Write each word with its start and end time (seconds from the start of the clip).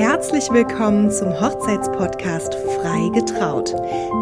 Herzlich 0.00 0.50
willkommen 0.50 1.10
zum 1.10 1.28
Hochzeitspodcast 1.28 2.54
Frei 2.54 3.10
getraut, 3.12 3.74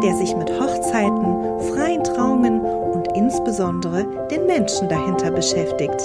der 0.03 0.13
sich 0.13 0.35
mit 0.35 0.49
Hochzeiten, 0.49 1.73
freien 1.73 2.03
Trauungen 2.03 2.59
und 2.59 3.07
insbesondere 3.15 4.03
den 4.27 4.45
Menschen 4.45 4.89
dahinter 4.89 5.31
beschäftigt. 5.31 6.01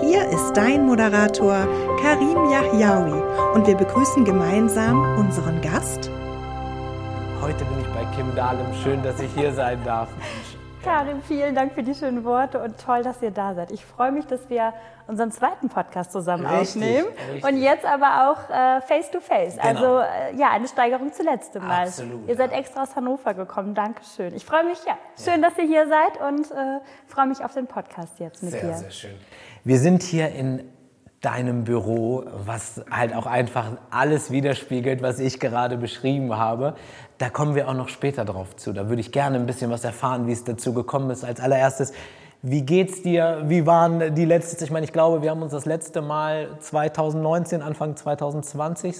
Hier 0.00 0.24
ist 0.28 0.52
dein 0.54 0.86
Moderator 0.86 1.66
Karim 2.00 2.48
Yahyaoui 2.48 3.20
und 3.54 3.66
wir 3.66 3.76
begrüßen 3.76 4.24
gemeinsam 4.24 5.02
unseren 5.18 5.60
Gast. 5.60 6.08
Heute 7.40 7.64
bin 7.64 7.80
ich 7.80 7.88
bei 7.88 8.04
Kim 8.14 8.32
Dahlem. 8.36 8.72
Schön, 8.84 9.02
dass 9.02 9.18
ich 9.18 9.30
hier 9.34 9.52
sein 9.52 9.80
darf. 9.84 10.08
Karin, 10.84 11.22
vielen 11.22 11.54
Dank 11.54 11.72
für 11.72 11.82
die 11.82 11.94
schönen 11.94 12.24
Worte 12.24 12.62
und 12.62 12.78
toll, 12.78 13.02
dass 13.02 13.22
ihr 13.22 13.30
da 13.30 13.54
seid. 13.54 13.72
Ich 13.72 13.82
freue 13.82 14.12
mich, 14.12 14.26
dass 14.26 14.50
wir 14.50 14.74
unseren 15.06 15.32
zweiten 15.32 15.70
Podcast 15.70 16.12
zusammen 16.12 16.44
richtig, 16.44 16.82
aufnehmen 16.82 17.06
richtig. 17.32 17.44
und 17.44 17.62
jetzt 17.62 17.86
aber 17.86 18.28
auch 18.28 18.50
äh, 18.50 18.82
face 18.82 19.10
to 19.10 19.20
face. 19.20 19.56
Genau. 19.56 19.66
Also 19.66 20.00
äh, 20.00 20.36
ja, 20.36 20.50
eine 20.50 20.68
Steigerung 20.68 21.10
zu 21.10 21.22
letztem 21.22 21.66
Mal. 21.66 21.86
Absolut, 21.86 22.28
ihr 22.28 22.36
seid 22.36 22.52
ja. 22.52 22.58
extra 22.58 22.82
aus 22.82 22.94
Hannover 22.96 23.32
gekommen. 23.32 23.74
Dankeschön. 23.74 24.34
Ich 24.34 24.44
freue 24.44 24.64
mich, 24.64 24.78
ja. 24.84 24.98
Schön, 25.22 25.40
dass 25.40 25.56
ihr 25.56 25.64
hier 25.64 25.88
seid 25.88 26.20
und 26.20 26.50
äh, 26.50 26.80
freue 27.06 27.28
mich 27.28 27.42
auf 27.42 27.54
den 27.54 27.66
Podcast 27.66 28.20
jetzt 28.20 28.42
mit 28.42 28.52
sehr, 28.52 28.60
dir. 28.60 28.66
Sehr, 28.68 28.76
sehr 28.76 28.90
schön. 28.90 29.14
Wir 29.64 29.78
sind 29.78 30.02
hier 30.02 30.28
in 30.32 30.70
deinem 31.24 31.64
Büro, 31.64 32.24
was 32.44 32.84
halt 32.90 33.14
auch 33.14 33.24
einfach 33.24 33.78
alles 33.90 34.30
widerspiegelt, 34.30 35.00
was 35.00 35.18
ich 35.18 35.40
gerade 35.40 35.78
beschrieben 35.78 36.36
habe. 36.36 36.74
Da 37.18 37.30
kommen 37.30 37.54
wir 37.54 37.68
auch 37.68 37.74
noch 37.74 37.88
später 37.88 38.24
drauf 38.24 38.56
zu. 38.56 38.72
Da 38.72 38.88
würde 38.88 39.00
ich 39.00 39.12
gerne 39.12 39.36
ein 39.38 39.46
bisschen 39.46 39.70
was 39.70 39.84
erfahren, 39.84 40.26
wie 40.26 40.32
es 40.32 40.44
dazu 40.44 40.72
gekommen 40.72 41.10
ist. 41.10 41.24
Als 41.24 41.40
allererstes, 41.40 41.92
wie 42.42 42.62
geht's 42.62 43.02
dir? 43.02 43.44
Wie 43.46 43.66
waren 43.66 44.14
die 44.14 44.24
letzten? 44.24 44.62
Ich 44.64 44.70
meine, 44.70 44.84
ich 44.84 44.92
glaube, 44.92 45.22
wir 45.22 45.30
haben 45.30 45.40
uns 45.40 45.52
das 45.52 45.64
letzte 45.64 46.02
Mal 46.02 46.48
2019, 46.60 47.62
Anfang 47.62 47.96
2020 47.96 48.96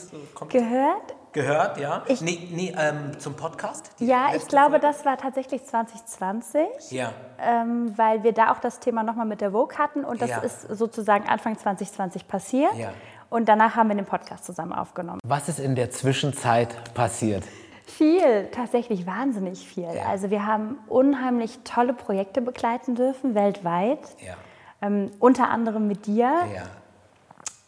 gehört. 0.49 1.15
Gehört, 1.33 1.79
ja. 1.79 2.05
Ich, 2.06 2.21
nee, 2.21 2.39
nee 2.53 2.73
ähm, 2.79 3.19
zum 3.19 3.34
Podcast? 3.34 3.91
Ja, 3.98 4.28
ich 4.37 4.47
glaube, 4.47 4.78
Folge? 4.78 4.87
das 4.87 5.05
war 5.05 5.19
tatsächlich 5.19 5.65
2020. 5.65 6.93
Ja. 6.93 7.12
Ähm, 7.39 7.93
weil 7.97 8.23
wir 8.23 8.33
da 8.33 8.53
auch 8.53 8.61
das 8.61 8.78
Thema 8.78 9.03
nochmal 9.03 9.27
mit 9.27 9.41
der 9.41 9.51
Vogue 9.51 9.77
hatten 9.77 10.05
und 10.05 10.23
das 10.23 10.31
ja. 10.31 10.39
ist 10.39 10.62
sozusagen 10.62 11.28
Anfang 11.28 11.59
2020 11.59 12.28
passiert. 12.28 12.73
Ja. 12.77 12.93
Und 13.31 13.49
danach 13.49 13.75
haben 13.75 13.89
wir 13.89 13.97
den 13.97 14.06
Podcast 14.06 14.45
zusammen 14.45 14.73
aufgenommen. 14.73 15.19
Was 15.27 15.49
ist 15.49 15.59
in 15.59 15.75
der 15.75 15.91
Zwischenzeit 15.91 16.95
passiert? 16.95 17.43
Viel, 17.87 18.49
tatsächlich 18.51 19.07
wahnsinnig 19.07 19.67
viel. 19.67 19.89
Ja. 19.95 20.07
Also 20.09 20.31
wir 20.31 20.47
haben 20.47 20.79
unheimlich 20.89 21.59
tolle 21.65 21.93
Projekte 21.93 22.41
begleiten 22.41 22.95
dürfen, 22.95 23.35
weltweit. 23.35 24.01
Ja. 24.25 24.35
Ähm, 24.83 25.11
unter 25.21 25.49
anderem 25.49 25.87
mit 25.87 26.07
dir. 26.07 26.33
Ja. 26.55 26.62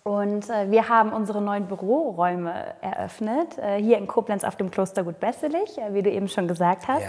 Und 0.03 0.48
äh, 0.50 0.70
wir 0.70 0.89
haben 0.89 1.12
unsere 1.12 1.42
neuen 1.42 1.67
Büroräume 1.67 2.75
eröffnet, 2.81 3.59
äh, 3.59 3.83
hier 3.83 3.98
in 3.98 4.06
Koblenz 4.06 4.44
auf 4.44 4.55
dem 4.56 4.70
Klostergut 4.70 5.19
Besselich, 5.19 5.78
äh, 5.78 5.94
wie 5.94 6.03
du 6.03 6.11
eben 6.11 6.28
schon 6.28 6.47
gesagt 6.47 6.87
hast. 6.87 7.05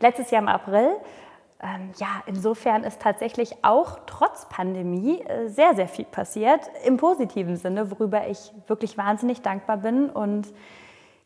Letztes 0.00 0.30
Jahr 0.30 0.42
im 0.42 0.48
April. 0.48 0.96
Ähm, 1.62 1.90
ja, 1.98 2.22
insofern 2.26 2.84
ist 2.84 3.00
tatsächlich 3.00 3.54
auch 3.62 4.00
trotz 4.06 4.48
Pandemie 4.48 5.20
äh, 5.20 5.48
sehr, 5.48 5.74
sehr 5.74 5.88
viel 5.88 6.06
passiert, 6.06 6.62
im 6.84 6.96
positiven 6.96 7.56
Sinne, 7.56 7.90
worüber 7.90 8.26
ich 8.28 8.50
wirklich 8.66 8.96
wahnsinnig 8.98 9.42
dankbar 9.42 9.76
bin. 9.76 10.10
Und 10.10 10.48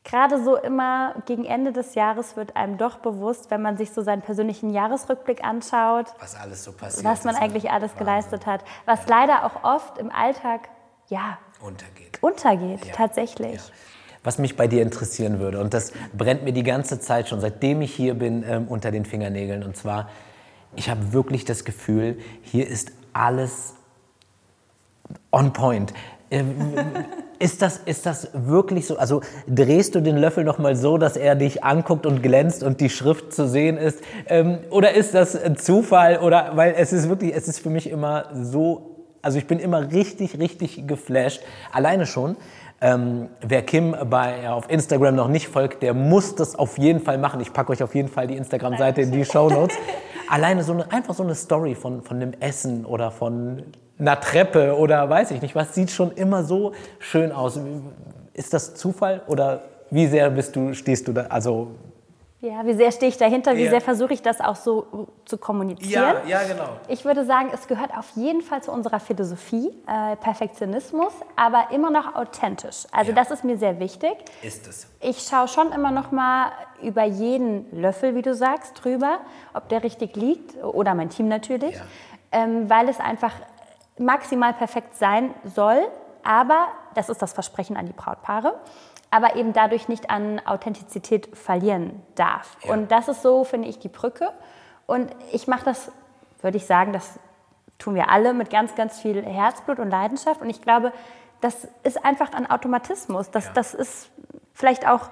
gerade 0.05 0.43
so 0.43 0.57
immer 0.57 1.15
gegen 1.27 1.45
Ende 1.45 1.73
des 1.73 1.95
Jahres 1.95 2.37
wird 2.37 2.57
einem 2.57 2.79
doch 2.79 2.99
bewusst, 2.99 3.51
wenn 3.51 3.63
man 3.63 3.77
sich 3.77 3.91
so 3.91 4.03
seinen 4.03 4.23
persönlichen 4.23 4.71
Jahresrückblick 4.71 5.43
anschaut, 5.43 6.07
was 6.21 6.37
alles 6.37 6.63
so 6.65 6.73
passiert 6.73 7.05
was 7.05 7.25
man 7.25 7.35
eigentlich 7.35 7.71
alles 7.71 7.93
Wahnsinn. 7.93 8.07
geleistet 8.07 8.47
hat, 8.47 8.65
was 8.85 9.01
ja. 9.01 9.07
leider 9.09 9.45
auch 9.45 9.65
oft 9.65 9.99
im 9.99 10.11
Alltag 10.11 10.69
ja, 11.09 11.39
untergeht. 11.61 12.23
Untergeht, 12.23 12.85
ja. 12.85 12.95
tatsächlich. 12.95 13.57
Ja. 13.57 13.75
Was 14.23 14.39
mich 14.39 14.57
bei 14.57 14.67
dir 14.67 14.83
interessieren 14.83 15.39
würde, 15.39 15.61
und 15.61 15.75
das 15.75 15.93
brennt 16.17 16.45
mir 16.45 16.53
die 16.53 16.63
ganze 16.63 16.99
Zeit 16.99 17.29
schon, 17.29 17.41
seitdem 17.41 17.83
ich 17.83 17.95
hier 17.95 18.15
bin, 18.15 18.43
ähm, 18.47 18.69
unter 18.69 18.91
den 18.91 19.05
Fingernägeln. 19.05 19.63
Und 19.63 19.77
zwar, 19.77 20.09
ich 20.77 20.89
habe 20.89 21.13
wirklich 21.13 21.45
das 21.45 21.65
Gefühl, 21.65 22.19
hier 22.41 22.67
ist 22.67 22.93
alles 23.13 23.75
on 25.31 25.53
point. 25.53 25.93
Ist 27.39 27.63
das, 27.63 27.79
ist 27.85 28.07
das 28.07 28.29
wirklich 28.33 28.87
so? 28.87 28.97
Also 28.97 29.21
drehst 29.47 29.95
du 29.95 30.01
den 30.01 30.17
Löffel 30.17 30.45
noch 30.45 30.59
mal 30.59 30.77
so, 30.77 30.99
dass 30.99 31.17
er 31.17 31.35
dich 31.35 31.65
anguckt 31.65 32.07
und 32.07 32.23
glänzt 32.23 32.63
und 32.63 32.81
die 32.81 32.91
Schrift 32.91 33.33
zu 33.33 33.49
sehen 33.49 33.77
ist? 33.77 34.01
Ähm, 34.27 34.59
oder 34.71 34.95
ist 34.95 35.15
das 35.15 35.37
ein 35.37 35.57
Zufall? 35.57 36.19
Oder 36.19 36.53
weil 36.55 36.75
es 36.77 36.93
ist 36.93 37.09
wirklich, 37.09 37.35
es 37.35 37.49
ist 37.49 37.59
für 37.59 37.71
mich 37.71 37.91
immer 37.91 38.27
so 38.35 38.95
also 39.25 39.39
ich 39.39 39.47
bin 39.47 39.59
immer 39.59 39.91
richtig, 39.91 40.39
richtig 40.39 40.87
geflasht. 40.87 41.43
Alleine 41.73 42.05
schon. 42.07 42.37
Ähm, 42.81 43.31
wer 43.41 43.63
Kim 43.63 43.97
bei, 44.11 44.51
auf 44.51 44.69
Instagram 44.69 45.15
noch 45.15 45.29
nicht 45.29 45.49
folgt, 45.49 45.83
der 45.83 45.95
muss 45.95 46.35
das 46.35 46.55
auf 46.55 46.77
jeden 46.77 47.01
Fall 47.01 47.17
machen. 47.17 47.41
Ich 47.41 47.53
packe 47.53 47.73
euch 47.73 47.83
auf 47.83 47.95
jeden 47.95 48.09
Fall 48.09 48.27
die 48.27 48.37
Instagram-Seite 48.37 49.01
in 49.01 49.13
die 49.13 49.25
Show 49.25 49.49
Notes. 49.49 49.77
Alleine 50.29 50.63
so 50.63 50.73
eine, 50.73 50.93
einfach 50.93 51.15
so 51.15 51.23
eine 51.23 51.35
Story 51.35 51.75
von, 51.75 52.03
von 52.03 52.19
einem 52.19 52.33
Essen 52.41 52.85
oder 52.85 53.11
von 53.11 53.63
einer 53.99 54.21
Treppe 54.21 54.77
oder 54.77 55.09
weiß 55.09 55.31
ich 55.31 55.43
nicht 55.43 55.55
was, 55.55 55.75
sieht 55.75 55.91
schon 55.91 56.13
immer 56.13 56.45
so 56.45 56.73
schön 56.99 57.33
aus. 57.33 57.59
Ist 58.33 58.53
das 58.53 58.75
Zufall 58.75 59.23
oder 59.27 59.63
wie 59.91 60.07
sehr 60.07 60.31
bist 60.31 60.57
du, 60.57 60.75
stehst 60.75 61.07
du 61.07 61.13
da, 61.13 61.27
also 61.29 61.69
ja, 62.45 62.67
wie 62.67 62.75
sehr 62.75 62.93
stehe 62.93 63.09
ich 63.09 63.17
dahinter, 63.17 63.57
wie 63.57 63.65
ja. 63.65 63.71
sehr 63.71 63.81
versuche 63.81 64.13
ich 64.13 64.21
das 64.21 64.43
auch 64.43 64.57
so 64.57 65.09
zu 65.25 65.39
kommunizieren. 65.39 66.17
Ja, 66.27 66.43
ja, 66.43 66.47
genau. 66.47 66.77
Ich 66.89 67.07
würde 67.07 67.25
sagen, 67.25 67.49
es 67.55 67.67
gehört 67.67 67.97
auf 67.97 68.11
jeden 68.17 68.43
Fall 68.43 68.63
zu 68.63 68.71
unserer 68.71 69.01
Philosophie, 69.01 69.71
äh, 69.87 70.15
Perfektionismus, 70.17 71.15
aber 71.37 71.69
immer 71.73 71.91
noch 71.91 72.15
authentisch. 72.15 72.85
Also 72.93 73.13
ja. 73.13 73.17
das 73.17 73.31
ist 73.31 73.45
mir 73.45 73.57
sehr 73.57 73.81
wichtig. 73.81 74.13
Ist 74.43 74.67
es. 74.67 74.87
Ich 75.01 75.23
schaue 75.23 75.49
schon 75.49 75.73
immer 75.73 75.91
noch 75.91 76.11
mal 76.11 76.53
über 76.83 77.05
jeden 77.05 77.81
Löffel, 77.81 78.15
wie 78.15 78.21
du 78.21 78.35
sagst, 78.35 78.85
drüber, 78.85 79.21
ob 79.55 79.71
der 79.71 79.83
richtig 79.83 80.15
liegt 80.15 80.63
oder 80.63 80.95
mein 80.95 81.09
Team 81.09 81.29
natürlich, 81.29 81.77
ja. 81.77 81.83
ähm, 82.33 82.69
weil 82.69 82.91
es 82.91 83.01
einfach 83.01 83.33
maximal 83.99 84.53
perfekt 84.53 84.97
sein 84.97 85.35
soll. 85.45 85.87
Aber 86.23 86.69
das 86.95 87.09
ist 87.09 87.21
das 87.21 87.33
Versprechen 87.33 87.77
an 87.77 87.87
die 87.87 87.93
Brautpaare 87.93 88.55
aber 89.15 89.37
eben 89.37 89.53
dadurch 89.53 89.87
nicht 89.87 90.11
an 90.11 90.45
Authentizität 90.45 91.37
verlieren 91.37 92.03
darf. 92.17 92.57
Ja. 92.65 92.73
Und 92.73 92.91
das 92.91 93.07
ist 93.07 93.23
so, 93.23 93.45
finde 93.45 93.69
ich, 93.69 93.79
die 93.79 93.89
Brücke. 93.89 94.33
Und 94.87 95.15
ich 95.31 95.47
mache 95.47 95.65
das, 95.65 95.93
würde 96.43 96.57
ich 96.57 96.67
sagen, 96.67 96.93
das 96.93 97.21
tun 97.79 97.95
wir 97.95 98.11
alle 98.11 98.35
mit 98.35 98.51
ganz, 98.51 98.75
ganz 98.75 99.01
viel 99.01 99.25
Herzblut 99.25 99.79
und 99.79 99.89
Leidenschaft. 99.89 100.41
Und 100.41 100.51
ich 100.51 100.61
glaube, 100.61 100.93
das 101.41 101.69
ist 101.85 102.05
einfach 102.05 102.33
ein 102.33 102.51
Automatismus. 102.51 103.31
Das, 103.31 103.47
ja. 103.47 103.53
das 103.55 103.73
ist 103.73 104.11
vielleicht 104.53 104.89
auch 104.89 105.11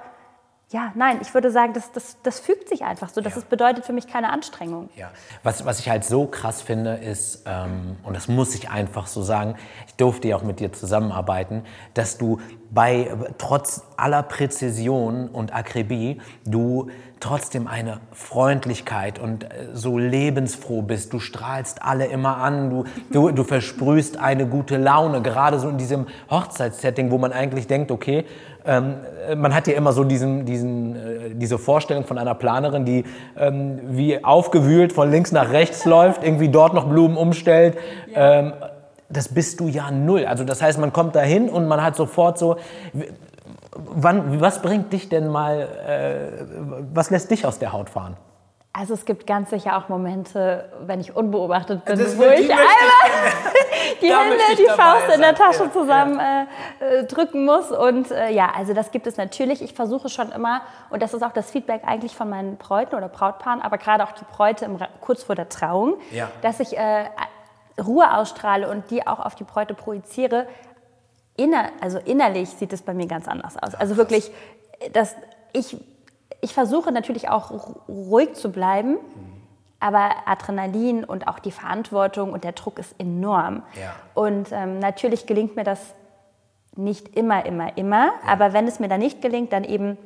ja, 0.72 0.92
nein, 0.94 1.18
ich 1.20 1.34
würde 1.34 1.50
sagen, 1.50 1.74
das, 1.74 1.92
das, 1.92 2.16
das 2.22 2.40
fügt 2.40 2.68
sich 2.68 2.82
einfach 2.82 3.10
so. 3.10 3.20
Das 3.20 3.36
ja. 3.36 3.42
bedeutet 3.48 3.84
für 3.84 3.92
mich 3.92 4.06
keine 4.06 4.30
Anstrengung. 4.30 4.88
Ja. 4.96 5.10
Was, 5.42 5.64
was 5.66 5.80
ich 5.80 5.88
halt 5.90 6.04
so 6.04 6.26
krass 6.26 6.62
finde, 6.62 6.94
ist, 6.94 7.44
ähm, 7.46 7.96
und 8.02 8.16
das 8.16 8.26
muss 8.26 8.54
ich 8.54 8.70
einfach 8.70 9.06
so 9.06 9.22
sagen, 9.22 9.56
ich 9.86 9.94
durfte 9.94 10.28
ja 10.28 10.36
auch 10.36 10.42
mit 10.42 10.60
dir 10.60 10.72
zusammenarbeiten, 10.72 11.64
dass 11.94 12.16
du 12.16 12.40
bei, 12.70 13.10
trotz 13.36 13.84
aller 13.96 14.22
Präzision 14.22 15.28
und 15.28 15.54
Akribie, 15.54 16.20
du 16.46 16.90
trotzdem 17.22 17.68
eine 17.68 17.98
Freundlichkeit 18.12 19.18
und 19.18 19.44
äh, 19.44 19.48
so 19.72 19.96
lebensfroh 19.96 20.82
bist. 20.82 21.12
Du 21.12 21.20
strahlst 21.20 21.82
alle 21.82 22.06
immer 22.06 22.38
an, 22.38 22.68
du, 22.68 22.84
du, 23.10 23.30
du 23.30 23.44
versprühst 23.44 24.18
eine 24.18 24.46
gute 24.46 24.76
Laune, 24.76 25.22
gerade 25.22 25.58
so 25.58 25.68
in 25.68 25.78
diesem 25.78 26.06
Hochzeitssetting, 26.30 27.10
wo 27.10 27.18
man 27.18 27.32
eigentlich 27.32 27.68
denkt, 27.68 27.90
okay, 27.92 28.24
ähm, 28.64 28.96
man 29.36 29.54
hat 29.54 29.68
ja 29.68 29.74
immer 29.74 29.92
so 29.92 30.04
diesen, 30.04 30.44
diesen, 30.46 30.96
äh, 30.96 31.34
diese 31.34 31.58
Vorstellung 31.58 32.04
von 32.04 32.18
einer 32.18 32.34
Planerin, 32.34 32.84
die 32.84 33.04
ähm, 33.38 33.78
wie 33.84 34.24
aufgewühlt 34.24 34.92
von 34.92 35.10
links 35.10 35.30
nach 35.32 35.50
rechts 35.50 35.84
läuft, 35.84 36.24
irgendwie 36.24 36.48
dort 36.48 36.74
noch 36.74 36.88
Blumen 36.88 37.16
umstellt. 37.16 37.78
Ähm, 38.14 38.52
das 39.08 39.28
bist 39.28 39.60
du 39.60 39.68
ja 39.68 39.90
null. 39.90 40.26
Also 40.26 40.42
das 40.44 40.60
heißt, 40.60 40.78
man 40.78 40.92
kommt 40.92 41.14
dahin 41.14 41.48
und 41.48 41.68
man 41.68 41.82
hat 41.82 41.96
sofort 41.96 42.38
so, 42.38 42.56
wann, 43.74 44.40
was 44.40 44.62
bringt 44.62 44.92
dich 44.92 45.08
denn 45.08 45.28
mal, 45.28 45.60
äh, 45.60 46.44
was 46.92 47.10
lässt 47.10 47.30
dich 47.30 47.46
aus 47.46 47.58
der 47.58 47.72
Haut 47.72 47.90
fahren? 47.90 48.16
Also 48.74 48.94
es 48.94 49.04
gibt 49.04 49.26
ganz 49.26 49.50
sicher 49.50 49.76
auch 49.76 49.90
Momente, 49.90 50.72
wenn 50.86 50.98
ich 50.98 51.14
unbeobachtet 51.14 51.84
bin, 51.84 51.98
das 51.98 52.16
wo 52.16 52.22
ich 52.22 52.50
einmal 52.50 52.58
die 54.00 54.06
Hände, 54.06 54.56
die 54.56 54.64
Faust 54.64 55.14
in 55.14 55.20
der 55.20 55.34
Tasche 55.34 55.64
ja, 55.64 55.72
zusammen 55.72 56.18
ja. 56.18 56.46
Äh, 56.80 57.00
äh, 57.00 57.04
drücken 57.04 57.44
muss. 57.44 57.70
Und 57.70 58.10
äh, 58.10 58.30
ja, 58.30 58.50
also 58.56 58.72
das 58.72 58.90
gibt 58.90 59.06
es 59.06 59.18
natürlich. 59.18 59.60
Ich 59.60 59.74
versuche 59.74 60.08
schon 60.08 60.32
immer, 60.32 60.62
und 60.88 61.02
das 61.02 61.12
ist 61.12 61.22
auch 61.22 61.32
das 61.32 61.50
Feedback 61.50 61.82
eigentlich 61.84 62.16
von 62.16 62.30
meinen 62.30 62.56
Bräuten 62.56 62.94
oder 62.94 63.08
Brautpaaren, 63.08 63.60
aber 63.60 63.76
gerade 63.76 64.04
auch 64.04 64.12
die 64.12 64.24
Bräute 64.34 64.64
im, 64.64 64.78
kurz 65.02 65.22
vor 65.22 65.34
der 65.34 65.50
Trauung, 65.50 65.96
ja. 66.10 66.30
dass 66.40 66.58
ich 66.58 66.78
äh, 66.78 67.04
Ruhe 67.78 68.10
ausstrahle 68.16 68.70
und 68.70 68.90
die 68.90 69.06
auch 69.06 69.20
auf 69.20 69.34
die 69.34 69.44
Bräute 69.44 69.74
projiziere. 69.74 70.46
Inner, 71.42 71.70
also 71.80 71.98
innerlich 71.98 72.48
sieht 72.50 72.72
es 72.72 72.82
bei 72.82 72.94
mir 72.94 73.06
ganz 73.06 73.26
anders 73.28 73.56
aus. 73.56 73.74
Also 73.74 73.96
wirklich, 73.96 74.30
dass 74.92 75.16
ich 75.52 75.76
ich 76.42 76.52
versuche 76.52 76.92
natürlich 76.92 77.28
auch 77.28 77.52
ruhig 77.88 78.34
zu 78.34 78.50
bleiben, 78.50 78.98
aber 79.78 80.10
Adrenalin 80.26 81.04
und 81.04 81.28
auch 81.28 81.38
die 81.38 81.52
Verantwortung 81.52 82.32
und 82.32 82.44
der 82.44 82.52
Druck 82.52 82.78
ist 82.78 82.94
enorm. 82.98 83.62
Ja. 83.80 83.94
Und 84.14 84.50
ähm, 84.50 84.80
natürlich 84.80 85.26
gelingt 85.26 85.56
mir 85.56 85.64
das 85.64 85.80
nicht 86.76 87.16
immer, 87.16 87.46
immer, 87.46 87.76
immer. 87.78 88.06
Ja. 88.06 88.12
Aber 88.26 88.52
wenn 88.52 88.66
es 88.66 88.80
mir 88.80 88.88
dann 88.88 89.00
nicht 89.00 89.22
gelingt, 89.22 89.52
dann 89.52 89.62
eben 89.64 89.96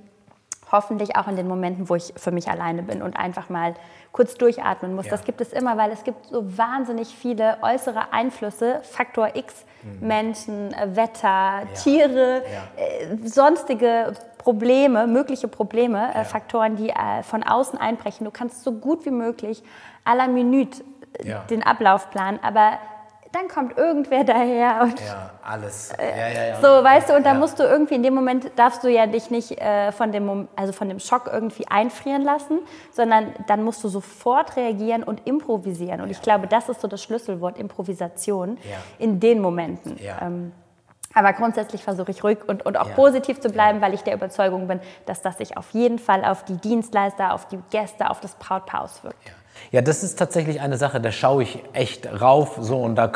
hoffentlich 0.70 1.16
auch 1.16 1.28
in 1.28 1.36
den 1.36 1.46
Momenten, 1.46 1.88
wo 1.88 1.94
ich 1.94 2.12
für 2.16 2.30
mich 2.30 2.48
alleine 2.50 2.82
bin 2.82 3.02
und 3.02 3.16
einfach 3.16 3.48
mal 3.48 3.74
kurz 4.12 4.34
durchatmen 4.34 4.94
muss. 4.94 5.06
Ja. 5.06 5.12
Das 5.12 5.24
gibt 5.24 5.40
es 5.40 5.52
immer, 5.52 5.76
weil 5.76 5.92
es 5.92 6.02
gibt 6.02 6.26
so 6.26 6.56
wahnsinnig 6.56 7.08
viele 7.08 7.58
äußere 7.62 8.12
Einflüsse, 8.12 8.80
Faktor 8.82 9.36
X, 9.36 9.64
mhm. 9.82 10.06
Menschen, 10.06 10.72
äh, 10.72 10.96
Wetter, 10.96 11.28
ja. 11.28 11.64
Tiere, 11.74 12.42
ja. 12.42 12.82
Äh, 12.82 13.28
sonstige 13.28 14.14
Probleme, 14.38 15.06
mögliche 15.06 15.48
Probleme, 15.48 16.14
äh, 16.14 16.24
Faktoren, 16.24 16.76
die 16.76 16.90
äh, 16.90 17.22
von 17.22 17.42
außen 17.42 17.78
einbrechen. 17.78 18.24
Du 18.24 18.30
kannst 18.30 18.64
so 18.64 18.72
gut 18.72 19.04
wie 19.04 19.10
möglich 19.10 19.62
à 20.04 20.16
la 20.16 20.26
Minute 20.28 20.82
äh, 21.18 21.34
den 21.50 21.62
Ablauf 21.62 22.10
planen, 22.10 22.38
aber 22.42 22.78
dann 23.32 23.48
kommt 23.48 23.76
irgendwer 23.76 24.24
daher 24.24 24.82
und 24.82 25.00
ja, 25.00 25.30
alles. 25.42 25.92
Ja, 25.98 26.28
ja, 26.28 26.44
ja. 26.48 26.60
So, 26.60 26.66
weißt 26.84 27.10
du, 27.10 27.16
und 27.16 27.26
da 27.26 27.34
musst 27.34 27.58
du 27.58 27.64
irgendwie 27.64 27.94
in 27.94 28.02
dem 28.02 28.14
Moment 28.14 28.50
darfst 28.56 28.84
du 28.84 28.88
ja 28.88 29.06
dich 29.06 29.30
nicht 29.30 29.60
äh, 29.60 29.92
von 29.92 30.12
dem 30.12 30.48
also 30.56 30.72
von 30.72 30.88
dem 30.88 31.00
Schock 31.00 31.28
irgendwie 31.32 31.66
einfrieren 31.68 32.22
lassen, 32.22 32.60
sondern 32.92 33.34
dann 33.46 33.62
musst 33.62 33.82
du 33.84 33.88
sofort 33.88 34.56
reagieren 34.56 35.02
und 35.02 35.26
improvisieren. 35.26 36.00
Und 36.00 36.10
ich 36.10 36.22
glaube, 36.22 36.46
das 36.46 36.68
ist 36.68 36.80
so 36.80 36.88
das 36.88 37.02
Schlüsselwort 37.02 37.58
Improvisation 37.58 38.58
in 38.98 39.20
den 39.20 39.40
Momenten. 39.40 39.98
Ähm, 40.20 40.52
aber 41.16 41.32
grundsätzlich 41.32 41.82
versuche 41.82 42.10
ich 42.10 42.22
ruhig 42.22 42.38
und, 42.46 42.66
und 42.66 42.76
auch 42.76 42.88
ja. 42.88 42.94
positiv 42.94 43.40
zu 43.40 43.48
bleiben, 43.48 43.80
weil 43.80 43.94
ich 43.94 44.02
der 44.02 44.12
Überzeugung 44.12 44.68
bin, 44.68 44.80
dass 45.06 45.22
das 45.22 45.38
sich 45.38 45.56
auf 45.56 45.70
jeden 45.70 45.98
Fall 45.98 46.22
auf 46.26 46.44
die 46.44 46.58
Dienstleister, 46.58 47.32
auf 47.32 47.48
die 47.48 47.58
Gäste, 47.70 48.10
auf 48.10 48.20
das 48.20 48.34
Brautpaar 48.34 48.82
auswirkt. 48.82 49.26
Ja. 49.26 49.32
Ja, 49.72 49.82
das 49.82 50.02
ist 50.02 50.18
tatsächlich 50.18 50.60
eine 50.60 50.76
Sache, 50.76 51.00
da 51.00 51.10
schaue 51.12 51.42
ich 51.42 51.62
echt 51.72 52.08
rauf 52.20 52.58
so 52.60 52.78
und 52.78 52.96
da 52.96 53.10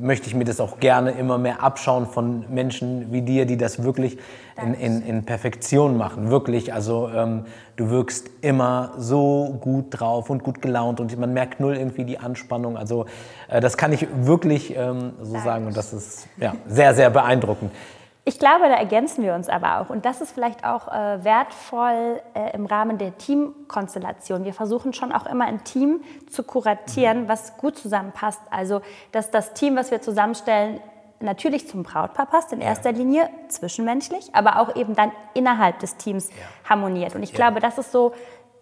möchte 0.00 0.28
ich 0.28 0.34
mir 0.34 0.44
das 0.44 0.60
auch 0.60 0.80
gerne 0.80 1.12
immer 1.12 1.38
mehr 1.38 1.62
abschauen 1.62 2.06
von 2.06 2.44
Menschen 2.48 3.12
wie 3.12 3.22
dir, 3.22 3.46
die 3.46 3.56
das 3.56 3.82
wirklich 3.82 4.18
in, 4.62 4.74
in, 4.74 5.02
in 5.02 5.24
Perfektion 5.24 5.96
machen. 5.96 6.30
Wirklich, 6.30 6.72
also 6.72 7.10
ähm, 7.14 7.44
du 7.76 7.90
wirkst 7.90 8.30
immer 8.40 8.92
so 8.98 9.58
gut 9.60 9.86
drauf 9.90 10.30
und 10.30 10.42
gut 10.42 10.62
gelaunt 10.62 11.00
und 11.00 11.16
man 11.18 11.32
merkt 11.32 11.60
null 11.60 11.76
irgendwie 11.76 12.04
die 12.04 12.18
Anspannung. 12.18 12.76
Also 12.76 13.06
äh, 13.48 13.60
das 13.60 13.76
kann 13.76 13.92
ich 13.92 14.06
wirklich 14.22 14.74
ähm, 14.76 15.12
so 15.22 15.32
Danke. 15.32 15.48
sagen 15.48 15.66
und 15.66 15.76
das 15.76 15.92
ist 15.92 16.28
ja, 16.38 16.54
sehr, 16.66 16.94
sehr 16.94 17.10
beeindruckend. 17.10 17.70
Ich 18.24 18.38
glaube, 18.38 18.68
da 18.68 18.74
ergänzen 18.74 19.24
wir 19.24 19.34
uns 19.34 19.48
aber 19.48 19.80
auch. 19.80 19.90
Und 19.90 20.04
das 20.04 20.20
ist 20.20 20.32
vielleicht 20.32 20.64
auch 20.64 20.88
äh, 20.88 21.24
wertvoll 21.24 22.20
äh, 22.34 22.54
im 22.54 22.66
Rahmen 22.66 22.98
der 22.98 23.16
Teamkonstellation. 23.16 24.44
Wir 24.44 24.52
versuchen 24.52 24.92
schon 24.92 25.12
auch 25.12 25.26
immer 25.26 25.46
ein 25.46 25.64
Team 25.64 26.02
zu 26.28 26.42
kuratieren, 26.42 27.28
was 27.28 27.56
gut 27.56 27.78
zusammenpasst. 27.78 28.40
Also, 28.50 28.82
dass 29.12 29.30
das 29.30 29.54
Team, 29.54 29.76
was 29.76 29.90
wir 29.90 30.02
zusammenstellen, 30.02 30.80
natürlich 31.20 31.68
zum 31.68 31.82
Brautpaar 31.82 32.26
passt, 32.26 32.52
in 32.52 32.60
erster 32.60 32.90
ja. 32.90 32.96
Linie 32.96 33.30
zwischenmenschlich, 33.48 34.34
aber 34.34 34.60
auch 34.60 34.76
eben 34.76 34.94
dann 34.94 35.12
innerhalb 35.34 35.78
des 35.78 35.96
Teams 35.96 36.30
ja. 36.30 36.70
harmoniert. 36.70 37.14
Und 37.14 37.22
ich 37.22 37.30
ja. 37.30 37.36
glaube, 37.36 37.60
das 37.60 37.78
ist 37.78 37.92
so 37.92 38.12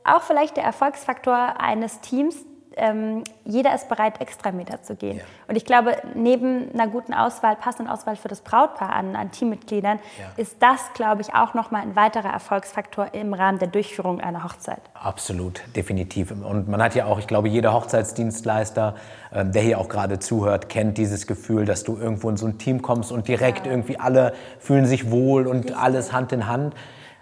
auch 0.04 0.22
vielleicht 0.22 0.56
der 0.56 0.64
Erfolgsfaktor 0.64 1.61
eines 1.61 2.00
Teams, 2.00 2.44
ähm, 2.78 3.25
jeder 3.44 3.75
ist 3.75 3.88
bereit, 3.88 4.20
extra 4.20 4.52
Meter 4.52 4.82
zu 4.82 4.94
gehen. 4.94 5.19
Ja. 5.19 5.22
Und 5.48 5.56
ich 5.56 5.64
glaube, 5.64 5.96
neben 6.14 6.72
einer 6.72 6.88
guten 6.88 7.12
Auswahl, 7.12 7.56
passenden 7.56 7.90
Auswahl 7.90 8.16
für 8.16 8.28
das 8.28 8.40
Brautpaar 8.40 8.94
an, 8.94 9.16
an 9.16 9.30
Teammitgliedern, 9.30 9.98
ja. 10.19 10.25
ist 10.36 10.56
das, 10.60 10.92
glaube 10.94 11.22
ich, 11.22 11.34
auch 11.34 11.54
nochmal 11.54 11.82
ein 11.82 11.96
weiterer 11.96 12.30
Erfolgsfaktor 12.30 13.12
im 13.12 13.34
Rahmen 13.34 13.58
der 13.58 13.69
Durchführung 13.69 14.20
einer 14.20 14.44
Hochzeit. 14.44 14.80
Absolut, 14.94 15.62
definitiv. 15.76 16.30
Und 16.30 16.69
man 16.69 16.82
hat 16.82 16.94
ja 16.94 17.06
auch, 17.06 17.19
ich 17.19 17.26
glaube, 17.26 17.48
jeder 17.48 17.72
Hochzeitsdienstleister, 17.72 18.94
ähm, 19.32 19.52
der 19.52 19.62
hier 19.62 19.78
auch 19.78 19.88
gerade 19.88 20.19
zuhört, 20.19 20.69
kennt 20.69 20.98
dieses 20.98 21.26
Gefühl, 21.26 21.64
dass 21.64 21.84
du 21.84 21.96
irgendwo 21.96 22.30
in 22.30 22.36
so 22.36 22.46
ein 22.46 22.58
Team 22.58 22.82
kommst 22.82 23.12
und 23.12 23.28
direkt 23.28 23.66
ja. 23.66 23.72
irgendwie 23.72 23.98
alle 23.98 24.34
fühlen 24.58 24.86
sich 24.86 25.10
wohl 25.10 25.46
und 25.46 25.58
Richtig. 25.58 25.76
alles 25.76 26.12
Hand 26.12 26.32
in 26.32 26.46
Hand. 26.46 26.75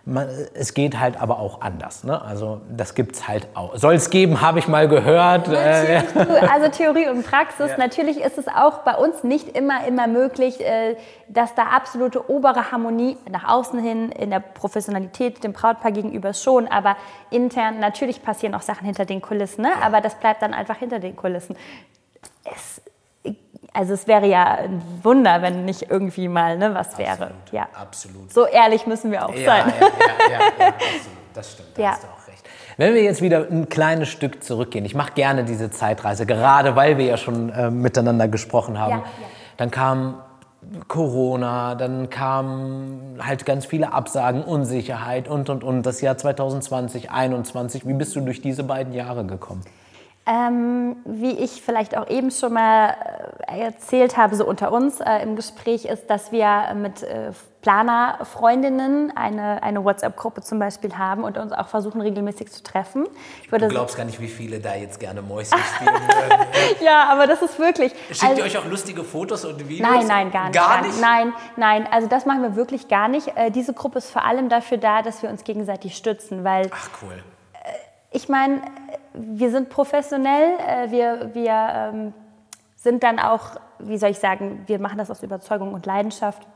Man, 0.08 0.28
es 0.54 0.72
geht 0.72 1.00
halt 1.00 1.20
aber 1.20 1.40
auch 1.40 1.62
anders. 1.62 2.04
Ne? 2.04 2.22
Also 2.22 2.60
das 2.70 2.94
gibt 2.94 3.16
es 3.16 3.26
halt 3.26 3.48
auch. 3.54 3.76
Soll 3.76 3.94
es 3.94 4.08
geben, 4.08 4.40
habe 4.40 4.60
ich 4.60 4.68
mal 4.68 4.86
gehört. 4.86 5.48
Äh, 5.48 6.00
also 6.52 6.68
Theorie 6.68 7.08
und 7.08 7.26
Praxis. 7.26 7.70
Ja. 7.70 7.76
Natürlich 7.76 8.20
ist 8.20 8.38
es 8.38 8.46
auch 8.46 8.78
bei 8.84 8.94
uns 8.94 9.24
nicht 9.24 9.56
immer, 9.56 9.84
immer 9.84 10.06
möglich, 10.06 10.60
äh, 10.60 10.96
dass 11.26 11.56
da 11.56 11.64
absolute 11.64 12.30
obere 12.30 12.70
Harmonie 12.70 13.16
nach 13.28 13.48
außen 13.48 13.80
hin, 13.80 14.12
in 14.12 14.30
der 14.30 14.38
Professionalität 14.38 15.42
dem 15.42 15.52
Brautpaar 15.52 15.90
gegenüber 15.90 16.34
schon, 16.34 16.68
aber 16.68 16.96
intern 17.30 17.80
natürlich 17.80 18.22
passieren 18.22 18.54
auch 18.54 18.62
Sachen 18.62 18.86
hinter 18.86 19.06
den 19.06 19.20
Kulissen. 19.20 19.62
Ne? 19.62 19.70
Aber 19.82 20.00
das 20.00 20.14
bleibt 20.14 20.40
dann 20.40 20.54
einfach 20.54 20.76
hinter 20.76 21.00
den 21.00 21.16
Kulissen. 21.16 21.56
Also 23.76 23.92
es 23.92 24.06
wäre 24.06 24.26
ja 24.26 24.54
ein 24.54 24.82
Wunder, 25.02 25.42
wenn 25.42 25.66
nicht 25.66 25.90
irgendwie 25.90 26.28
mal 26.28 26.56
ne, 26.56 26.74
was 26.74 26.88
absolut, 26.88 27.06
wäre. 27.06 27.30
Ja. 27.52 27.68
Absolut. 27.74 28.32
So 28.32 28.46
ehrlich 28.46 28.86
müssen 28.86 29.12
wir 29.12 29.28
auch 29.28 29.34
ja, 29.34 29.44
sein. 29.44 29.74
Ja, 29.78 29.86
ja, 29.86 29.92
ja, 30.30 30.38
ja, 30.58 30.66
absolut. 30.68 31.16
Das 31.34 31.52
stimmt, 31.52 31.68
da 31.76 31.82
ja. 31.82 31.90
hast 31.90 32.02
du 32.04 32.06
auch 32.06 32.28
recht. 32.28 32.48
Wenn 32.78 32.94
wir 32.94 33.02
jetzt 33.02 33.20
wieder 33.20 33.46
ein 33.50 33.68
kleines 33.68 34.08
Stück 34.08 34.42
zurückgehen, 34.42 34.86
ich 34.86 34.94
mache 34.94 35.12
gerne 35.12 35.44
diese 35.44 35.70
Zeitreise, 35.70 36.24
gerade 36.24 36.74
weil 36.74 36.96
wir 36.96 37.04
ja 37.04 37.16
schon 37.18 37.50
äh, 37.50 37.70
miteinander 37.70 38.28
gesprochen 38.28 38.78
haben, 38.78 38.92
ja, 38.92 38.98
ja. 38.98 39.04
dann 39.58 39.70
kam 39.70 40.22
Corona, 40.88 41.74
dann 41.74 42.08
kamen 42.08 43.18
halt 43.22 43.44
ganz 43.44 43.66
viele 43.66 43.92
Absagen, 43.92 44.42
Unsicherheit 44.42 45.28
und, 45.28 45.50
und, 45.50 45.62
und. 45.62 45.84
Das 45.84 46.00
Jahr 46.00 46.16
2020, 46.16 47.08
2021, 47.08 47.86
wie 47.86 47.92
bist 47.92 48.16
du 48.16 48.20
durch 48.22 48.40
diese 48.40 48.64
beiden 48.64 48.94
Jahre 48.94 49.26
gekommen? 49.26 49.62
Ähm, 50.28 50.96
wie 51.04 51.38
ich 51.38 51.62
vielleicht 51.62 51.96
auch 51.96 52.10
eben 52.10 52.32
schon 52.32 52.52
mal 52.52 52.96
äh, 53.46 53.60
erzählt 53.60 54.16
habe, 54.16 54.34
so 54.34 54.44
unter 54.44 54.72
uns 54.72 55.00
äh, 55.00 55.22
im 55.22 55.36
Gespräch, 55.36 55.84
ist, 55.84 56.10
dass 56.10 56.32
wir 56.32 56.74
mit 56.74 57.04
äh, 57.04 57.30
Planerfreundinnen 57.66 59.16
eine, 59.16 59.60
eine 59.62 59.84
WhatsApp-Gruppe 59.84 60.40
zum 60.40 60.60
Beispiel 60.60 60.96
haben 60.98 61.24
und 61.24 61.36
uns 61.36 61.52
auch 61.52 61.66
versuchen, 61.66 62.00
regelmäßig 62.00 62.52
zu 62.52 62.62
treffen. 62.62 63.08
du 63.50 63.68
glaubst 63.68 63.96
gar 63.96 64.04
nicht, 64.04 64.20
wie 64.20 64.28
viele 64.28 64.60
da 64.60 64.76
jetzt 64.76 65.00
gerne 65.00 65.20
Mäuschen 65.20 65.58
spielen 65.58 65.94
würden. 65.94 66.46
ja, 66.80 67.08
aber 67.08 67.26
das 67.26 67.42
ist 67.42 67.58
wirklich... 67.58 67.92
Schickt 68.08 68.22
also, 68.22 68.42
ihr 68.42 68.46
euch 68.46 68.56
auch 68.56 68.66
lustige 68.66 69.02
Fotos 69.02 69.44
und 69.44 69.68
Videos? 69.68 69.90
Nein, 69.90 70.06
nein, 70.06 70.30
gar 70.30 70.44
nicht. 70.44 70.54
Gar 70.54 70.82
nicht? 70.82 71.00
Nein, 71.00 71.32
nein, 71.56 71.88
also 71.90 72.06
das 72.06 72.24
machen 72.24 72.42
wir 72.42 72.54
wirklich 72.54 72.86
gar 72.86 73.08
nicht. 73.08 73.36
Äh, 73.36 73.50
diese 73.50 73.74
Gruppe 73.74 73.98
ist 73.98 74.10
vor 74.10 74.24
allem 74.24 74.48
dafür 74.48 74.78
da, 74.78 75.02
dass 75.02 75.22
wir 75.22 75.30
uns 75.30 75.42
gegenseitig 75.42 75.96
stützen, 75.96 76.44
weil... 76.44 76.70
Ach, 76.72 76.88
cool. 77.02 77.14
Äh, 77.64 77.68
ich 78.12 78.28
meine 78.28 78.62
wir 79.16 79.50
sind 79.50 79.70
professionell, 79.70 80.58
äh, 80.58 80.90
wir, 80.90 81.34
wir 81.34 81.68
ähm, 81.72 82.14
sind 82.76 83.02
dann 83.02 83.18
auch, 83.18 83.56
wie 83.78 83.98
soll 83.98 84.10
ich 84.10 84.18
sagen, 84.18 84.62
wir 84.66 84.78
machen 84.78 84.98
das 84.98 85.10
aus 85.10 85.22
Überzeugung 85.22 85.72
und 85.72 85.86
Leidenschaft 85.86 86.46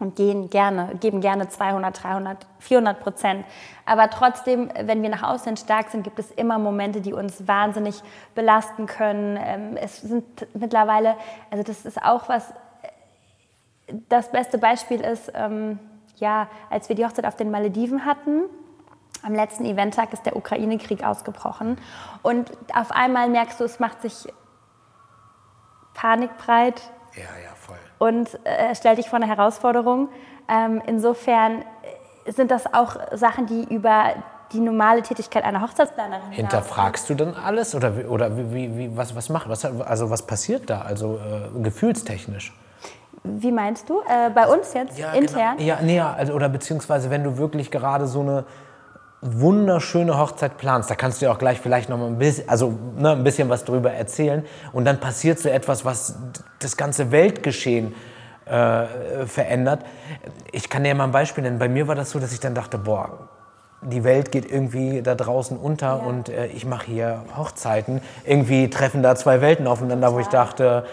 und 0.00 0.16
gehen 0.16 0.48
gerne, 0.48 0.94
geben 1.00 1.20
gerne 1.20 1.48
200, 1.48 2.02
300, 2.02 2.46
400 2.60 3.00
Prozent. 3.00 3.44
Aber 3.84 4.10
trotzdem, 4.10 4.70
wenn 4.80 5.02
wir 5.02 5.10
nach 5.10 5.22
außen 5.22 5.56
stark 5.56 5.90
sind, 5.90 6.04
gibt 6.04 6.18
es 6.18 6.30
immer 6.30 6.58
Momente, 6.58 7.00
die 7.00 7.12
uns 7.12 7.46
wahnsinnig 7.46 8.02
belasten 8.34 8.86
können. 8.86 9.38
Ähm, 9.40 9.76
es 9.76 10.00
sind 10.00 10.46
mittlerweile, 10.54 11.16
also 11.50 11.62
das 11.62 11.84
ist 11.84 12.02
auch 12.02 12.28
was, 12.28 12.52
das 14.08 14.30
beste 14.30 14.58
Beispiel 14.58 15.00
ist, 15.00 15.32
ähm, 15.34 15.78
ja, 16.16 16.48
als 16.70 16.88
wir 16.88 16.96
die 16.96 17.04
Hochzeit 17.04 17.26
auf 17.26 17.36
den 17.36 17.50
Malediven 17.50 18.04
hatten, 18.04 18.42
am 19.22 19.34
letzten 19.34 19.64
Eventtag 19.64 20.12
ist 20.12 20.24
der 20.26 20.36
Ukraine-Krieg 20.36 21.04
ausgebrochen. 21.04 21.78
Und 22.22 22.50
auf 22.74 22.90
einmal 22.92 23.28
merkst 23.28 23.60
du, 23.60 23.64
es 23.64 23.80
macht 23.80 24.02
sich 24.02 24.32
panikbreit. 25.94 26.80
Ja, 27.14 27.22
ja, 27.22 27.54
voll. 27.56 27.76
Und 27.98 28.38
äh, 28.46 28.74
stellt 28.74 28.98
dich 28.98 29.08
vor 29.08 29.16
eine 29.16 29.26
Herausforderung. 29.26 30.08
Ähm, 30.48 30.80
insofern 30.86 31.64
sind 32.26 32.50
das 32.50 32.72
auch 32.72 32.96
Sachen, 33.12 33.46
die 33.46 33.64
über 33.74 34.14
die 34.52 34.60
normale 34.60 35.02
Tätigkeit 35.02 35.44
einer 35.44 35.60
Hochzeitsplanerin 35.60 36.30
Hinterfragst 36.30 37.10
du 37.10 37.14
dann 37.14 37.34
alles 37.34 37.74
oder, 37.74 37.92
oder 38.08 38.36
wie, 38.36 38.76
wie, 38.76 38.96
was, 38.96 39.14
was 39.14 39.28
macht, 39.28 39.48
was, 39.48 39.64
also 39.64 40.10
was 40.10 40.22
passiert 40.22 40.70
da, 40.70 40.82
also 40.82 41.18
äh, 41.18 41.62
gefühlstechnisch? 41.62 42.54
Wie 43.24 43.52
meinst 43.52 43.90
du? 43.90 44.00
Äh, 44.00 44.30
bei 44.30 44.46
uns 44.46 44.72
jetzt, 44.72 44.98
ja, 44.98 45.12
intern? 45.12 45.58
Genau. 45.58 45.68
Ja, 45.68 45.78
nee, 45.82 46.00
also, 46.00 46.32
oder 46.32 46.48
beziehungsweise 46.48 47.10
wenn 47.10 47.24
du 47.24 47.36
wirklich 47.36 47.70
gerade 47.70 48.06
so 48.06 48.20
eine 48.20 48.44
wunderschöne 49.20 50.16
Hochzeit 50.16 50.58
planst, 50.58 50.90
da 50.90 50.94
kannst 50.94 51.20
du 51.20 51.26
ja 51.26 51.32
auch 51.32 51.38
gleich 51.38 51.60
vielleicht 51.60 51.88
noch 51.88 51.98
mal 51.98 52.06
ein 52.06 52.18
bisschen, 52.18 52.48
also 52.48 52.78
ne, 52.96 53.12
ein 53.12 53.24
bisschen 53.24 53.48
was 53.48 53.64
drüber 53.64 53.92
erzählen 53.92 54.44
und 54.72 54.84
dann 54.84 55.00
passiert 55.00 55.40
so 55.40 55.48
etwas, 55.48 55.84
was 55.84 56.16
das 56.60 56.76
ganze 56.76 57.10
Weltgeschehen 57.10 57.94
äh, 58.44 59.26
verändert. 59.26 59.84
Ich 60.52 60.70
kann 60.70 60.84
dir 60.84 60.94
mal 60.94 61.04
ein 61.04 61.12
Beispiel 61.12 61.42
nennen. 61.42 61.58
Bei 61.58 61.68
mir 61.68 61.88
war 61.88 61.94
das 61.94 62.10
so, 62.10 62.18
dass 62.18 62.32
ich 62.32 62.40
dann 62.40 62.54
dachte, 62.54 62.78
boah, 62.78 63.28
die 63.82 64.04
Welt 64.04 64.32
geht 64.32 64.50
irgendwie 64.50 65.02
da 65.02 65.14
draußen 65.14 65.56
unter 65.56 65.86
ja. 65.86 65.94
und 65.94 66.28
äh, 66.28 66.46
ich 66.46 66.64
mache 66.64 66.86
hier 66.86 67.24
Hochzeiten. 67.36 68.00
Irgendwie 68.24 68.70
treffen 68.70 69.02
da 69.02 69.16
zwei 69.16 69.40
Welten 69.40 69.66
aufeinander, 69.66 70.12
wo 70.12 70.18
ich 70.18 70.28
dachte, 70.28 70.86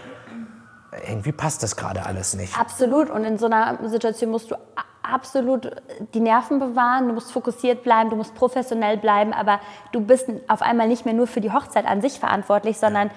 irgendwie 1.08 1.32
passt 1.32 1.63
das 1.63 1.75
gerade 1.75 2.05
alles 2.05 2.36
nicht. 2.36 2.58
Absolut. 2.58 3.10
Und 3.10 3.24
in 3.24 3.38
so 3.38 3.48
einer 3.48 3.77
Situation 3.89 4.32
musst 4.32 4.51
du 4.51 4.55
absolut 5.13 5.71
die 6.13 6.19
Nerven 6.19 6.59
bewahren, 6.59 7.07
du 7.07 7.13
musst 7.13 7.31
fokussiert 7.31 7.83
bleiben, 7.83 8.09
du 8.09 8.15
musst 8.15 8.35
professionell 8.35 8.97
bleiben, 8.97 9.33
aber 9.33 9.59
du 9.91 10.01
bist 10.01 10.27
auf 10.47 10.62
einmal 10.62 10.88
nicht 10.88 11.05
mehr 11.05 11.13
nur 11.13 11.27
für 11.27 11.41
die 11.41 11.51
Hochzeit 11.51 11.85
an 11.85 12.01
sich 12.01 12.19
verantwortlich, 12.19 12.77
sondern 12.77 13.12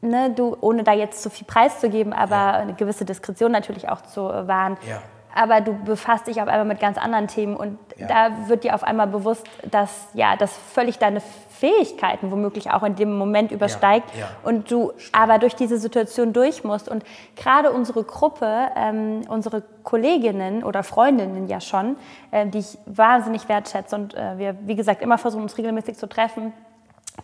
ne, 0.00 0.30
du, 0.30 0.56
ohne 0.60 0.82
da 0.84 0.92
jetzt 0.92 1.22
zu 1.22 1.30
viel 1.30 1.46
preiszugeben, 1.46 2.12
aber 2.12 2.36
Ja. 2.36 2.52
eine 2.52 2.74
gewisse 2.74 3.04
Diskretion 3.04 3.52
natürlich 3.52 3.88
auch 3.88 4.02
zu 4.02 4.20
äh, 4.22 4.48
wahren. 4.48 4.76
Ja. 4.88 5.02
Aber 5.34 5.60
du 5.60 5.72
befasst 5.72 6.26
dich 6.26 6.40
auf 6.42 6.48
einmal 6.48 6.64
mit 6.64 6.80
ganz 6.80 6.98
anderen 6.98 7.28
Themen 7.28 7.56
und 7.56 7.78
Ja. 7.96 8.06
da 8.06 8.48
wird 8.48 8.64
dir 8.64 8.74
auf 8.74 8.82
einmal 8.82 9.06
bewusst, 9.06 9.46
dass 9.70 10.08
ja, 10.14 10.36
das 10.36 10.56
völlig 10.56 10.98
deine 10.98 11.20
Fähigkeiten 11.20 12.30
womöglich 12.30 12.70
auch 12.70 12.82
in 12.82 12.96
dem 12.96 13.16
Moment 13.18 13.52
übersteigt 13.52 14.10
ja. 14.18 14.28
und 14.42 14.70
du 14.70 14.92
aber 15.12 15.38
durch 15.38 15.54
diese 15.54 15.78
Situation 15.78 16.32
durch 16.32 16.64
musst. 16.64 16.88
Und 16.88 17.04
gerade 17.36 17.70
unsere 17.70 18.02
Gruppe, 18.02 18.70
ähm, 18.76 19.20
unsere 19.28 19.62
Kolleginnen 19.84 20.64
oder 20.64 20.82
Freundinnen 20.82 21.48
ja 21.48 21.60
schon, 21.60 21.96
äh, 22.30 22.46
die 22.46 22.58
ich 22.58 22.78
wahnsinnig 22.86 23.48
wertschätze 23.48 23.94
und 23.94 24.14
äh, 24.14 24.38
wir, 24.38 24.56
wie 24.62 24.74
gesagt, 24.74 25.02
immer 25.02 25.18
versuchen, 25.18 25.42
uns 25.42 25.58
regelmäßig 25.58 25.98
zu 25.98 26.08
treffen, 26.08 26.52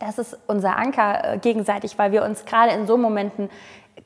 das 0.00 0.18
ist 0.18 0.38
unser 0.46 0.76
Anker 0.76 1.34
äh, 1.34 1.38
gegenseitig, 1.38 1.98
weil 1.98 2.12
wir 2.12 2.22
uns 2.22 2.44
gerade 2.44 2.72
in 2.72 2.86
so 2.86 2.98
Momenten 2.98 3.48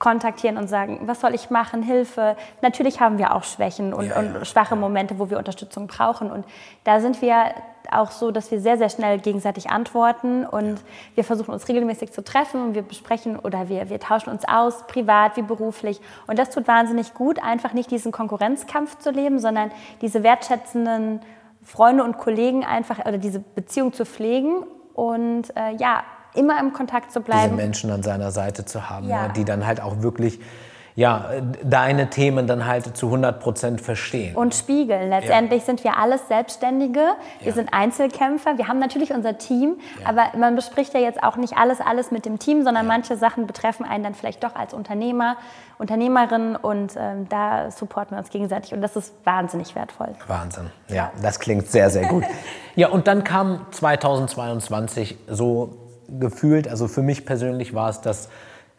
kontaktieren 0.00 0.57
und 0.57 0.66
sagen, 0.66 1.00
was 1.02 1.21
soll 1.21 1.35
ich 1.35 1.50
machen, 1.50 1.83
Hilfe. 1.83 2.35
Natürlich 2.62 3.00
haben 3.00 3.19
wir 3.19 3.35
auch 3.35 3.45
Schwächen 3.45 3.92
und, 3.92 4.07
Ja, 4.07 4.21
ja, 4.21 4.38
und 4.38 4.47
schwache 4.47 4.75
Momente, 4.75 5.19
wo 5.19 5.28
wir 5.28 5.38
Unterstützung 5.38 5.87
brauchen. 5.87 6.33
Und 6.33 6.47
da 6.85 7.00
sind 7.00 7.21
wir 7.21 7.52
auch 7.92 8.11
so, 8.11 8.30
dass 8.30 8.50
wir 8.50 8.61
sehr, 8.61 8.78
sehr 8.78 8.88
schnell 8.88 9.19
gegenseitig 9.19 9.71
antworten 9.71 10.47
und 10.47 10.80
wir 11.14 11.23
versuchen 11.23 11.52
uns 11.52 11.69
regelmäßig 11.69 12.12
zu 12.12 12.25
treffen 12.25 12.62
und 12.62 12.75
wir 12.75 12.83
besprechen 12.83 13.38
oder 13.38 13.69
wir, 13.69 13.90
wir 13.90 14.00
tauschen 14.00 14.30
uns 14.30 14.49
aus, 14.49 14.87
privat 14.87 15.37
wie 15.37 15.42
beruflich. 15.42 16.00
Und 16.26 16.38
das 16.38 16.49
tut 16.49 16.66
wahnsinnig 16.66 17.12
gut, 17.12 17.42
einfach 17.42 17.75
nicht 17.75 17.90
diesen 17.90 18.11
Konkurrenzkampf 18.11 18.99
zu 18.99 19.11
leben, 19.11 19.38
sondern 19.38 19.71
diese 20.00 20.23
wertschätzenden 20.23 21.21
Freunde 21.62 22.04
und 22.04 22.16
Kollegen 22.16 22.64
einfach 22.64 23.00
oder 23.00 23.19
diese 23.19 23.40
Beziehung 23.40 23.92
zu 23.92 24.07
pflegen 24.07 24.64
und 24.95 25.54
äh, 25.57 25.75
ja, 25.76 26.04
immer 26.35 26.59
im 26.61 26.73
Kontakt 26.73 27.13
zu 27.13 27.21
diese 27.21 27.31
bleiben. 27.33 27.57
Menschen 27.57 27.91
an 27.91 28.03
seiner 28.03 28.31
Seite 28.31 28.65
zu 28.65 28.89
haben, 28.91 29.09
Ja. 29.09 29.29
ne, 29.29 29.33
die 29.37 29.45
dann 29.45 29.67
halt 29.67 29.81
auch 29.81 30.03
wirklich 30.03 30.41
ja, 30.97 31.31
deine 31.63 32.11
Themen 32.11 32.49
dann 32.49 32.67
halt 32.67 32.97
zu 32.97 33.07
100 33.07 33.41
Prozent 33.41 33.81
verstehen. 33.81 34.35
und 34.35 34.55
spiegeln. 34.57 35.09
Letztendlich 35.09 35.63
sind 35.65 35.83
wir 35.85 35.97
alles 35.97 36.27
Selbstständige, 36.29 37.01
wir 37.39 37.49
Ja. 37.49 37.53
sind 37.53 37.73
Einzelkämpfer, 37.73 38.59
wir 38.59 38.67
haben 38.67 38.81
natürlich 38.81 39.13
unser 39.15 39.39
Team, 39.39 39.77
aber 40.05 40.25
man 40.37 40.57
bespricht 40.57 40.93
ja 40.93 41.01
jetzt 41.01 41.23
auch 41.23 41.37
nicht 41.37 41.57
alles, 41.57 41.81
alles 41.81 42.11
mit 42.11 42.27
dem 42.27 42.39
Team, 42.41 42.65
sondern 42.65 42.87
manche 42.89 43.17
Sachen 43.17 43.47
betreffen 43.47 43.87
einen 43.87 44.03
dann 44.03 44.15
vielleicht 44.15 44.43
doch 44.43 44.57
als 44.57 44.75
Unternehmer, 44.75 45.37
Unternehmerin 45.79 46.57
und 46.57 46.95
ähm, 46.99 47.27
da 47.29 47.71
supporten 47.71 48.17
wir 48.17 48.19
uns 48.19 48.29
gegenseitig 48.29 48.75
und 48.75 48.83
das 48.83 48.97
ist 48.97 49.15
wahnsinnig 49.25 49.75
wertvoll. 49.77 50.09
Wahnsinn. 50.27 50.71
Ja, 50.89 51.13
das 51.23 51.39
klingt 51.39 51.69
sehr, 51.69 51.89
sehr 51.89 52.09
gut. 52.09 52.25
Ja, 52.77 52.89
und 52.89 53.07
dann 53.09 53.25
kam 53.25 53.67
2022 53.73 55.19
so 55.29 55.77
gefühlt, 56.19 56.69
also 56.69 56.88
für 56.88 57.02
mich 57.02 57.25
persönlich 57.25 57.75
war 57.75 57.88
es 57.90 58.00
das 58.00 58.29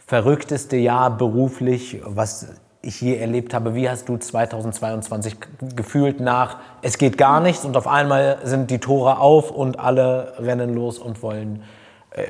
verrückteste 0.06 0.76
Jahr 0.78 1.10
beruflich, 1.18 2.02
was 2.06 2.48
ich 2.82 3.00
je 3.00 3.16
erlebt 3.16 3.54
habe. 3.54 3.76
Wie 3.76 3.88
hast 3.90 4.10
du 4.10 4.18
2022 4.18 5.38
gefühlt 5.76 6.20
nach, 6.20 6.58
es 6.82 6.98
geht 6.98 7.18
gar 7.18 7.40
nichts 7.40 7.64
und 7.64 7.78
auf 7.78 7.88
einmal 7.88 8.40
sind 8.44 8.72
die 8.72 8.80
Tore 8.80 9.20
auf 9.20 9.52
und 9.52 9.80
alle 9.80 10.34
rennen 10.40 10.74
los 10.74 10.98
und 10.98 11.22
wollen 11.22 11.64
äh, 12.12 12.24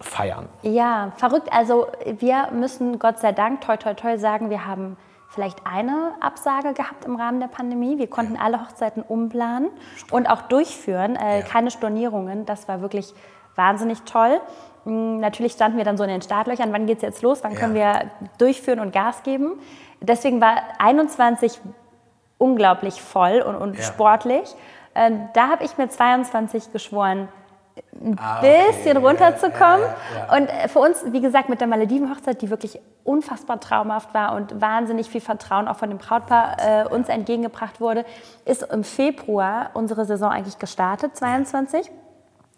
feiern? 0.00 0.46
Ja, 0.62 1.12
verrückt. 1.16 1.48
Also 1.50 1.86
wir 2.18 2.48
müssen 2.52 2.98
Gott 2.98 3.18
sei 3.18 3.32
Dank, 3.32 3.62
toi, 3.62 3.76
toi, 3.78 3.94
toi 3.94 4.18
sagen, 4.18 4.50
wir 4.50 4.66
haben 4.66 4.96
vielleicht 5.30 5.58
eine 5.66 6.12
Absage 6.20 6.74
gehabt 6.74 7.06
im 7.06 7.16
Rahmen 7.16 7.40
der 7.40 7.48
Pandemie. 7.48 7.98
Wir 7.98 8.06
konnten 8.06 8.36
alle 8.36 8.60
Hochzeiten 8.60 9.02
umplanen 9.02 9.70
und 10.12 10.28
auch 10.30 10.42
durchführen, 10.42 11.16
äh, 11.16 11.40
Ja. 11.40 11.44
keine 11.46 11.70
Stornierungen. 11.72 12.46
Das 12.46 12.68
war 12.68 12.80
wirklich 12.82 13.12
wahnsinnig 13.56 14.02
toll. 14.02 14.40
Mm, 14.84 15.18
Natürlich 15.18 15.52
standen 15.52 15.78
wir 15.78 15.84
dann 15.84 15.96
so 15.96 16.04
in 16.04 16.10
den 16.10 16.22
Startlöchern, 16.22 16.72
wann 16.72 16.86
geht 16.86 16.98
es 16.98 17.02
jetzt 17.02 17.22
los, 17.22 17.42
wann 17.42 17.52
Ja. 17.52 17.58
können 17.60 17.74
wir 17.74 18.10
durchführen 18.38 18.80
und 18.80 18.92
Gas 18.92 19.22
geben. 19.22 19.52
Deswegen 20.00 20.40
war 20.40 20.56
21 20.78 21.60
unglaublich 22.38 23.00
voll 23.00 23.40
und, 23.42 23.56
und 23.56 23.78
Ja. 23.78 23.84
sportlich. 23.84 24.54
Äh, 24.94 25.10
da 25.32 25.48
habe 25.48 25.64
ich 25.64 25.76
mir 25.78 25.88
22 25.88 26.72
geschworen, 26.72 27.28
ein 28.04 28.16
Ah, 28.22 28.38
okay. 28.38 28.62
bisschen 28.68 29.02
Ja, 29.02 29.08
runterzukommen. 29.08 29.80
ja, 29.80 29.96
ja, 30.14 30.26
ja. 30.28 30.36
Und 30.36 30.48
äh, 30.48 30.68
für 30.68 30.78
uns, 30.78 31.04
wie 31.12 31.20
gesagt, 31.20 31.48
mit 31.48 31.60
der 31.60 31.66
Malediven-Hochzeit, 31.66 32.40
die 32.42 32.50
wirklich 32.50 32.78
unfassbar 33.02 33.58
traumhaft 33.58 34.14
war 34.14 34.34
und 34.36 34.60
wahnsinnig 34.60 35.08
viel 35.10 35.20
Vertrauen 35.20 35.66
auch 35.66 35.76
von 35.76 35.88
dem 35.88 35.98
Brautpaar 35.98 36.56
äh, 36.58 36.84
uns 36.88 37.08
entgegengebracht 37.08 37.80
wurde, 37.80 38.04
ist 38.44 38.62
im 38.62 38.84
Februar 38.84 39.70
unsere 39.74 40.04
Saison 40.04 40.30
eigentlich 40.30 40.58
gestartet, 40.58 41.16
22. 41.16 41.90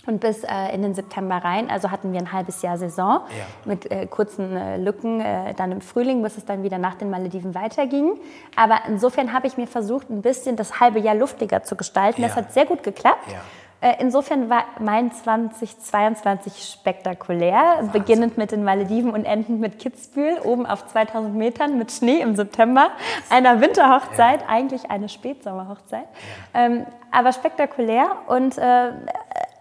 Und 0.07 0.21
bis 0.21 0.45
äh, 0.45 0.73
in 0.75 0.83
den 0.83 0.95
September 0.95 1.37
rein, 1.39 1.69
also 1.71 1.91
hatten 1.91 2.13
wir 2.13 2.21
ein 2.21 2.33
halbes 2.33 2.63
Jahr 2.63 2.79
Saison 2.79 3.21
Ja. 3.37 3.45
mit 3.65 3.91
äh, 3.91 4.07
kurzen 4.07 4.57
äh, 4.57 4.77
Lücken 4.77 5.21
äh, 5.21 5.53
dann 5.55 5.73
im 5.73 5.81
Frühling, 5.81 6.23
bis 6.23 6.37
es 6.39 6.45
dann 6.45 6.63
wieder 6.63 6.79
nach 6.79 6.95
den 6.95 7.11
Malediven 7.11 7.55
weiterging. 7.55 8.13
Aber 8.55 8.79
insofern 8.89 9.33
habe 9.33 9.47
ich 9.47 9.57
mir 9.57 9.67
versucht, 9.67 10.09
ein 10.11 10.23
bisschen 10.23 10.57
das 10.57 10.81
halbe 10.81 11.01
Jahr 11.01 11.15
luftiger 11.17 11.63
zu 11.65 11.75
gestalten. 11.77 12.23
Das 12.23 12.33
Ja. 12.33 12.37
hat 12.43 12.53
sehr 12.53 12.67
gut 12.67 12.83
geklappt. 12.83 13.27
Ja. 13.33 13.41
Äh, 13.81 13.97
Insofern 14.01 14.49
war 14.49 14.65
mein 14.79 15.13
2022 15.13 16.65
spektakulär, 16.73 17.89
beginnend 17.93 18.39
mit 18.39 18.51
den 18.51 18.65
Malediven 18.65 19.11
und 19.11 19.25
endend 19.27 19.61
mit 19.61 19.79
Kitzbühel, 19.79 20.39
oben 20.45 20.65
auf 20.67 20.87
2000 20.87 21.35
Metern 21.35 21.77
mit 21.77 21.93
Schnee 21.93 22.21
im 22.21 22.37
September, 22.37 22.89
einer 23.29 23.61
Winterhochzeit, 23.61 24.41
eigentlich 24.49 24.91
eine 24.91 25.09
Spätsommerhochzeit, 25.11 26.07
ähm, 26.55 26.87
aber 27.13 27.33
spektakulär 27.33 28.07
und 28.29 28.57
äh, 28.57 28.93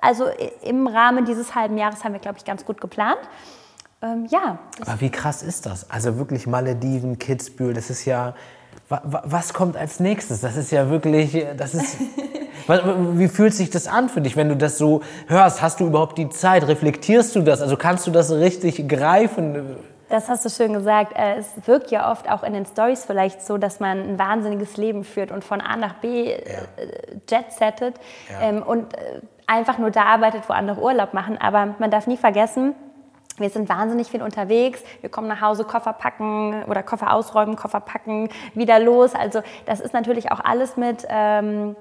also 0.05 0.25
im 0.63 0.87
Rahmen 0.87 1.25
dieses 1.25 1.55
halben 1.55 1.77
Jahres 1.77 2.03
haben 2.03 2.13
wir, 2.13 2.19
glaube 2.19 2.37
ich, 2.37 2.45
ganz 2.45 2.63
gut 2.65 2.79
geplant. 2.79 3.17
Ähm, 4.01 4.25
ja, 4.29 4.59
Aber 4.85 5.01
wie 5.01 5.09
krass 5.09 5.41
ist 5.43 5.65
das? 5.65 5.89
Also 5.89 6.17
wirklich 6.17 6.47
Malediven, 6.47 7.17
Kitzbühel, 7.17 7.73
das 7.73 7.89
ist 7.89 8.05
ja. 8.05 8.33
wa- 8.89 9.01
wa- 9.05 9.23
Was 9.25 9.53
kommt 9.53 9.77
als 9.77 9.99
nächstes? 9.99 10.41
Das 10.41 10.55
ist 10.57 10.71
ja 10.71 10.89
wirklich. 10.89 11.45
Das 11.57 11.73
ist. 11.73 11.97
Wie 12.67 13.27
fühlt 13.27 13.53
sich 13.53 13.69
das 13.69 13.87
an 13.87 14.09
für 14.09 14.21
dich, 14.21 14.35
wenn 14.35 14.49
du 14.49 14.57
das 14.57 14.79
so 14.79 15.01
hörst? 15.27 15.61
Hast 15.61 15.79
du 15.81 15.85
überhaupt 15.85 16.17
die 16.17 16.29
Zeit? 16.29 16.67
Reflektierst 16.67 17.35
du 17.35 17.41
das? 17.41 17.61
Also 17.61 17.77
kannst 17.77 18.07
du 18.07 18.11
das 18.11 18.31
richtig 18.31 18.87
greifen? 18.89 19.75
Das 20.15 20.29
hast 20.29 20.45
du 20.45 20.49
schön 20.49 20.71
gesagt. 20.71 21.11
Äh, 21.17 21.39
Es 21.39 21.67
wirkt 21.67 21.91
ja 21.91 22.09
oft 22.09 22.31
auch 22.31 22.43
in 22.43 22.53
den 22.53 22.65
Stories 22.65 23.03
vielleicht 23.03 23.41
so, 23.41 23.57
dass 23.57 23.81
man 23.81 23.99
ein 24.11 24.17
wahnsinniges 24.17 24.77
Leben 24.77 25.03
führt 25.03 25.29
und 25.29 25.43
von 25.43 25.59
A 25.59 25.75
nach 25.75 25.95
B 25.95 26.31
äh, 26.31 26.41
jet-settet 27.29 27.95
Ja. 28.31 28.39
ähm, 28.47 28.63
und 28.63 28.93
äh, 28.93 29.19
einfach 29.45 29.77
nur 29.77 29.91
da 29.91 30.03
arbeitet, 30.03 30.47
wo 30.47 30.53
andere 30.53 30.79
Urlaub 30.81 31.13
machen. 31.13 31.37
Aber 31.37 31.75
man 31.79 31.91
darf 31.91 32.07
nie 32.07 32.15
vergessen, 32.15 32.75
wir 33.39 33.49
sind 33.49 33.67
wahnsinnig 33.67 34.07
viel 34.09 34.21
unterwegs. 34.21 34.81
Wir 35.01 35.09
kommen 35.09 35.27
nach 35.27 35.41
Hause, 35.41 35.65
Koffer 35.65 35.91
packen 35.91 36.63
oder 36.63 36.81
Koffer 36.81 37.11
ausräumen, 37.13 37.57
Koffer 37.57 37.81
packen, 37.81 38.29
wieder 38.53 38.79
los. 38.79 39.13
Also 39.15 39.41
das 39.65 39.81
ist 39.81 39.93
natürlich 39.93 40.31
auch 40.31 40.39
alles 40.39 40.77
mit, 40.77 41.05
ähm, 41.09 41.75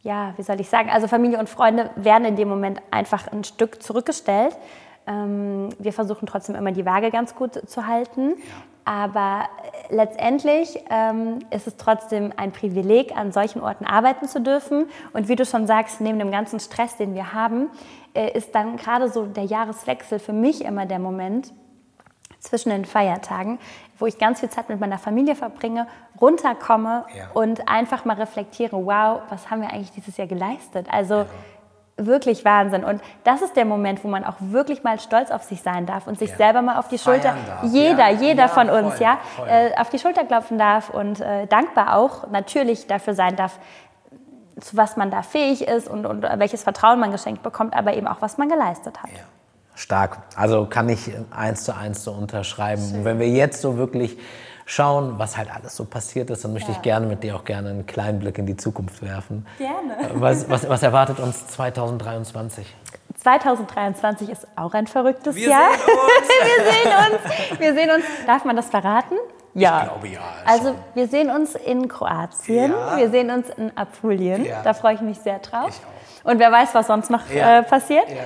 ja, 0.00 0.32
wie 0.38 0.42
soll 0.42 0.58
ich 0.60 0.70
sagen, 0.70 0.88
also 0.88 1.08
Familie 1.08 1.38
und 1.38 1.50
Freunde 1.50 1.90
werden 1.96 2.24
in 2.24 2.36
dem 2.36 2.48
Moment 2.48 2.80
einfach 2.90 3.30
ein 3.30 3.44
Stück 3.44 3.82
zurückgestellt. 3.82 4.56
Ähm, 5.06 5.70
wir 5.78 5.92
versuchen 5.92 6.26
trotzdem 6.26 6.54
immer 6.54 6.72
die 6.72 6.86
Waage 6.86 7.10
ganz 7.10 7.34
gut 7.34 7.68
zu 7.68 7.86
halten. 7.86 8.34
Aber 8.84 9.44
äh, 9.90 9.94
letztendlich 9.94 10.82
ähm, 10.90 11.40
ist 11.50 11.66
es 11.66 11.76
trotzdem 11.76 12.32
ein 12.36 12.52
Privileg, 12.52 13.16
an 13.16 13.32
solchen 13.32 13.60
Orten 13.62 13.84
arbeiten 13.84 14.26
zu 14.26 14.40
dürfen. 14.40 14.86
Und 15.12 15.28
wie 15.28 15.36
du 15.36 15.44
schon 15.44 15.66
sagst, 15.66 16.00
neben 16.00 16.18
dem 16.18 16.30
ganzen 16.30 16.60
Stress, 16.60 16.96
den 16.96 17.14
wir 17.14 17.32
haben, 17.32 17.68
äh, 18.14 18.36
ist 18.36 18.54
dann 18.54 18.76
gerade 18.76 19.08
so 19.10 19.26
der 19.26 19.44
Jahreswechsel 19.44 20.18
für 20.18 20.32
mich 20.32 20.64
immer 20.64 20.86
der 20.86 20.98
Moment, 20.98 21.52
zwischen 22.40 22.70
den 22.70 22.86
Feiertagen, 22.86 23.58
wo 23.98 24.06
ich 24.06 24.18
ganz 24.18 24.40
viel 24.40 24.48
Zeit 24.48 24.70
mit 24.70 24.80
meiner 24.80 24.96
Familie 24.98 25.34
verbringe, 25.34 25.86
runterkomme 26.20 27.04
Ja. 27.14 27.28
und 27.34 27.68
einfach 27.68 28.06
mal 28.06 28.16
reflektiere, 28.16 28.76
wow, 28.86 29.20
was 29.28 29.50
haben 29.50 29.60
wir 29.60 29.70
eigentlich 29.70 29.92
dieses 29.92 30.16
Jahr 30.16 30.26
geleistet? 30.26 30.86
Also 30.90 31.26
wirklich 32.06 32.44
Wahnsinn. 32.44 32.84
Und 32.84 33.00
das 33.24 33.42
ist 33.42 33.56
der 33.56 33.64
Moment, 33.64 34.02
wo 34.04 34.08
man 34.08 34.24
auch 34.24 34.36
wirklich 34.40 34.82
mal 34.82 34.98
stolz 35.00 35.30
auf 35.30 35.42
sich 35.44 35.62
sein 35.62 35.86
darf 35.86 36.06
und 36.06 36.18
sich 36.18 36.30
Ja. 36.30 36.36
selber 36.36 36.62
mal 36.62 36.78
auf 36.78 36.88
die 36.88 36.98
Schulter, 36.98 37.34
jeder, 37.62 38.08
Ja. 38.10 38.20
jeder 38.20 38.42
Ja, 38.44 38.48
von 38.48 38.70
uns, 38.70 38.94
voll, 38.94 39.02
ja, 39.06 39.18
voll. 39.36 39.48
äh, 39.48 39.70
auf 39.78 39.88
die 39.90 39.98
Schulter 39.98 40.24
klopfen 40.24 40.58
darf 40.58 40.90
und 40.90 41.20
äh, 41.20 41.46
dankbar 41.46 41.96
auch 41.96 42.28
natürlich 42.30 42.86
dafür 42.86 43.14
sein 43.14 43.36
darf, 43.36 43.58
zu 44.60 44.76
was 44.76 44.96
man 44.96 45.10
da 45.10 45.22
fähig 45.22 45.66
ist 45.66 45.88
und, 45.88 46.04
und 46.06 46.22
welches 46.22 46.62
Vertrauen 46.62 47.00
man 47.00 47.12
geschenkt 47.12 47.42
bekommt, 47.42 47.74
aber 47.74 47.94
eben 47.94 48.06
auch, 48.06 48.20
was 48.20 48.36
man 48.38 48.48
geleistet 48.48 49.02
hat. 49.02 49.10
Stark. 49.74 50.18
Also 50.36 50.66
kann 50.66 50.88
ich 50.90 51.10
eins 51.30 51.64
zu 51.64 51.74
eins 51.74 52.04
so 52.04 52.12
unterschreiben. 52.12 52.82
Und 52.96 53.04
wenn 53.06 53.18
wir 53.18 53.28
jetzt 53.28 53.62
so 53.62 53.78
wirklich 53.78 54.18
schauen, 54.70 55.18
was 55.18 55.36
halt 55.36 55.52
alles 55.52 55.74
so 55.74 55.84
passiert 55.84 56.30
ist, 56.30 56.44
dann 56.44 56.52
möchte 56.52 56.70
ich 56.70 56.80
gerne 56.82 57.06
mit 57.06 57.22
dir 57.24 57.34
auch 57.34 57.44
gerne 57.44 57.70
einen 57.70 57.86
kleinen 57.86 58.20
Blick 58.20 58.38
in 58.38 58.46
die 58.46 58.56
Zukunft 58.56 59.02
werfen. 59.02 59.44
Gerne. 59.58 60.10
Was, 60.14 60.48
was, 60.48 60.68
was 60.68 60.82
erwartet 60.82 61.18
uns 61.18 61.46
2023? 61.48 62.66
2023 63.20 64.30
ist 64.30 64.46
auch 64.56 64.72
ein 64.74 64.86
verrücktes 64.86 65.34
Wir 65.34 65.48
Jahr. 65.48 65.70
sehen 65.72 65.82
uns. 65.92 66.28
wir 66.56 66.72
sehen 66.72 66.92
uns. 67.50 67.60
Wir 67.60 67.74
sehen 67.74 67.90
uns. 67.90 68.04
Darf 68.26 68.44
man 68.44 68.56
das 68.56 68.66
verraten? 68.70 69.16
Ja. 69.54 69.82
glaube, 69.82 70.06
ja, 70.08 70.20
Also 70.46 70.68
schon. 70.68 70.76
wir 70.94 71.08
sehen 71.08 71.28
uns 71.30 71.54
in 71.56 71.88
Kroatien. 71.88 72.70
Ja. 72.70 72.96
Wir 72.96 73.10
sehen 73.10 73.30
uns 73.30 73.48
in 73.50 73.76
Apulien. 73.76 74.44
Ja. 74.44 74.62
Da 74.62 74.72
freue 74.74 74.94
ich 74.94 75.00
mich 75.00 75.18
sehr 75.18 75.40
drauf. 75.40 75.68
Ich 75.70 76.24
Und 76.24 76.38
wer 76.38 76.52
weiß, 76.52 76.72
was 76.74 76.86
sonst 76.86 77.10
noch 77.10 77.28
Ja. 77.28 77.58
äh, 77.58 77.62
passiert. 77.64 78.08
Ja. 78.08 78.16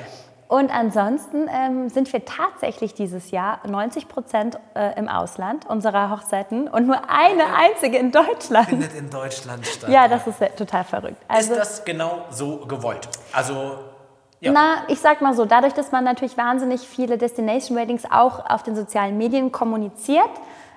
Und 0.46 0.70
ansonsten 0.74 1.48
ähm, 1.48 1.88
sind 1.88 2.12
wir 2.12 2.24
tatsächlich 2.24 2.94
dieses 2.94 3.30
Jahr 3.30 3.60
90 3.66 4.08
Prozent 4.08 4.58
äh, 4.74 4.98
im 4.98 5.08
Ausland 5.08 5.66
unserer 5.66 6.10
Hochzeiten 6.10 6.68
und 6.68 6.86
nur 6.86 7.08
eine 7.08 7.44
einzige 7.56 7.96
in 7.96 8.12
Deutschland. 8.12 8.68
Findet 8.68 8.94
in 8.94 9.08
Deutschland 9.08 9.66
statt. 9.66 9.90
Ja, 9.90 10.06
das 10.06 10.26
ist 10.26 10.38
total 10.56 10.84
verrückt. 10.84 11.16
Also, 11.28 11.52
ist 11.52 11.58
das 11.58 11.84
genau 11.84 12.26
so 12.30 12.58
gewollt? 12.66 13.08
Also 13.32 13.78
ja. 14.40 14.52
Na, 14.52 14.74
ich 14.88 15.00
sag 15.00 15.22
mal 15.22 15.34
so, 15.34 15.46
dadurch, 15.46 15.72
dass 15.72 15.90
man 15.90 16.04
natürlich 16.04 16.36
wahnsinnig 16.36 16.82
viele 16.82 17.16
Destination 17.16 17.78
Ratings 17.78 18.04
auch 18.10 18.44
auf 18.50 18.62
den 18.62 18.76
sozialen 18.76 19.16
Medien 19.16 19.50
kommuniziert, 19.50 20.28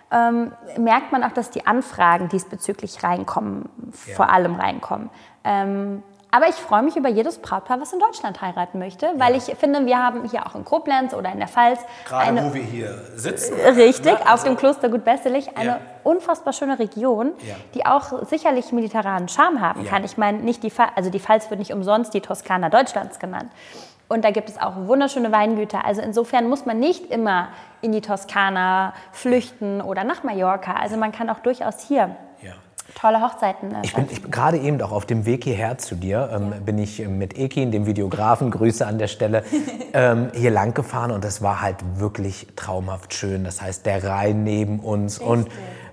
ähm, 0.10 0.54
merkt 0.78 1.12
man 1.12 1.24
auch, 1.24 1.34
dass 1.34 1.50
die 1.50 1.68
Anfragen 1.68 2.30
diesbezüglich 2.30 3.04
reinkommen, 3.04 3.68
ja. 4.08 4.16
vor 4.16 4.30
allem 4.30 4.56
reinkommen. 4.56 5.10
Ähm, 5.44 6.02
aber 6.30 6.50
ich 6.50 6.56
freue 6.56 6.84
mich 6.84 6.98
über 6.98 7.08
jedes 7.08 7.38
Brautpaar, 7.40 7.80
was 7.80 7.94
in 7.94 8.00
Deutschland 8.00 8.42
heiraten 8.42 8.80
möchte, 8.80 9.08
weil 9.16 9.32
ja. 9.32 9.38
ich 9.38 9.56
finde, 9.58 9.86
wir 9.86 9.98
haben 9.98 10.28
hier 10.30 10.46
auch 10.46 10.56
in 10.56 10.66
Koblenz 10.66 11.14
oder 11.14 11.32
in 11.32 11.40
der 11.40 11.48
Pfalz. 11.48 11.80
Gerade 12.06 12.24
eine, 12.24 12.50
wo 12.50 12.54
wir 12.54 12.62
hier 12.62 12.96
sitzen. 13.16 13.54
Richtig, 13.54 14.06
ne? 14.06 14.20
also, 14.20 14.34
auf 14.34 14.44
dem 14.44 14.58
Klostergut 14.58 15.06
Besselich, 15.06 15.56
eine 15.58 15.70
ja. 15.70 15.80
unfassbar 16.04 16.52
schöne 16.52 16.80
Region, 16.80 17.32
ja. 17.48 17.56
die 17.74 17.86
auch 17.86 18.26
sicherlich 18.28 18.74
mediterranen 18.74 19.30
Charme 19.30 19.62
haben 19.62 19.86
kann. 19.86 20.04
Ich 20.04 20.18
meine, 20.18 20.40
nicht 20.40 20.64
die 20.64 20.72
also 20.96 21.10
die 21.10 21.20
Pfalz 21.20 21.50
wird 21.50 21.60
nicht 21.60 21.72
umsonst 21.72 22.14
die 22.14 22.22
Toskana 22.22 22.70
Deutschlands 22.70 23.20
genannt. 23.20 23.50
Und 24.10 24.24
da 24.24 24.32
gibt 24.32 24.50
es 24.50 24.60
auch 24.60 24.74
wunderschöne 24.76 25.32
Weingüter. 25.32 25.86
Also 25.86 26.02
insofern 26.02 26.48
muss 26.50 26.66
man 26.66 26.80
nicht 26.80 27.10
immer 27.10 27.50
in 27.82 27.92
die 27.92 28.02
Toskana 28.02 28.94
flüchten 29.12 29.82
oder 29.82 30.04
nach 30.04 30.24
Mallorca. 30.24 30.74
Also 30.74 30.98
man 30.98 31.12
kann 31.12 31.30
auch 31.30 31.40
durchaus 31.40 31.82
hier 31.88 32.16
tolle 32.96 33.22
Hochzeiten. 33.22 33.74
Äh, 33.74 33.82
ich 33.84 33.94
bin, 33.94 34.08
bin 34.08 34.32
gerade 34.32 34.58
eben 34.58 34.82
auch 34.82 34.92
auf 34.92 35.06
dem 35.06 35.26
Weg 35.26 35.44
hierher 35.44 35.78
zu 35.78 35.96
dir, 35.96 36.30
ähm, 36.34 36.52
ja. 36.52 36.60
bin 36.60 36.78
ich 36.78 37.06
mit 37.08 37.38
Ekin, 37.38 37.72
dem 37.72 37.86
Videografen, 37.86 38.52
Grüße 38.58 38.86
an 38.86 38.98
der 38.98 39.08
Stelle, 39.08 39.44
ähm, 39.94 40.30
hier 40.34 40.52
lang 40.52 40.74
gefahren 40.74 41.12
und 41.12 41.26
es 41.26 41.42
war 41.42 41.62
halt 41.62 41.78
wirklich 41.96 42.48
traumhaft 42.56 43.14
schön. 43.14 43.44
Das 43.44 43.62
heißt, 43.62 43.86
der 43.86 44.04
Rhein 44.04 44.44
neben 44.44 44.80
uns 44.80 45.20
Richtig. 45.20 45.28
und 45.28 45.48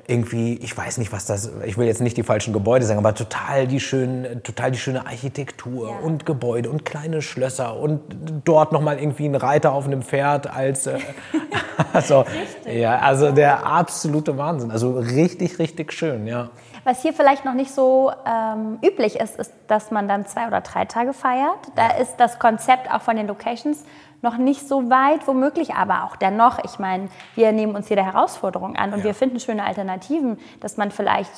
irgendwie, 0.07 0.55
ich 0.55 0.77
weiß 0.77 0.99
nicht, 0.99 1.13
was 1.13 1.27
das, 1.27 1.51
ich 1.65 1.79
will 1.79 1.87
jetzt 1.87 2.01
nicht 2.01 2.17
die 2.17 2.23
falschen 2.23 2.53
Gebäude 2.53 2.85
sagen, 2.85 2.99
aber 2.99 3.15
total 3.15 3.67
die, 3.67 3.81
schön, 3.81 4.43
total 4.43 4.71
die 4.71 4.79
schöne 4.79 5.07
Architektur 5.07 5.91
ja. 5.91 5.97
und 5.99 6.27
Gebäude 6.27 6.71
und 6.71 6.85
kleine 6.85 7.23
Schlösser 7.23 7.77
und 7.77 8.01
dort 8.45 8.73
nochmal 8.73 8.99
irgendwie 8.99 9.27
ein 9.27 9.35
Reiter 9.35 9.73
auf 9.73 9.87
einem 9.87 10.03
Pferd 10.03 10.47
als, 10.47 10.87
äh, 10.87 10.99
also, 11.93 12.25
ja, 12.71 12.99
also 12.99 13.33
der 13.33 13.67
absolute 13.67 14.37
Wahnsinn. 14.37 14.71
Also 14.71 14.99
richtig, 14.99 15.59
richtig 15.59 15.93
schön, 15.93 16.27
ja. 16.27 16.51
Was 16.85 17.03
hier 17.03 17.13
vielleicht 17.15 17.45
noch 17.45 17.55
nicht 17.55 17.73
so 17.73 18.13
ähm, 18.27 18.79
üblich 18.85 19.17
ist, 19.17 19.39
ist, 19.39 19.53
dass 19.67 19.91
man 19.91 20.07
dann 20.07 20.27
zwei 20.27 20.47
oder 20.47 20.61
drei 20.61 20.85
Tage 20.85 21.13
feiert. 21.13 21.59
Da 21.75 21.93
ist 21.93 22.17
das 22.19 22.39
Konzept 22.39 22.93
auch 22.93 23.01
von 23.01 23.17
den 23.17 23.27
Locations 23.27 23.85
noch 24.21 24.37
nicht 24.37 24.69
so 24.69 24.91
weit, 24.91 25.27
womöglich, 25.27 25.75
aber 25.75 26.05
auch 26.05 26.17
dennoch. 26.17 26.59
Ich 26.65 26.79
meine, 26.79 27.09
wir 27.35 27.53
nehmen 27.53 27.75
uns 27.75 27.89
jede 27.89 28.05
Herausforderung 28.05 28.77
an 28.77 28.93
und 28.93 29.01
ja. 29.01 29.05
wir 29.07 29.15
finden 29.15 29.41
schöne 29.41 29.65
Alternativen, 29.65 30.39
dass 30.61 30.77
man 30.77 30.91
vielleicht 30.91 31.31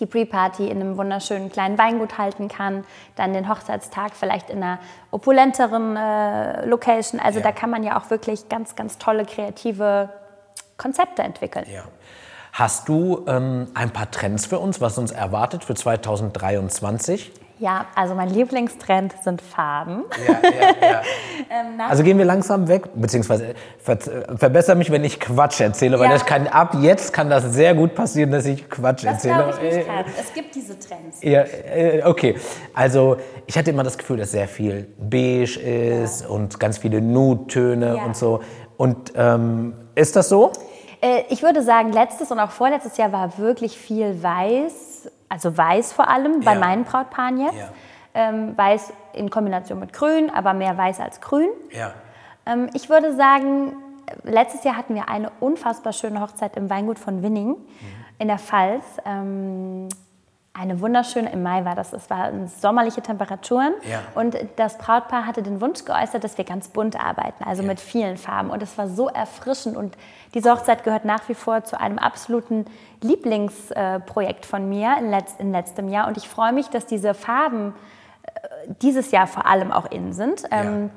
die 0.00 0.06
Pre-Party 0.06 0.68
in 0.68 0.80
einem 0.80 0.96
wunderschönen 0.96 1.50
kleinen 1.50 1.78
Weingut 1.78 2.18
halten 2.18 2.48
kann, 2.48 2.84
dann 3.16 3.32
den 3.32 3.48
Hochzeitstag 3.48 4.12
vielleicht 4.14 4.50
in 4.50 4.62
einer 4.62 4.78
opulenteren 5.10 5.96
äh, 5.96 6.66
Location. 6.66 7.20
Also 7.20 7.38
ja. 7.38 7.44
da 7.44 7.52
kann 7.52 7.70
man 7.70 7.82
ja 7.82 7.98
auch 7.98 8.10
wirklich 8.10 8.48
ganz, 8.48 8.74
ganz 8.74 8.98
tolle 8.98 9.24
kreative 9.24 10.08
Konzepte 10.76 11.22
entwickeln. 11.22 11.66
Ja. 11.72 11.84
Hast 12.54 12.88
du 12.88 13.24
ähm, 13.26 13.66
ein 13.74 13.90
paar 13.90 14.12
Trends 14.12 14.46
für 14.46 14.60
uns, 14.60 14.80
was 14.80 14.96
uns 14.96 15.10
erwartet 15.10 15.64
für 15.64 15.74
2023? 15.74 17.32
Ja, 17.58 17.86
also 17.96 18.14
mein 18.14 18.30
Lieblingstrend 18.30 19.12
sind 19.24 19.42
Farben. 19.42 20.04
Ja, 20.24 20.34
ja, 20.34 20.88
ja. 20.88 21.02
ähm, 21.50 21.80
also 21.80 22.04
gehen 22.04 22.16
wir 22.16 22.24
langsam 22.24 22.68
weg, 22.68 22.84
beziehungsweise 22.94 23.56
ver 23.82 23.98
verbessere 24.36 24.76
mich, 24.76 24.92
wenn 24.92 25.02
ich 25.02 25.18
Quatsch 25.18 25.60
erzähle, 25.62 25.98
weil 25.98 26.08
das 26.10 26.26
kann, 26.26 26.46
ab 26.46 26.76
jetzt 26.80 27.12
kann 27.12 27.28
das 27.28 27.42
sehr 27.52 27.74
gut 27.74 27.96
passieren, 27.96 28.30
dass 28.30 28.46
ich 28.46 28.70
Quatsch 28.70 29.04
das 29.04 29.24
erzähle. 29.24 29.52
Ich 29.60 29.76
nicht 29.76 29.86
kann. 29.88 30.04
Es 30.16 30.32
gibt 30.32 30.54
diese 30.54 30.78
Trends. 30.78 31.22
Ja, 31.22 31.40
äh, 31.42 32.02
okay. 32.04 32.36
Also 32.72 33.16
ich 33.46 33.58
hatte 33.58 33.70
immer 33.70 33.82
das 33.82 33.98
Gefühl, 33.98 34.18
dass 34.18 34.30
sehr 34.30 34.46
viel 34.46 34.86
beige 34.96 35.58
ist 35.58 36.24
und 36.24 36.60
ganz 36.60 36.78
viele 36.78 37.00
Nude-Töne 37.00 37.96
und 37.96 38.16
so. 38.16 38.42
Und 38.76 39.12
ähm, 39.16 39.74
ist 39.96 40.14
das 40.14 40.28
so? 40.28 40.52
Äh, 41.04 41.24
ich 41.28 41.42
würde 41.42 41.62
sagen, 41.62 41.92
letztes 41.92 42.30
und 42.30 42.40
auch 42.40 42.50
vorletztes 42.50 42.96
Jahr 42.96 43.12
war 43.12 43.36
wirklich 43.36 43.76
viel 43.76 44.22
weiß, 44.22 45.10
also 45.28 45.56
weiß 45.56 45.92
vor 45.92 46.08
allem 46.08 46.40
bei 46.40 46.54
ja. 46.54 46.58
meinen 46.58 46.84
Brautpaaren 46.84 47.40
jetzt. 47.40 47.58
Ja. 47.58 47.68
Ähm, 48.16 48.56
weiß 48.56 48.92
in 49.12 49.28
Kombination 49.28 49.80
mit 49.80 49.92
grün, 49.92 50.30
aber 50.30 50.54
mehr 50.54 50.78
weiß 50.78 51.00
als 51.00 51.20
grün. 51.20 51.48
Ja. 51.72 51.92
Ähm, 52.46 52.70
ich 52.72 52.88
würde 52.88 53.14
sagen, 53.14 53.74
letztes 54.22 54.62
Jahr 54.64 54.76
hatten 54.76 54.94
wir 54.94 55.08
eine 55.08 55.30
unfassbar 55.40 55.92
schöne 55.92 56.20
Hochzeit 56.20 56.56
im 56.56 56.70
Weingut 56.70 56.98
von 56.98 57.22
Winning 57.22 57.48
mhm. 57.48 57.56
in 58.18 58.28
der 58.28 58.38
Pfalz. 58.38 58.84
Ähm, 59.04 59.88
eine 60.56 60.80
wunderschöne, 60.80 61.32
im 61.32 61.42
Mai 61.42 61.64
war 61.64 61.74
das, 61.74 61.92
es 61.92 62.08
waren 62.08 62.46
sommerliche 62.46 63.02
Temperaturen 63.02 63.72
ja. 63.90 64.02
und 64.14 64.36
das 64.54 64.78
Brautpaar 64.78 65.26
hatte 65.26 65.42
den 65.42 65.60
Wunsch 65.60 65.84
geäußert, 65.84 66.22
dass 66.22 66.38
wir 66.38 66.44
ganz 66.44 66.68
bunt 66.68 66.98
arbeiten, 66.98 67.42
also 67.42 67.62
ja. 67.62 67.68
mit 67.68 67.80
vielen 67.80 68.16
Farben 68.16 68.50
und 68.50 68.62
es 68.62 68.78
war 68.78 68.88
so 68.88 69.08
erfrischend 69.08 69.76
und 69.76 69.96
diese 70.32 70.52
Hochzeit 70.52 70.84
gehört 70.84 71.04
nach 71.04 71.28
wie 71.28 71.34
vor 71.34 71.64
zu 71.64 71.78
einem 71.78 71.98
absoluten 71.98 72.66
Lieblingsprojekt 73.02 74.46
von 74.46 74.68
mir 74.68 74.96
in, 74.98 75.10
letzt, 75.10 75.40
in 75.40 75.50
letztem 75.50 75.88
Jahr 75.88 76.06
und 76.06 76.16
ich 76.16 76.28
freue 76.28 76.52
mich, 76.52 76.68
dass 76.68 76.86
diese 76.86 77.14
Farben 77.14 77.74
äh, 78.22 78.30
dieses 78.80 79.10
Jahr 79.10 79.26
vor 79.26 79.46
allem 79.46 79.72
auch 79.72 79.90
in 79.90 80.12
sind. 80.12 80.42
Ja. 80.42 80.62
Ähm, 80.62 80.90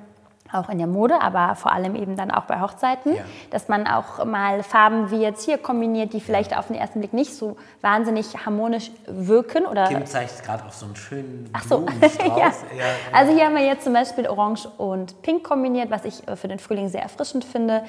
auch 0.53 0.69
in 0.69 0.77
der 0.77 0.87
Mode, 0.87 1.21
aber 1.21 1.55
vor 1.55 1.71
allem 1.71 1.95
eben 1.95 2.15
dann 2.15 2.31
auch 2.31 2.43
bei 2.43 2.61
Hochzeiten, 2.61 3.15
ja. 3.15 3.21
dass 3.49 3.67
man 3.67 3.87
auch 3.87 4.23
mal 4.25 4.63
Farben 4.63 5.11
wie 5.11 5.21
jetzt 5.21 5.43
hier 5.43 5.57
kombiniert, 5.57 6.13
die 6.13 6.21
vielleicht 6.21 6.51
ja. 6.51 6.59
auf 6.59 6.67
den 6.67 6.75
ersten 6.75 6.99
Blick 6.99 7.13
nicht 7.13 7.33
so 7.33 7.57
wahnsinnig 7.81 8.45
harmonisch 8.45 8.91
wirken. 9.05 9.65
Oder 9.65 9.87
Kim 9.87 10.05
zeigt 10.05 10.43
gerade 10.43 10.65
auf 10.65 10.73
so 10.73 10.85
einen 10.85 10.95
schönen 10.95 11.49
Ach 11.53 11.63
so. 11.63 11.85
ja. 12.37 12.51
Also 13.11 13.33
hier 13.33 13.45
haben 13.45 13.55
wir 13.55 13.65
jetzt 13.65 13.83
zum 13.83 13.93
Beispiel 13.93 14.27
Orange 14.27 14.67
und 14.77 15.21
Pink 15.21 15.43
kombiniert, 15.43 15.89
was 15.91 16.05
ich 16.05 16.23
für 16.35 16.47
den 16.47 16.59
Frühling 16.59 16.89
sehr 16.89 17.01
erfrischend 17.01 17.43
finde. 17.43 17.83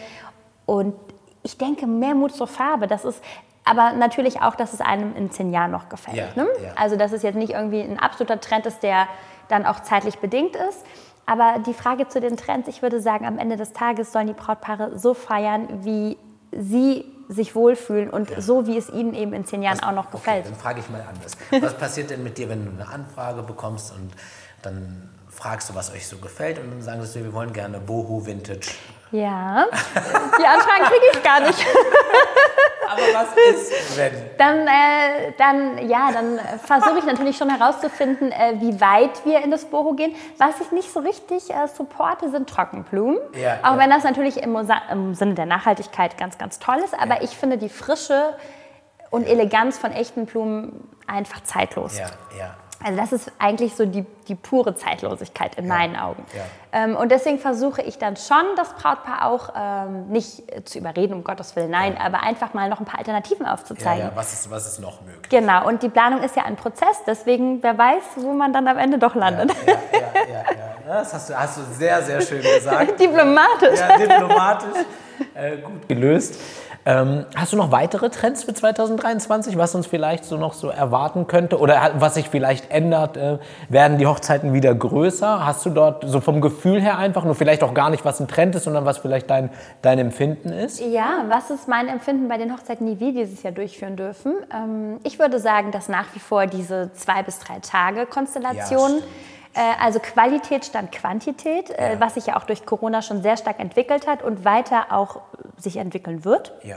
Und 0.66 0.94
ich 1.42 1.57
denke, 1.57 1.87
mehr 1.87 2.14
Mut 2.14 2.35
zur 2.35 2.47
Farbe, 2.47 2.87
das 2.87 3.05
ist 3.05 3.23
aber 3.64 3.92
natürlich 3.92 4.40
auch, 4.40 4.55
dass 4.55 4.73
es 4.73 4.81
einem 4.81 5.14
in 5.14 5.31
zehn 5.31 5.53
Jahren 5.53 5.71
noch 5.71 5.88
gefällt. 5.90 6.37
Ne? 6.37 6.47
Also 6.75 6.97
dass 6.97 7.12
es 7.12 7.23
jetzt 7.23 7.37
nicht 7.37 7.53
irgendwie 7.53 7.83
ein 7.83 7.99
absoluter 7.99 8.40
Trend 8.40 8.64
ist, 8.64 8.83
der 8.83 9.09
dann 9.49 9.66
auch 9.66 9.81
zeitlich 9.81 10.18
bedingt 10.18 10.57
ist. 10.57 10.85
Aber 11.28 11.58
die 11.58 11.74
Frage 11.74 12.08
zu 12.08 12.20
den 12.20 12.38
Trends, 12.38 12.68
ich 12.68 12.80
würde 12.80 13.02
sagen, 13.02 13.26
am 13.26 13.38
Ende 13.38 13.56
des 13.56 13.74
Tages 13.74 14.12
sollen 14.12 14.28
die 14.28 14.32
Brautpaare 14.32 14.98
so 14.98 15.12
feiern, 15.12 15.84
wie 15.84 16.16
sie 16.52 17.04
sich 17.28 17.54
wohlfühlen 17.54 18.08
und 18.08 18.30
ja. 18.30 18.40
so, 18.40 18.66
wie 18.66 18.78
es 18.78 18.88
ihnen 18.88 19.12
eben 19.12 19.34
in 19.34 19.44
zehn 19.44 19.62
Jahren 19.62 19.76
was, 19.76 19.88
auch 19.88 19.92
noch 19.92 20.10
gefällt. 20.10 20.46
Okay, 20.46 20.50
dann 20.50 20.58
frage 20.58 20.80
ich 20.80 20.88
mal 20.88 21.02
anders. 21.02 21.36
Was 21.62 21.76
passiert 21.76 22.08
denn 22.08 22.22
mit 22.22 22.38
dir, 22.38 22.48
wenn 22.48 22.64
du 22.64 22.70
eine 22.70 22.88
Anfrage 22.88 23.42
bekommst 23.42 23.92
und 23.92 24.10
dann 24.62 25.10
fragst 25.28 25.68
du, 25.68 25.74
was 25.74 25.92
euch 25.92 26.06
so 26.06 26.16
gefällt 26.16 26.58
und 26.58 26.70
dann 26.70 26.80
sagen 26.80 27.04
sie, 27.04 27.22
wir 27.22 27.34
wollen 27.34 27.52
gerne 27.52 27.78
Boho 27.78 28.24
Vintage. 28.24 28.70
Ja, 29.11 29.66
die 30.38 30.47
Anfragen 30.47 30.85
kriege 30.85 31.07
ich 31.12 31.23
gar 31.23 31.40
nicht. 31.40 31.66
Aber 32.88 33.03
was 33.12 33.29
ist, 33.55 33.99
wenn? 33.99 34.12
Dann, 34.38 34.66
äh, 34.66 35.33
dann, 35.37 35.88
ja, 35.88 36.11
dann 36.12 36.38
versuche 36.64 36.99
ich 36.99 37.05
natürlich 37.05 37.37
schon 37.37 37.51
herauszufinden, 37.51 38.33
äh, 38.33 38.55
wie 38.61 38.81
weit 38.81 39.25
wir 39.25 39.42
in 39.42 39.51
das 39.51 39.66
Boho 39.66 39.92
gehen. 39.92 40.14
Was 40.38 40.61
ich 40.61 40.73
nicht 40.73 40.92
so 40.92 41.01
richtig 41.01 41.51
äh, 41.51 41.68
supporte, 41.68 42.31
sind 42.31 42.49
Trockenblumen. 42.49 43.18
Ja, 43.35 43.59
Auch 43.62 43.73
ja. 43.73 43.79
wenn 43.79 43.90
das 43.90 44.05
natürlich 44.05 44.42
im, 44.42 44.57
im, 44.90 45.14
Sinne 45.14 45.35
der 45.35 45.47
Nachhaltigkeit 45.47 46.16
ganz, 46.16 46.38
ganz 46.38 46.59
toll 46.59 46.79
ist. 46.85 46.94
Aber 46.99 47.16
ja. 47.16 47.23
ich 47.23 47.37
finde 47.37 47.59
die 47.59 47.68
Frische 47.68 48.35
und 49.11 49.27
Eleganz 49.27 49.79
von 49.79 49.92
echten 49.92 50.27
Blumen 50.27 50.88
einfach 51.07 51.42
zeitlos. 51.42 51.99
Ja, 51.99 52.07
ja. 52.38 52.57
Also 52.84 52.96
das 52.96 53.12
ist 53.12 53.32
eigentlich 53.40 53.74
so 53.74 53.86
die, 53.86 54.06
die 54.28 54.36
pure 54.36 54.74
Zeitlosigkeit 54.76 55.56
in 55.56 55.66
ja, 55.66 55.74
meinen 55.74 55.96
Augen. 55.96 56.24
Ja. 56.32 56.44
Ähm, 56.70 56.96
und 56.96 57.10
deswegen 57.10 57.38
versuche 57.38 57.82
ich 57.82 57.98
dann 57.98 58.16
schon, 58.16 58.44
das 58.56 58.72
Brautpaar 58.74 59.26
auch 59.26 59.52
ähm, 59.56 60.08
nicht 60.08 60.44
zu 60.64 60.78
überreden, 60.78 61.14
um 61.14 61.24
Gottes 61.24 61.56
Willen, 61.56 61.70
nein, 61.70 61.96
ja. 61.98 62.04
aber 62.04 62.22
einfach 62.22 62.54
mal 62.54 62.68
noch 62.68 62.78
ein 62.78 62.84
paar 62.84 62.98
Alternativen 62.98 63.46
aufzuzeigen. 63.46 64.06
Ja, 64.06 64.12
was, 64.14 64.32
ist, 64.32 64.50
was 64.50 64.66
ist 64.66 64.78
noch 64.78 65.00
möglich? 65.00 65.28
Genau, 65.28 65.66
und 65.66 65.82
die 65.82 65.88
Planung 65.88 66.22
ist 66.22 66.36
ja 66.36 66.44
ein 66.44 66.54
Prozess, 66.54 67.02
deswegen 67.04 67.62
wer 67.62 67.76
weiß, 67.76 68.02
wo 68.16 68.32
man 68.32 68.52
dann 68.52 68.68
am 68.68 68.78
Ende 68.78 68.98
doch 68.98 69.14
landet. 69.16 69.52
Ja, 69.66 69.72
ja, 69.72 70.00
ja, 70.28 70.44
Das 70.86 71.12
hast 71.12 71.30
du, 71.30 71.38
hast 71.38 71.58
du 71.58 71.62
sehr, 71.72 72.00
sehr 72.02 72.20
schön 72.20 72.42
gesagt. 72.42 73.00
diplomatisch. 73.00 73.80
Ja, 73.80 73.96
diplomatisch. 73.96 74.84
Äh, 75.34 75.56
gut 75.56 75.88
gelöst. 75.88 76.36
Ähm, 76.86 77.26
hast 77.34 77.52
du 77.52 77.56
noch 77.56 77.70
weitere 77.70 78.08
Trends 78.08 78.44
für 78.44 78.54
2023, 78.54 79.58
was 79.58 79.74
uns 79.74 79.86
vielleicht 79.86 80.24
so 80.24 80.36
noch 80.36 80.54
so 80.54 80.68
erwarten 80.68 81.26
könnte 81.26 81.58
oder 81.58 81.92
was 81.98 82.14
sich 82.14 82.28
vielleicht 82.28 82.70
ändert? 82.70 83.16
Äh, 83.16 83.38
werden 83.68 83.98
die 83.98 84.06
Hochzeiten 84.06 84.52
wieder 84.52 84.74
größer? 84.74 85.44
Hast 85.44 85.66
du 85.66 85.70
dort 85.70 86.04
so 86.06 86.20
vom 86.20 86.40
Gefühl 86.40 86.80
her 86.80 86.96
einfach 86.98 87.24
nur 87.24 87.34
vielleicht 87.34 87.62
auch 87.62 87.74
gar 87.74 87.90
nicht, 87.90 88.04
was 88.04 88.20
ein 88.20 88.28
Trend 88.28 88.54
ist, 88.54 88.64
sondern 88.64 88.84
was 88.84 88.98
vielleicht 88.98 89.28
dein, 89.28 89.50
dein 89.82 89.98
Empfinden 89.98 90.50
ist? 90.50 90.80
Ja, 90.80 91.24
was 91.28 91.50
ist 91.50 91.68
mein 91.68 91.88
Empfinden 91.88 92.28
bei 92.28 92.38
den 92.38 92.52
Hochzeiten, 92.52 92.86
die 92.86 92.98
wir 93.00 93.12
dieses 93.12 93.42
Jahr 93.42 93.52
durchführen 93.52 93.96
dürfen? 93.96 94.34
Ähm, 94.52 94.98
ich 95.04 95.18
würde 95.18 95.40
sagen, 95.40 95.72
dass 95.72 95.88
nach 95.88 96.14
wie 96.14 96.20
vor 96.20 96.46
diese 96.46 96.90
zwei 96.94 97.22
bis 97.22 97.38
drei 97.38 97.58
Tage 97.60 98.06
Konstellation. 98.06 98.98
Ja, 98.98 99.04
also 99.79 99.99
Qualität 100.01 100.64
stand 100.64 100.92
Quantität, 100.92 101.71
äh, 101.71 101.94
Ja. 101.94 102.01
was 102.01 102.14
sich 102.14 102.27
ja 102.27 102.37
auch 102.37 102.44
durch 102.44 102.64
Corona 102.66 103.03
schon 103.03 103.23
sehr 103.23 103.37
stark 103.37 103.59
entwickelt 103.61 104.07
hat 104.07 104.23
und 104.23 104.44
weiter 104.44 104.87
auch 104.90 105.21
sich 105.57 105.77
entwickeln 105.77 106.25
wird 106.25 106.53
Ja. 106.62 106.77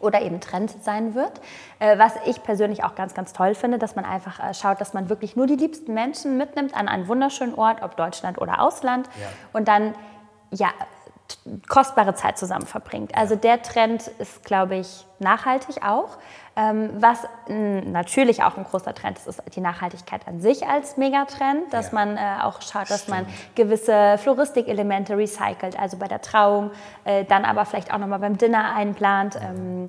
oder 0.00 0.22
eben 0.22 0.40
Trend 0.40 0.70
sein 0.82 1.14
wird. 1.14 1.32
Äh, 1.78 1.98
Was 1.98 2.14
ich 2.26 2.42
persönlich 2.42 2.84
auch 2.84 2.94
ganz, 2.94 3.14
ganz 3.14 3.32
toll 3.32 3.54
finde, 3.54 3.78
dass 3.78 3.96
man 3.96 4.04
einfach 4.04 4.38
äh, 4.40 4.54
schaut, 4.54 4.80
dass 4.80 4.94
man 4.94 5.08
wirklich 5.08 5.36
nur 5.36 5.46
die 5.46 5.56
liebsten 5.56 5.92
Menschen 5.94 6.36
mitnimmt 6.36 6.74
an 6.76 6.88
einen 6.88 7.08
wunderschönen 7.08 7.54
Ort, 7.54 7.82
ob 7.82 7.96
Deutschland 7.96 8.38
oder 8.40 8.60
Ausland, 8.60 9.08
Ja. 9.20 9.26
und 9.52 9.66
dann 9.68 9.94
ja 10.52 10.68
kostbare 11.68 12.14
Zeit 12.14 12.38
zusammen 12.38 12.66
verbringt. 12.66 13.16
Also 13.16 13.36
der 13.36 13.62
Trend 13.62 14.08
ist, 14.18 14.44
glaube 14.44 14.76
ich, 14.76 15.06
nachhaltig 15.20 15.82
auch. 15.84 16.18
Ähm, 16.60 16.90
was 17.00 17.26
natürlich 17.48 18.42
auch 18.42 18.56
ein 18.56 18.64
großer 18.64 18.94
Trend 18.94 19.18
ist, 19.18 19.26
ist 19.26 19.42
die 19.56 19.60
Nachhaltigkeit 19.60 20.26
an 20.28 20.40
sich 20.40 20.66
als 20.66 20.96
Megatrend, 20.96 21.72
dass 21.72 21.86
Ja. 21.86 21.94
man 21.94 22.16
äh, 22.16 22.20
auch 22.42 22.60
schaut, 22.60 22.90
dass 22.90 23.08
man 23.08 23.26
gewisse 23.54 24.18
Floristikelemente 24.18 25.16
recycelt, 25.16 25.78
also 25.78 25.96
bei 25.96 26.06
der 26.08 26.20
Trauung, 26.20 26.70
äh, 27.04 27.24
dann 27.24 27.44
aber 27.44 27.64
vielleicht 27.64 27.92
auch 27.92 27.98
nochmal 27.98 28.18
beim 28.18 28.36
Dinner 28.38 28.74
einplant. 28.74 29.36
Ähm, 29.36 29.86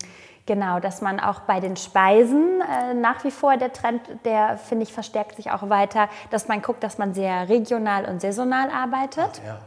Genau, 0.47 0.79
dass 0.79 1.01
man 1.01 1.19
auch 1.19 1.41
bei 1.41 1.59
den 1.59 1.77
Speisen 1.77 2.61
äh, 2.61 2.95
nach 2.95 3.23
wie 3.23 3.29
vor 3.29 3.57
der 3.57 3.71
Trend, 3.71 4.01
der 4.25 4.57
finde 4.57 4.83
ich 4.83 4.91
verstärkt 4.91 5.35
sich 5.35 5.51
auch 5.51 5.69
weiter, 5.69 6.09
dass 6.31 6.47
man 6.47 6.63
guckt, 6.63 6.83
dass 6.83 6.97
man 6.97 7.13
sehr 7.13 7.47
regional 7.47 8.05
und 8.05 8.21
saisonal 8.21 8.69
arbeitet. 8.71 9.39
Ja. 9.45 9.59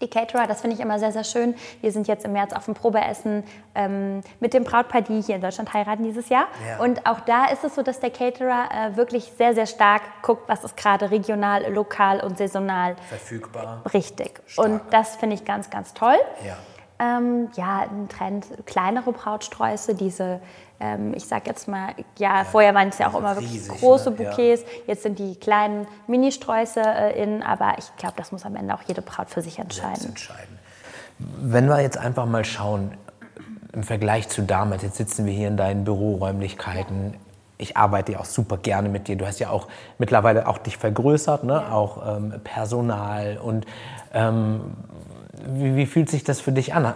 Die 0.00 0.08
Caterer, 0.08 0.46
das 0.46 0.60
finde 0.60 0.76
ich 0.76 0.82
immer 0.82 0.98
sehr, 0.98 1.12
sehr 1.12 1.24
schön. 1.24 1.54
Wir 1.80 1.92
sind 1.92 2.08
jetzt 2.08 2.24
im 2.24 2.32
März 2.32 2.52
auf 2.52 2.64
dem 2.64 2.74
Probeessen 2.74 3.44
ähm, 3.74 4.22
mit 4.40 4.54
dem 4.54 4.64
Brautpaar, 4.64 5.02
die 5.02 5.20
hier 5.20 5.34
in 5.36 5.40
Deutschland 5.40 5.72
heiraten 5.72 6.04
dieses 6.04 6.28
Jahr. 6.28 6.48
Ja. 6.66 6.82
Und 6.82 7.06
auch 7.06 7.20
da 7.20 7.46
ist 7.46 7.64
es 7.64 7.74
so, 7.74 7.82
dass 7.82 8.00
der 8.00 8.10
Caterer 8.10 8.68
äh, 8.70 8.96
wirklich 8.96 9.32
sehr, 9.36 9.54
sehr 9.54 9.66
stark 9.66 10.02
guckt, 10.22 10.48
was 10.48 10.64
ist 10.64 10.76
gerade 10.76 11.10
regional, 11.10 11.70
lokal 11.72 12.20
und 12.20 12.38
saisonal 12.38 12.96
Verfügbar. 13.08 13.82
richtig. 13.92 14.40
Stark. 14.46 14.66
Und 14.66 14.80
das 14.90 15.16
finde 15.16 15.34
ich 15.34 15.44
ganz, 15.44 15.70
ganz 15.70 15.92
toll. 15.94 16.18
Ja. 16.46 16.56
Ähm, 17.00 17.48
ja, 17.56 17.80
ein 17.80 18.08
Trend, 18.08 18.46
kleinere 18.66 19.12
Brautsträuße, 19.12 19.94
diese, 19.94 20.40
ähm, 20.80 21.14
ich 21.14 21.24
sag 21.24 21.46
jetzt 21.46 21.66
mal, 21.66 21.94
ja, 22.18 22.44
vorher 22.44 22.74
waren 22.74 22.88
es 22.88 22.98
ja 22.98 23.08
auch 23.08 23.18
immer 23.18 23.36
wirklich 23.36 23.52
riesig, 23.52 23.80
große 23.80 24.10
ne? 24.10 24.22
Ja. 24.22 24.28
Bouquets, 24.28 24.64
jetzt 24.86 25.04
sind 25.04 25.18
die 25.18 25.36
kleinen 25.36 25.86
Ministräuße 26.08 26.82
äh, 26.82 27.22
in, 27.22 27.42
aber 27.42 27.76
ich 27.78 27.96
glaube, 27.96 28.14
das 28.18 28.32
muss 28.32 28.44
am 28.44 28.54
Ende 28.54 28.74
auch 28.74 28.82
jede 28.86 29.00
Braut 29.00 29.30
für 29.30 29.40
sich 29.40 29.58
entscheiden. 29.58 30.08
entscheiden. 30.08 30.58
Wenn 31.18 31.68
wir 31.68 31.80
jetzt 31.80 31.96
einfach 31.96 32.26
mal 32.26 32.44
schauen, 32.44 32.92
im 33.72 33.82
Vergleich 33.82 34.28
zu 34.28 34.42
damals, 34.42 34.82
jetzt 34.82 34.96
sitzen 34.96 35.26
wir 35.26 35.32
hier 35.32 35.48
in 35.48 35.56
deinen 35.56 35.84
Büroräumlichkeiten. 35.84 37.14
Ich 37.56 37.76
arbeite 37.76 38.12
ja 38.12 38.20
auch 38.20 38.24
super 38.24 38.56
gerne 38.56 38.88
mit 38.88 39.08
dir. 39.08 39.16
Du 39.16 39.26
hast 39.26 39.38
ja 39.38 39.50
auch 39.50 39.68
mittlerweile 39.98 40.48
auch 40.48 40.58
dich 40.58 40.76
vergrößert, 40.76 41.44
ne? 41.44 41.72
auch 41.72 42.16
ähm, 42.16 42.40
Personal. 42.42 43.38
Und 43.38 43.66
ähm, 44.12 44.60
wie, 45.46 45.76
wie 45.76 45.86
fühlt 45.86 46.08
sich 46.10 46.24
das 46.24 46.40
für 46.40 46.52
dich 46.52 46.74
an? 46.74 46.94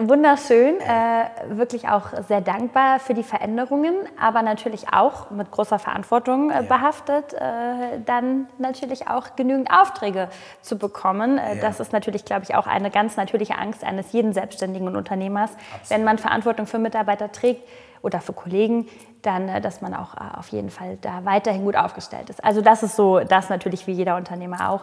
Wunderschön, 0.00 0.74
äh, 0.80 1.56
wirklich 1.56 1.88
auch 1.88 2.08
sehr 2.28 2.42
dankbar 2.42 3.00
für 3.00 3.14
die 3.14 3.22
Veränderungen, 3.22 3.94
aber 4.20 4.42
natürlich 4.42 4.92
auch 4.92 5.30
mit 5.30 5.50
großer 5.50 5.78
Verantwortung 5.78 6.50
äh, 6.50 6.62
behaftet, 6.62 7.32
äh, 7.32 7.98
dann 8.04 8.48
natürlich 8.58 9.08
auch 9.08 9.34
genügend 9.34 9.70
Aufträge 9.70 10.28
zu 10.60 10.76
bekommen. 10.76 11.38
Äh, 11.38 11.56
Ja. 11.56 11.62
Das 11.62 11.80
ist 11.80 11.94
natürlich, 11.94 12.26
glaube 12.26 12.42
ich, 12.42 12.54
auch 12.54 12.66
eine 12.66 12.90
ganz 12.90 13.16
natürliche 13.16 13.56
Angst 13.56 13.82
eines 13.82 14.12
jeden 14.12 14.34
Selbstständigen 14.34 14.86
und 14.88 14.94
Unternehmers, 14.96 15.52
wenn 15.88 16.04
man 16.04 16.18
Verantwortung 16.18 16.66
für 16.66 16.78
Mitarbeiter 16.78 17.32
trägt 17.32 17.66
oder 18.02 18.20
für 18.20 18.34
Kollegen, 18.34 18.88
dann, 19.22 19.48
äh, 19.48 19.62
dass 19.62 19.80
man 19.80 19.94
auch 19.94 20.14
äh, 20.14 20.38
auf 20.38 20.48
jeden 20.48 20.68
Fall 20.70 20.98
da 21.00 21.24
weiterhin 21.24 21.64
gut 21.64 21.76
aufgestellt 21.76 22.28
ist. 22.28 22.44
Also 22.44 22.60
das 22.60 22.82
ist 22.82 22.94
so, 22.94 23.20
das 23.20 23.48
natürlich 23.48 23.86
wie 23.86 23.92
jeder 23.92 24.16
Unternehmer 24.16 24.68
auch. 24.68 24.82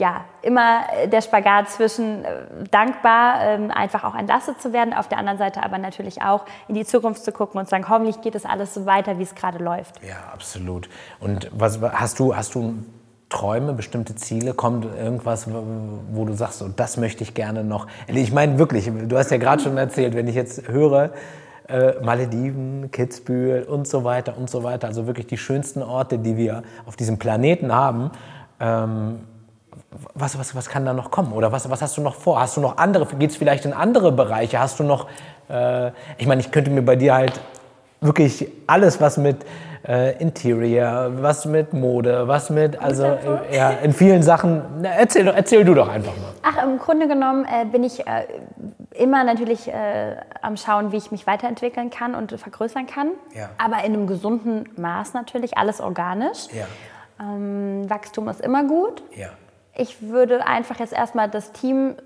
Ja, 0.00 0.24
immer 0.40 0.80
äh, 0.96 1.08
der 1.08 1.20
Spagat 1.20 1.68
zwischen 1.68 2.24
äh, 2.24 2.28
dankbar, 2.70 3.42
ähm, 3.42 3.70
einfach 3.70 4.02
auch 4.02 4.14
entlastet 4.14 4.58
zu 4.58 4.72
werden, 4.72 4.94
auf 4.94 5.08
der 5.08 5.18
anderen 5.18 5.36
Seite 5.36 5.62
aber 5.62 5.76
natürlich 5.76 6.22
auch 6.22 6.46
in 6.68 6.74
die 6.74 6.86
Zukunft 6.86 7.22
zu 7.22 7.32
gucken 7.32 7.60
und 7.60 7.66
zu 7.66 7.72
sagen, 7.72 7.86
hoffentlich 7.86 8.22
geht 8.22 8.34
es 8.34 8.46
alles 8.46 8.72
so 8.72 8.86
weiter, 8.86 9.18
wie 9.18 9.24
es 9.24 9.34
gerade 9.34 9.62
läuft. 9.62 10.02
Ja, 10.02 10.32
absolut. 10.32 10.88
Und 11.20 11.50
was 11.52 11.78
hast 11.82 12.18
du, 12.18 12.34
hast 12.34 12.54
du 12.54 12.76
Träume, 13.28 13.74
bestimmte 13.74 14.14
Ziele? 14.14 14.54
Kommt 14.54 14.86
irgendwas, 14.86 15.46
wo 16.12 16.24
du 16.24 16.32
sagst, 16.32 16.60
so, 16.60 16.68
das 16.68 16.96
möchte 16.96 17.22
ich 17.22 17.34
gerne 17.34 17.62
noch? 17.62 17.86
Ich 18.06 18.32
meine 18.32 18.58
wirklich, 18.58 18.90
du 18.90 19.18
hast 19.18 19.30
ja 19.30 19.36
gerade 19.36 19.62
schon 19.62 19.76
erzählt, 19.76 20.14
wenn 20.14 20.26
ich 20.28 20.34
jetzt 20.34 20.66
höre, 20.66 21.10
äh, 21.68 22.00
Malediven, 22.02 22.90
Kitzbühel 22.90 23.64
und 23.64 23.86
so 23.86 24.02
weiter 24.02 24.38
und 24.38 24.48
so 24.48 24.62
weiter, 24.62 24.86
also 24.86 25.06
wirklich 25.06 25.26
die 25.26 25.36
schönsten 25.36 25.82
Orte, 25.82 26.18
die 26.18 26.38
wir 26.38 26.62
auf 26.86 26.96
diesem 26.96 27.18
Planeten 27.18 27.74
haben. 27.74 28.10
Ähm, 28.58 29.20
was, 30.14 30.38
was, 30.38 30.54
was 30.54 30.68
kann 30.68 30.84
da 30.84 30.92
noch 30.92 31.10
kommen? 31.10 31.32
Oder 31.32 31.52
was, 31.52 31.68
was 31.70 31.82
hast 31.82 31.96
du 31.96 32.00
noch 32.00 32.14
vor? 32.14 32.40
Hast 32.40 32.56
du 32.56 32.60
noch 32.60 32.76
andere, 32.78 33.06
geht 33.16 33.30
es 33.30 33.36
vielleicht 33.36 33.64
in 33.64 33.72
andere 33.72 34.12
Bereiche? 34.12 34.58
Hast 34.58 34.78
du 34.78 34.84
noch, 34.84 35.06
äh, 35.48 35.90
ich 36.18 36.26
meine, 36.26 36.40
ich 36.40 36.50
könnte 36.50 36.70
mir 36.70 36.82
bei 36.82 36.96
dir 36.96 37.14
halt 37.14 37.40
wirklich 38.00 38.48
alles, 38.66 39.00
was 39.00 39.16
mit 39.18 39.44
äh, 39.86 40.18
Interior, 40.20 41.10
was 41.22 41.46
mit 41.46 41.72
Mode, 41.72 42.28
was 42.28 42.50
mit, 42.50 42.80
also 42.80 43.04
äh, 43.04 43.56
ja, 43.56 43.70
in 43.70 43.92
vielen 43.92 44.22
Sachen, 44.22 44.62
na, 44.82 44.90
erzähl, 44.90 45.26
erzähl 45.28 45.64
du 45.64 45.74
doch 45.74 45.88
einfach 45.88 46.12
mal. 46.16 46.32
Ach, 46.42 46.62
im 46.64 46.78
Grunde 46.78 47.08
genommen 47.08 47.44
äh, 47.46 47.64
bin 47.64 47.84
ich 47.84 48.06
äh, 48.06 48.24
immer 48.92 49.24
natürlich 49.24 49.68
äh, 49.68 50.16
am 50.42 50.56
Schauen, 50.56 50.92
wie 50.92 50.96
ich 50.96 51.10
mich 51.10 51.26
weiterentwickeln 51.26 51.90
kann 51.90 52.14
und 52.14 52.32
vergrößern 52.32 52.86
kann. 52.86 53.10
Ja. 53.34 53.50
Aber 53.58 53.78
in 53.84 53.94
einem 53.94 54.06
gesunden 54.06 54.68
Maß 54.76 55.14
natürlich, 55.14 55.56
alles 55.56 55.80
organisch. 55.80 56.48
Ja, 56.52 56.66
Ähm, 57.20 57.88
Wachstum 57.88 58.28
ist 58.28 58.40
immer 58.40 58.64
gut. 58.64 59.02
ja, 59.14 59.28
Ich 59.74 60.02
würde 60.02 60.46
einfach 60.46 60.78
jetzt 60.78 60.92
erstmal 60.92 61.28
das 61.28 61.52
Team 61.52 61.96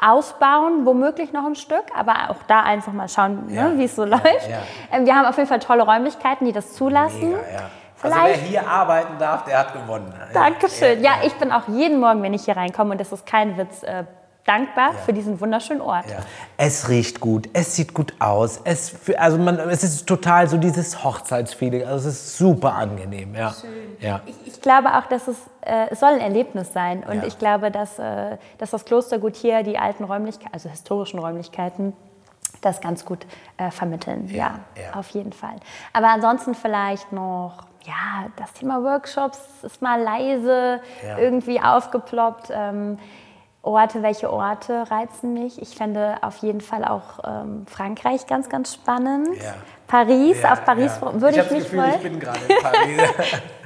ausbauen, 0.00 0.84
womöglich 0.84 1.32
noch 1.32 1.44
ein 1.46 1.54
Stück, 1.54 1.84
aber 1.96 2.30
auch 2.30 2.42
da 2.48 2.60
einfach 2.62 2.92
mal 2.92 3.08
schauen, 3.08 3.48
Ja. 3.48 3.68
ne, 3.68 3.78
wie 3.78 3.84
es 3.84 3.94
so 3.94 4.04
läuft. 4.04 4.48
ja. 4.50 4.58
Ähm, 4.90 5.06
wir 5.06 5.14
haben 5.14 5.26
auf 5.26 5.36
jeden 5.36 5.48
Fall 5.48 5.60
tolle 5.60 5.84
Räumlichkeiten, 5.84 6.44
die 6.44 6.52
das 6.52 6.72
zulassen. 6.74 7.30
mega. 7.32 7.70
Also 8.02 8.16
wer 8.24 8.34
hier 8.34 8.66
arbeiten 8.68 9.16
darf, 9.20 9.44
der 9.44 9.58
hat 9.60 9.74
gewonnen. 9.74 10.12
Dankeschön. 10.32 11.00
Ja, 11.04 11.12
ich 11.24 11.34
bin 11.34 11.52
auch 11.52 11.68
jeden 11.68 12.00
Morgen, 12.00 12.20
wenn 12.24 12.34
ich 12.34 12.44
hier 12.44 12.56
reinkomme, 12.56 12.90
und 12.92 13.00
das 13.00 13.12
ist 13.12 13.24
kein 13.26 13.56
Witz, 13.56 13.84
dankbar 14.44 14.94
für 15.04 15.12
diesen 15.12 15.40
wunderschönen 15.40 15.80
Ort. 15.80 16.10
Ja. 16.10 16.18
Es 16.56 16.88
riecht 16.88 17.20
gut, 17.20 17.48
es 17.52 17.76
sieht 17.76 17.94
gut 17.94 18.14
aus. 18.18 18.60
Es, 18.64 18.94
also 19.16 19.38
man, 19.38 19.58
es 19.58 19.84
ist 19.84 20.06
total 20.06 20.48
so 20.48 20.56
dieses 20.56 21.04
Hochzeitsfeeling. 21.04 21.84
Also 21.86 22.08
es 22.08 22.14
ist 22.16 22.38
super 22.38 22.74
angenehm. 22.74 23.34
Ja. 23.34 23.54
Ja. 24.00 24.20
Ich, 24.26 24.54
ich 24.54 24.60
glaube 24.60 24.94
auch, 24.96 25.06
dass 25.06 25.28
es, 25.28 25.36
äh, 25.60 25.86
es 25.90 26.00
soll 26.00 26.10
ein 26.14 26.20
Erlebnis 26.20 26.72
sein. 26.72 27.04
Und 27.04 27.18
Ja. 27.18 27.24
ich 27.24 27.38
glaube, 27.38 27.70
dass, 27.70 27.98
äh, 27.98 28.36
dass 28.58 28.70
das 28.70 28.84
Klostergut 28.84 29.36
hier 29.36 29.62
die 29.62 29.78
alten 29.78 30.04
Räumlichkeiten, 30.04 30.52
also 30.52 30.68
historischen 30.68 31.20
Räumlichkeiten, 31.20 31.92
das 32.62 32.80
ganz 32.80 33.04
gut 33.04 33.26
äh, 33.58 33.70
vermitteln. 33.70 34.28
Ja, 34.28 34.60
ja. 34.76 34.98
auf 34.98 35.08
jeden 35.10 35.32
Fall. 35.32 35.56
Aber 35.92 36.08
ansonsten 36.08 36.54
vielleicht 36.54 37.12
noch, 37.12 37.54
ja, 37.84 38.26
das 38.36 38.52
Thema 38.52 38.82
Workshops 38.82 39.38
ist 39.62 39.82
mal 39.82 40.00
leise 40.00 40.80
Ja. 41.06 41.18
irgendwie 41.18 41.60
aufgeploppt. 41.60 42.50
Ähm, 42.52 42.98
Orte, 43.62 44.02
welche 44.02 44.32
Orte 44.32 44.90
reizen 44.90 45.34
mich? 45.34 45.62
Ich 45.62 45.76
fände 45.76 46.16
auf 46.22 46.38
jeden 46.38 46.60
Fall 46.60 46.84
auch 46.84 47.20
ähm, 47.24 47.64
Frankreich 47.68 48.26
ganz, 48.26 48.48
ganz 48.48 48.74
spannend. 48.74 49.28
Ja. 49.36 49.54
Paris, 49.86 50.44
auf 50.44 50.64
Paris 50.64 51.00
würde 51.00 51.30
ich, 51.30 51.36
das 51.36 51.50
mich 51.50 51.62
Gefühl, 51.64 51.80
freuen. 51.80 51.94
Ich 51.94 52.02
bin 52.02 52.20
gerade 52.20 52.38
in 52.48 52.62
Paris. 52.62 53.10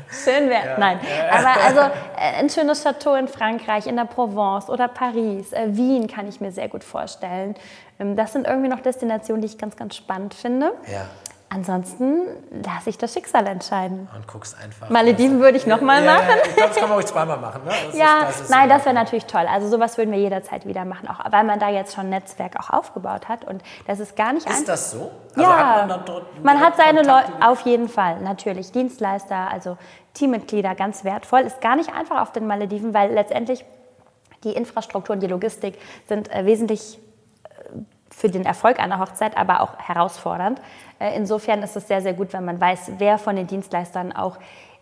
Schön 0.24 0.48
wäre. 0.48 0.78
Nein. 0.78 1.00
Aber 1.30 1.64
also 1.64 1.80
äh, 1.80 2.38
ein 2.38 2.48
schönes 2.48 2.82
Chateau 2.82 3.14
in 3.14 3.26
Frankreich, 3.26 3.86
in 3.86 3.96
der 3.96 4.04
Provence 4.04 4.68
oder 4.68 4.86
Paris, 4.86 5.52
äh, 5.52 5.66
Wien 5.68 6.06
kann 6.06 6.28
ich 6.28 6.40
mir 6.40 6.52
sehr 6.52 6.68
gut 6.68 6.84
vorstellen. 6.84 7.54
Ähm, 7.98 8.16
das 8.16 8.32
sind 8.32 8.46
irgendwie 8.46 8.68
noch 8.68 8.80
Destinationen, 8.80 9.42
die 9.42 9.48
ich 9.48 9.58
ganz, 9.58 9.76
ganz 9.76 9.96
spannend 9.96 10.34
finde. 10.34 10.72
ja. 10.90 11.06
Ansonsten 11.48 12.22
lasse 12.64 12.90
ich 12.90 12.98
das 12.98 13.12
Schicksal 13.12 13.46
entscheiden. 13.46 14.08
Und 14.16 14.26
guckst 14.26 14.56
einfach. 14.60 14.90
Malediven 14.90 15.38
würde 15.40 15.56
ich 15.56 15.66
noch 15.66 15.80
mal 15.80 16.04
ja, 16.04 16.14
machen. 16.14 16.28
Ja, 16.28 16.36
ich 16.44 16.56
glaube, 16.56 16.68
das 16.68 16.76
kann 16.76 16.88
man 16.88 16.98
ruhig 16.98 17.06
zweimal 17.06 17.38
machen. 17.38 17.64
Ne? 17.64 17.70
Das 17.86 17.96
Ja, 17.96 18.20
ist, 18.22 18.28
das 18.28 18.40
ist 18.42 18.50
nein, 18.50 18.68
so. 18.68 18.74
das 18.74 18.84
wäre 18.84 18.94
natürlich 18.94 19.26
toll. 19.26 19.46
Also 19.48 19.68
sowas 19.68 19.96
würden 19.96 20.10
wir 20.10 20.18
jederzeit 20.18 20.66
wieder 20.66 20.84
machen, 20.84 21.08
auch 21.08 21.20
weil 21.30 21.44
man 21.44 21.60
da 21.60 21.68
jetzt 21.70 21.94
schon 21.94 22.06
ein 22.06 22.10
Netzwerk 22.10 22.56
auch 22.58 22.70
aufgebaut 22.70 23.28
hat 23.28 23.44
und 23.44 23.62
das 23.86 24.00
ist 24.00 24.16
gar 24.16 24.32
nicht 24.32 24.48
Ist 24.48 24.68
das 24.68 24.90
so? 24.90 25.12
Also 25.36 25.42
ja, 25.42 25.56
hat 25.56 25.88
man, 25.88 26.04
dort 26.04 26.44
man 26.44 26.60
hat 26.60 26.76
seine? 26.76 27.02
Leute, 27.02 27.32
auf 27.40 27.60
jeden 27.60 27.88
Fall, 27.88 28.20
natürlich. 28.20 28.72
Dienstleister, 28.72 29.48
also 29.52 29.78
Teammitglieder, 30.14 30.74
ganz 30.74 31.04
wertvoll. 31.04 31.40
Ist 31.40 31.60
gar 31.60 31.76
nicht 31.76 31.94
einfach 31.94 32.22
auf 32.22 32.32
den 32.32 32.48
Malediven, 32.48 32.92
weil 32.92 33.12
letztendlich 33.12 33.64
die 34.42 34.52
Infrastruktur 34.52 35.14
und 35.14 35.20
die 35.20 35.26
Logistik 35.28 35.78
sind 36.08 36.32
äh, 36.32 36.44
wesentlich 36.44 36.98
für 38.16 38.30
den 38.30 38.46
Erfolg 38.46 38.80
einer 38.80 38.98
Hochzeit, 38.98 39.36
aber 39.36 39.60
auch 39.60 39.78
herausfordernd. 39.78 40.60
Äh, 40.98 41.14
insofern 41.16 41.62
ist 41.62 41.76
es 41.76 41.86
sehr, 41.86 42.00
sehr 42.00 42.14
gut, 42.14 42.32
wenn 42.32 42.46
man 42.46 42.58
weiß, 42.58 42.92
wer 42.96 43.18
von 43.18 43.36
den 43.36 43.46
Dienstleistern 43.46 44.12
auch 44.12 44.38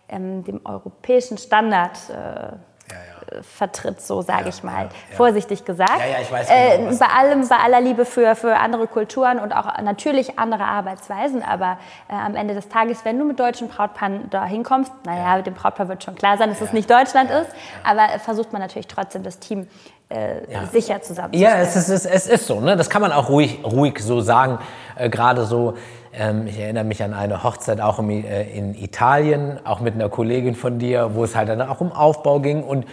ähm, 0.07 0.45
dem 0.45 0.61
europäischen 0.65 1.37
Standard 1.37 1.97
äh, 2.09 2.13
ja, 2.13 2.97
ja. 3.35 3.41
vertritt, 3.41 3.99
so 3.99 4.21
sage 4.21 4.47
ich 4.47 4.63
mal, 4.63 4.83
ja, 4.83 5.17
vorsichtig 5.17 5.65
gesagt. 5.65 5.99
Ja, 5.99 6.05
ja, 6.05 6.21
ich 6.21 6.31
weiß 6.31 6.47
genau, 6.47 6.91
äh, 6.91 6.95
bei 6.95 7.07
allem, 7.07 7.47
bei 7.49 7.57
aller 7.57 7.81
Liebe 7.81 8.05
für, 8.05 8.35
für 8.35 8.55
andere 8.55 8.87
Kulturen 8.87 9.39
und 9.39 9.51
auch 9.51 9.81
natürlich 9.81 10.39
andere 10.39 10.63
Arbeitsweisen, 10.63 11.43
aber 11.43 11.77
äh, 12.07 12.13
am 12.13 12.35
Ende 12.35 12.53
des 12.53 12.69
Tages, 12.69 13.03
wenn 13.03 13.19
du 13.19 13.25
mit 13.25 13.37
deutschen 13.37 13.67
Brautpaaren 13.67 14.29
da 14.29 14.45
hinkommst, 14.45 14.93
naja, 15.03 15.35
mit 15.35 15.47
dem 15.47 15.55
Brautpaar 15.55 15.89
wird 15.89 16.05
schon 16.05 16.15
klar 16.15 16.37
sein, 16.37 16.49
dass 16.49 16.61
es 16.61 16.71
nicht 16.71 16.89
Deutschland 16.89 17.31
ist, 17.31 17.49
aber 17.83 18.19
versucht 18.19 18.53
man 18.53 18.61
natürlich 18.61 18.87
trotzdem 18.87 19.23
das 19.23 19.39
Team 19.39 19.67
äh, 20.09 20.51
ja. 20.51 20.65
sicher 20.71 21.01
zusammenzustellen. 21.01 21.57
Ja, 21.57 21.61
es 21.61 21.75
ist, 21.75 22.05
es 22.05 22.27
ist 22.27 22.47
so. 22.47 22.59
Ne? 22.59 22.75
Das 22.75 22.89
kann 22.89 23.01
man 23.01 23.11
auch 23.11 23.29
ruhig, 23.29 23.59
ruhig 23.63 23.99
so 23.99 24.21
sagen. 24.21 24.59
Äh, 24.95 25.09
Gerade 25.09 25.45
so, 25.45 25.73
ähm, 26.13 26.47
ich 26.47 26.59
erinnere 26.59 26.83
mich 26.83 27.03
an 27.03 27.13
eine 27.13 27.43
Hochzeit 27.43 27.81
auch 27.81 27.99
im, 27.99 28.09
äh, 28.09 28.43
in 28.43 28.75
Italien, 28.75 29.59
auch 29.65 29.79
mit 29.79 29.95
einer 29.95 30.09
Kollegin 30.09 30.55
von 30.55 30.79
dir, 30.79 31.11
wo 31.15 31.23
es 31.23 31.35
halt 31.35 31.49
dann 31.49 31.61
auch 31.61 31.81
um 31.81 31.91
Aufbau 31.91 32.39
ging 32.39 32.63
und 32.63 32.85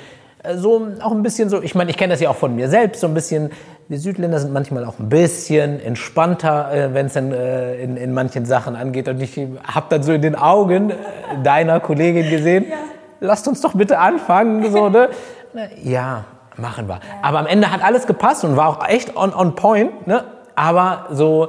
äh, 0.42 0.56
so 0.56 0.88
auch 1.02 1.12
ein 1.12 1.22
bisschen 1.22 1.48
so, 1.48 1.62
ich 1.62 1.74
meine, 1.74 1.90
ich 1.90 1.96
kenne 1.96 2.14
das 2.14 2.20
ja 2.20 2.30
auch 2.30 2.36
von 2.36 2.54
mir 2.56 2.68
selbst, 2.68 3.00
so 3.00 3.06
ein 3.06 3.14
bisschen, 3.14 3.50
wir 3.88 3.98
Südländer 3.98 4.40
sind 4.40 4.52
manchmal 4.52 4.84
auch 4.84 4.98
ein 4.98 5.08
bisschen 5.08 5.80
entspannter, 5.80 6.72
äh, 6.72 6.94
wenn 6.94 7.06
es 7.06 7.12
dann 7.12 7.32
äh, 7.32 7.76
in, 7.76 7.96
in 7.96 8.12
manchen 8.12 8.46
Sachen 8.46 8.74
angeht. 8.74 9.08
Und 9.08 9.20
ich 9.20 9.38
habe 9.38 9.86
dann 9.90 10.02
so 10.02 10.12
in 10.12 10.22
den 10.22 10.34
Augen 10.34 10.90
äh, 10.90 10.94
deiner 11.44 11.78
Kollegin 11.78 12.28
gesehen, 12.30 12.66
ja. 12.70 12.76
lasst 13.20 13.46
uns 13.46 13.60
doch 13.60 13.74
bitte 13.74 13.98
anfangen. 13.98 14.72
So, 14.72 14.88
ne? 14.88 15.10
ja, 15.82 16.24
machen 16.56 16.88
wir. 16.88 17.00
Aber 17.22 17.38
am 17.38 17.46
Ende 17.46 17.70
hat 17.70 17.82
alles 17.82 18.06
gepasst 18.06 18.44
und 18.44 18.56
war 18.56 18.68
auch 18.68 18.86
echt 18.86 19.16
on, 19.16 19.34
on 19.34 19.54
point. 19.54 20.06
Ne? 20.06 20.24
Aber 20.54 21.06
so 21.10 21.48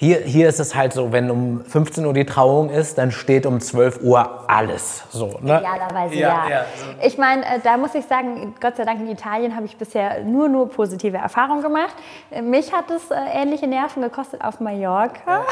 hier, 0.00 0.20
hier 0.20 0.48
ist 0.48 0.58
es 0.58 0.74
halt 0.74 0.94
so, 0.94 1.12
wenn 1.12 1.30
um 1.30 1.62
15 1.62 2.06
Uhr 2.06 2.14
die 2.14 2.24
Trauung 2.24 2.70
ist, 2.70 2.96
dann 2.96 3.10
steht 3.10 3.44
um 3.44 3.60
12 3.60 4.00
Uhr 4.00 4.44
alles. 4.48 5.04
So, 5.10 5.38
ne? 5.42 5.58
Idealerweise 5.58 6.14
ja. 6.14 6.28
ja. 6.28 6.48
ja. 6.48 6.64
Ich 7.04 7.18
meine, 7.18 7.42
äh, 7.42 7.60
da 7.62 7.76
muss 7.76 7.94
ich 7.94 8.06
sagen, 8.06 8.54
Gott 8.62 8.76
sei 8.76 8.86
Dank 8.86 9.00
in 9.00 9.10
Italien 9.10 9.54
habe 9.54 9.66
ich 9.66 9.76
bisher 9.76 10.24
nur, 10.24 10.48
nur 10.48 10.70
positive 10.70 11.18
Erfahrungen 11.18 11.60
gemacht. 11.60 11.94
Mich 12.42 12.72
hat 12.72 12.90
es 12.90 13.10
äh, 13.10 13.42
ähnliche 13.42 13.66
Nerven 13.66 14.00
gekostet 14.00 14.42
auf 14.42 14.58
Mallorca. 14.58 15.20
Ja, 15.26 15.42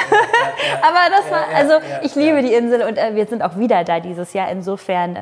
Aber 0.80 1.14
das 1.14 1.30
war, 1.30 1.44
also 1.54 1.74
ich 2.02 2.14
liebe 2.14 2.40
die 2.40 2.54
Insel 2.54 2.88
und 2.88 2.96
äh, 2.96 3.14
wir 3.14 3.26
sind 3.26 3.42
auch 3.42 3.58
wieder 3.58 3.84
da 3.84 4.00
dieses 4.00 4.32
Jahr. 4.32 4.50
Insofern, 4.50 5.18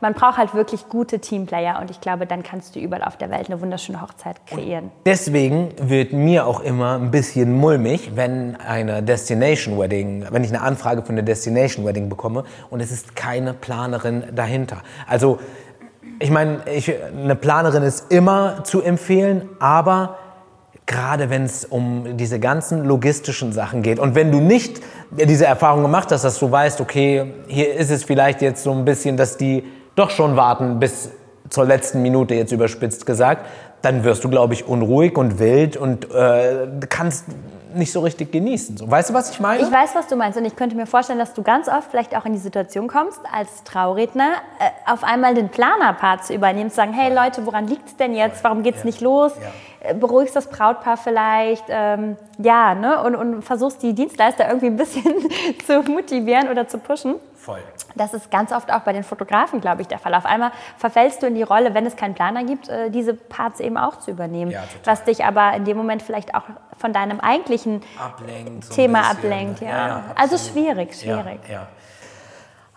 man 0.00 0.12
braucht 0.12 0.36
halt 0.36 0.54
wirklich 0.54 0.90
gute 0.90 1.18
Teamplayer 1.18 1.78
und 1.80 1.90
ich 1.90 2.02
glaube, 2.02 2.26
dann 2.26 2.42
kannst 2.42 2.76
du 2.76 2.80
überall 2.80 3.04
auf 3.04 3.16
der 3.16 3.30
Welt 3.30 3.46
eine 3.48 3.58
wunderschöne 3.62 4.02
Hochzeit 4.02 4.44
kreieren. 4.46 4.84
Und 4.84 4.92
deswegen 5.06 5.72
wird 5.80 6.12
mir 6.12 6.46
auch 6.46 6.60
immer 6.60 6.96
ein 6.96 7.10
bisschen 7.10 7.56
mulmig, 7.56 8.10
wenn 8.16 8.58
eine 8.66 9.02
Destination 9.02 9.78
Wedding, 9.78 10.26
wenn 10.30 10.44
ich 10.44 10.50
eine 10.50 10.62
Anfrage 10.62 11.02
für 11.02 11.10
eine 11.10 11.22
Destination 11.22 11.84
Wedding 11.86 12.08
bekomme 12.08 12.44
und 12.70 12.80
es 12.80 12.90
ist 12.90 13.16
keine 13.16 13.54
Planerin 13.54 14.24
dahinter. 14.34 14.82
Also 15.06 15.38
ich 16.18 16.30
meine, 16.30 16.60
ich, 16.74 16.92
eine 17.12 17.36
Planerin 17.36 17.82
ist 17.82 18.10
immer 18.10 18.64
zu 18.64 18.82
empfehlen, 18.82 19.48
aber 19.58 20.18
gerade 20.86 21.30
wenn 21.30 21.44
es 21.44 21.64
um 21.64 22.16
diese 22.16 22.38
ganzen 22.38 22.84
logistischen 22.84 23.52
Sachen 23.52 23.82
geht 23.82 23.98
und 23.98 24.14
wenn 24.14 24.30
du 24.30 24.40
nicht 24.40 24.80
diese 25.10 25.46
Erfahrung 25.46 25.82
gemacht 25.82 26.12
hast, 26.12 26.24
dass 26.24 26.38
du 26.38 26.50
weißt, 26.50 26.80
okay, 26.80 27.34
hier 27.48 27.74
ist 27.74 27.90
es 27.90 28.04
vielleicht 28.04 28.40
jetzt 28.40 28.62
so 28.62 28.72
ein 28.72 28.84
bisschen, 28.84 29.16
dass 29.16 29.36
die 29.36 29.64
doch 29.94 30.10
schon 30.10 30.36
warten 30.36 30.78
bis 30.78 31.10
zur 31.50 31.64
letzten 31.64 32.02
Minute, 32.02 32.34
jetzt 32.34 32.52
überspitzt 32.52 33.06
gesagt, 33.06 33.46
dann 33.82 34.04
wirst 34.04 34.24
du, 34.24 34.28
glaube 34.28 34.54
ich, 34.54 34.66
unruhig 34.66 35.16
und 35.16 35.38
wild 35.38 35.76
und 35.76 36.10
äh, 36.12 36.66
kannst 36.88 37.26
nicht 37.76 37.92
so 37.92 38.00
richtig 38.00 38.32
genießen. 38.32 38.76
So, 38.76 38.90
weißt 38.90 39.10
du, 39.10 39.14
was 39.14 39.30
ich 39.30 39.40
meine? 39.40 39.62
Ich 39.62 39.70
weiß, 39.70 39.94
was 39.94 40.06
du 40.06 40.16
meinst. 40.16 40.38
Und 40.38 40.44
ich 40.44 40.56
könnte 40.56 40.76
mir 40.76 40.86
vorstellen, 40.86 41.18
dass 41.18 41.34
du 41.34 41.42
ganz 41.42 41.68
oft 41.68 41.90
vielleicht 41.90 42.16
auch 42.16 42.24
in 42.24 42.32
die 42.32 42.38
Situation 42.38 42.88
kommst, 42.88 43.20
als 43.32 43.64
Trauredner 43.64 44.32
äh, 44.58 44.90
auf 44.90 45.04
einmal 45.04 45.34
den 45.34 45.48
Planerpart 45.48 46.24
zu 46.24 46.34
übernehmen, 46.34 46.70
zu 46.70 46.76
sagen, 46.76 46.92
hey 46.92 47.14
Leute, 47.14 47.46
woran 47.46 47.66
liegt 47.66 47.88
es 47.88 47.96
denn 47.96 48.14
jetzt? 48.14 48.42
Warum 48.44 48.62
geht 48.62 48.74
es 48.74 48.80
ja. 48.80 48.86
nicht 48.86 49.00
los? 49.00 49.32
Ja. 49.40 49.90
Äh, 49.90 49.94
beruhigst 49.94 50.34
das 50.34 50.48
Brautpaar 50.48 50.96
vielleicht? 50.96 51.64
Ähm, 51.68 52.16
ja, 52.38 52.74
ne? 52.74 53.02
Und, 53.02 53.14
und 53.16 53.42
versuchst 53.42 53.82
die 53.82 53.92
Dienstleister 53.92 54.46
irgendwie 54.46 54.66
ein 54.66 54.76
bisschen 54.76 55.04
zu 55.66 55.82
motivieren 55.90 56.48
oder 56.48 56.66
zu 56.68 56.78
pushen. 56.78 57.16
Voll. 57.46 57.62
Das 57.94 58.12
ist 58.12 58.28
ganz 58.32 58.50
oft 58.50 58.72
auch 58.72 58.80
bei 58.80 58.92
den 58.92 59.04
Fotografen, 59.04 59.60
glaube 59.60 59.80
ich, 59.80 59.86
der 59.86 60.00
Fall. 60.00 60.14
Auf 60.14 60.26
einmal 60.26 60.50
verfällst 60.78 61.22
du 61.22 61.28
in 61.28 61.36
die 61.36 61.44
Rolle, 61.44 61.74
wenn 61.74 61.86
es 61.86 61.94
keinen 61.94 62.14
Planer 62.14 62.42
gibt, 62.42 62.68
äh, 62.68 62.90
diese 62.90 63.14
Parts 63.14 63.60
eben 63.60 63.76
auch 63.76 64.00
zu 64.00 64.10
übernehmen. 64.10 64.50
Ja, 64.50 64.64
was 64.82 65.04
dich 65.04 65.24
aber 65.24 65.52
in 65.54 65.64
dem 65.64 65.76
Moment 65.76 66.02
vielleicht 66.02 66.34
auch 66.34 66.42
von 66.76 66.92
deinem 66.92 67.20
eigentlichen 67.20 67.82
ablenkt, 68.04 68.68
Thema 68.70 69.04
so 69.04 69.10
ablenkt. 69.10 69.60
Ja. 69.60 69.68
ja 69.68 70.04
also 70.16 70.36
schwierig, 70.38 70.96
schwierig. 70.96 71.38
Ja, 71.48 71.68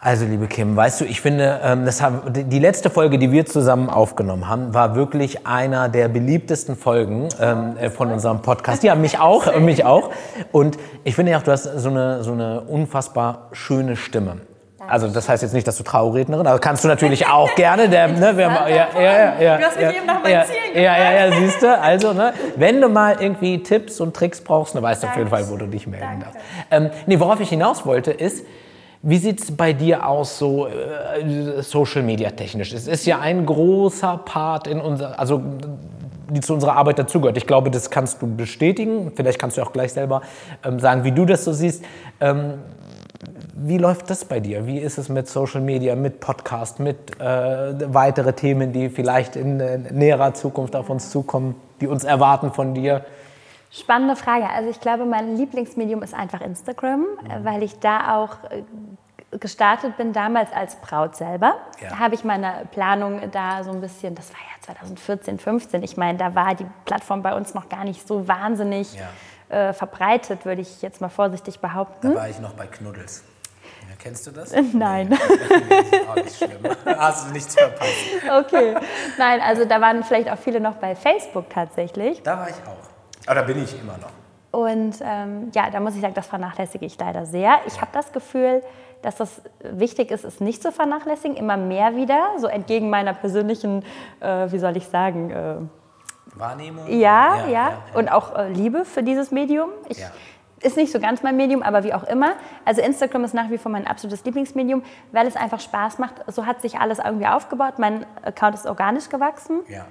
also 0.02 0.26
liebe 0.26 0.48
Kim, 0.48 0.76
weißt 0.76 1.02
du, 1.02 1.06
ich 1.06 1.20
finde, 1.20 1.62
ähm, 1.64 1.86
das 1.86 2.02
haben, 2.02 2.22
die 2.32 2.60
letzte 2.60 2.92
Folge, 2.92 3.18
die 3.18 3.32
wir 3.32 3.48
zusammen 3.48 3.90
aufgenommen 3.90 4.48
haben, 4.48 4.76
war 4.76 4.96
wirklich 4.96 5.48
einer 5.48 5.90
der 5.90 6.10
beliebtesten 6.10 6.76
Folgen 6.78 7.28
ähm, 7.42 7.76
äh, 7.76 7.90
von 7.90 8.12
unserem 8.12 8.44
Podcast. 8.44 8.84
Ja, 8.84 8.94
mich 8.94 9.20
auch, 9.20 9.54
mich 9.60 9.84
auch. 9.84 10.12
Und 10.52 10.78
ich 11.04 11.16
finde 11.16 11.32
ja 11.32 11.40
auch, 11.40 11.44
du 11.44 11.52
hast 11.52 11.64
so 11.64 11.90
eine, 11.90 12.24
so 12.24 12.34
eine 12.34 12.62
unfassbar 12.62 13.50
schöne 13.52 13.96
Stimme. 13.96 14.38
Also 14.88 15.08
das 15.08 15.28
heißt 15.28 15.44
jetzt 15.44 15.54
nicht, 15.54 15.68
dass 15.68 15.78
du 15.78 15.84
Traurednerin, 15.84 16.48
aber 16.48 16.60
kannst 16.60 16.84
du 16.84 16.88
natürlich 16.88 17.28
auch 17.28 17.54
gerne. 17.56 17.90
Der, 17.90 18.08
ne, 18.08 18.38
wir, 18.38 18.46
ja, 18.46 18.68
ja, 18.68 18.88
ja, 19.02 19.42
ja, 19.42 19.58
du 19.58 19.64
hast 19.64 19.76
mich 19.76 19.84
ja, 19.84 19.92
eben 19.92 20.06
nach 20.06 20.24
meinem 20.24 20.32
ja, 20.32 20.46
Ziel 20.46 20.56
gefragt. 20.56 20.76
Ja, 20.76 20.98
ja, 20.98 21.26
ja, 21.28 21.36
siehst 21.40 21.62
du. 21.62 21.78
Also, 21.78 22.14
ne, 22.14 22.34
wenn 22.56 22.82
du 22.82 22.90
mal 22.90 23.18
irgendwie 23.20 23.62
Tipps 23.62 24.00
und 24.00 24.16
Tricks 24.16 24.42
brauchst, 24.42 24.76
dann 24.76 24.84
weißt 24.84 25.04
du 25.04 25.08
auf 25.08 25.18
jeden 25.18 25.30
Fall, 25.30 25.50
wo 25.50 25.58
du 25.58 25.68
dich 25.68 25.88
melden 25.88 26.22
darfst. 26.22 26.40
Ähm, 26.72 26.90
nee, 27.06 27.20
worauf 27.20 27.40
ich 27.40 27.50
hinaus 27.50 27.86
wollte, 27.86 28.12
ist, 28.12 28.46
wie 29.02 29.18
sieht 29.18 29.42
es 29.42 29.56
bei 29.56 29.74
dir 29.74 30.06
aus, 30.08 30.38
so 30.38 30.68
äh, 30.68 31.62
Social 31.62 32.04
Media 32.04 32.32
technisch? 32.32 32.74
Es 32.74 32.88
ist 32.88 33.06
ja 33.06 33.20
ein 33.20 33.46
großer 33.46 34.18
Part 34.26 34.68
in 34.68 34.82
unser, 34.82 35.18
also 35.20 35.42
die 36.30 36.42
zu 36.42 36.54
unserer 36.54 36.76
Arbeit 36.76 37.00
dazugehört. 37.00 37.38
Ich 37.38 37.48
glaube, 37.48 37.72
das 37.72 37.90
kannst 37.90 38.22
du 38.22 38.36
bestätigen. 38.36 39.12
Vielleicht 39.16 39.40
kannst 39.40 39.58
du 39.58 39.62
auch 39.62 39.74
gleich 39.74 39.94
selber 39.94 40.22
ähm, 40.64 40.80
sagen, 40.80 41.04
wie 41.04 41.12
du 41.12 41.26
das 41.26 41.44
so 41.46 41.54
siehst. 41.54 41.84
Ähm, 42.20 42.56
wie 43.62 43.78
läuft 43.78 44.10
das 44.10 44.26
bei 44.26 44.40
dir? 44.40 44.66
Wie 44.66 44.80
ist 44.80 44.98
es 44.98 45.10
mit 45.10 45.28
Social 45.28 45.62
Media, 45.62 45.96
mit 45.96 46.20
Podcast, 46.20 46.80
mit 46.80 47.20
äh, 47.20 47.94
weitere 47.94 48.34
Themen, 48.34 48.72
die 48.72 48.90
vielleicht 48.90 49.36
in 49.36 49.60
äh, 49.60 49.78
näherer 49.78 50.34
Zukunft 50.34 50.76
auf 50.76 50.90
uns 50.90 51.10
zukommen, 51.10 51.56
die 51.82 51.88
uns 51.88 52.04
erwarten 52.04 52.54
von 52.54 52.74
dir? 52.74 53.06
Spannende 53.72 54.16
Frage. 54.16 54.50
Also 54.50 54.70
ich 54.70 54.80
glaube, 54.80 55.06
mein 55.06 55.36
Lieblingsmedium 55.36 56.02
ist 56.04 56.14
einfach 56.14 56.42
Instagram, 56.42 57.02
mhm. 57.02 57.06
weil 57.44 57.62
ich 57.64 57.80
da 57.80 58.18
auch 58.18 58.38
äh, 58.50 58.64
gestartet 59.38 59.98
bin, 59.98 60.14
damals 60.14 60.52
als 60.54 60.78
Braut 60.78 61.16
selber. 61.16 61.56
Ja. 61.82 61.90
Da 61.90 62.00
habe 62.00 62.16
ich 62.16 62.24
meine 62.24 62.66
Planung 62.72 63.22
da 63.32 63.64
so 63.64 63.72
ein 63.72 63.82
bisschen, 63.82 64.16
das 64.16 64.32
war 64.32 64.40
ja 64.40 64.74
2014, 64.74 65.38
15. 65.38 65.84
Ich 65.84 65.98
meine, 65.98 66.18
da 66.18 66.34
war 66.34 66.56
die 66.56 66.66
Plattform 66.86 67.22
bei 67.22 67.36
uns 67.36 67.54
noch 67.54 67.68
gar 67.68 67.84
nicht 67.84 68.08
so 68.08 68.28
wahnsinnig 68.28 68.96
ja. 68.96 69.70
äh, 69.70 69.74
verbreitet, 69.74 70.46
würde 70.46 70.62
ich 70.62 70.82
jetzt 70.82 71.02
mal 71.02 71.10
vorsichtig 71.10 71.60
behaupten. 71.60 72.14
Da 72.14 72.22
war 72.22 72.30
ich 72.30 72.40
noch 72.40 72.54
bei 72.54 72.66
Knuddels. 72.66 73.24
Kennst 74.00 74.26
du 74.26 74.32
das? 74.32 74.54
Nein. 74.74 75.18
Auch 76.10 76.16
nicht 76.16 76.36
schlimm. 76.36 76.64
Hast 76.86 77.28
du 77.28 77.34
nichts 77.34 77.54
verpasst. 77.54 77.92
Okay. 78.46 78.76
Nein, 79.18 79.42
also 79.42 79.66
da 79.66 79.82
waren 79.82 80.04
vielleicht 80.04 80.32
auch 80.32 80.38
viele 80.38 80.62
noch 80.62 80.76
bei 80.76 80.96
Facebook 80.96 81.50
tatsächlich. 81.50 82.24
Da 82.24 82.38
war 82.38 82.50
ich 82.50 82.56
auch. 82.56 82.90
Aber 83.28 83.42
da 83.42 83.46
bin 83.46 83.62
ich 83.64 83.80
immer 83.80 83.98
noch. 83.98 84.10
Und 84.52 84.96
ähm, 85.02 85.52
ja, 85.54 85.70
da 85.70 85.80
muss 85.80 85.96
ich 85.96 86.02
sagen, 86.02 86.14
das 86.14 86.28
vernachlässige 86.28 86.86
ich 86.86 86.98
leider 86.98 87.26
sehr. 87.26 87.60
Ich 87.68 87.82
habe 87.82 87.92
das 87.94 88.12
Gefühl, 88.12 88.64
dass 89.02 89.18
das 89.18 89.42
wichtig 89.62 90.12
ist, 90.12 90.24
es 90.24 90.40
nicht 90.40 90.64
zu 90.64 90.72
vernachlässigen, 90.72 91.38
immer 91.38 91.58
mehr 91.58 91.96
wieder, 91.96 92.32
so 92.38 92.48
entgegen 92.48 92.90
meiner 92.90 93.14
persönlichen, 93.14 93.84
äh, 94.20 94.52
wie 94.52 94.60
soll 94.60 94.76
ich 94.76 94.88
sagen, 94.88 95.30
äh, 95.30 95.56
Wahrnehmung. 96.36 96.88
Ja, 96.88 96.96
ja, 96.96 97.36
ja, 97.38 97.48
ja, 97.48 97.72
und 97.94 98.10
auch 98.10 98.36
äh, 98.36 98.50
Liebe 98.50 98.86
für 98.86 99.04
dieses 99.04 99.32
Medium. 99.32 99.70
Ich 99.88 100.04
ist 100.62 100.78
nicht 100.78 100.92
so 100.92 101.00
ganz 101.00 101.24
mein 101.24 101.38
Medium, 101.38 101.64
aber 101.64 101.84
wie 101.84 101.94
auch 101.94 102.04
immer. 102.04 102.34
Also 102.66 102.82
Instagram 102.82 103.24
ist 103.24 103.34
nach 103.34 103.50
wie 103.50 103.58
vor 103.58 103.72
mein 103.72 103.88
absolutes 103.88 104.26
Lieblingsmedium, 104.26 104.84
weil 105.12 105.28
es 105.28 105.36
einfach 105.36 105.60
Spaß 105.60 106.00
macht. 106.00 106.16
So 106.28 106.46
hat 106.46 106.62
sich 106.62 106.80
alles 106.80 107.00
irgendwie 107.00 107.28
aufgebaut. 107.28 107.80
Mein 107.80 108.06
Account 108.24 108.56
ist 108.56 108.66
organisch 108.66 109.10
gewachsen. 109.10 109.62
Ja 109.68 109.86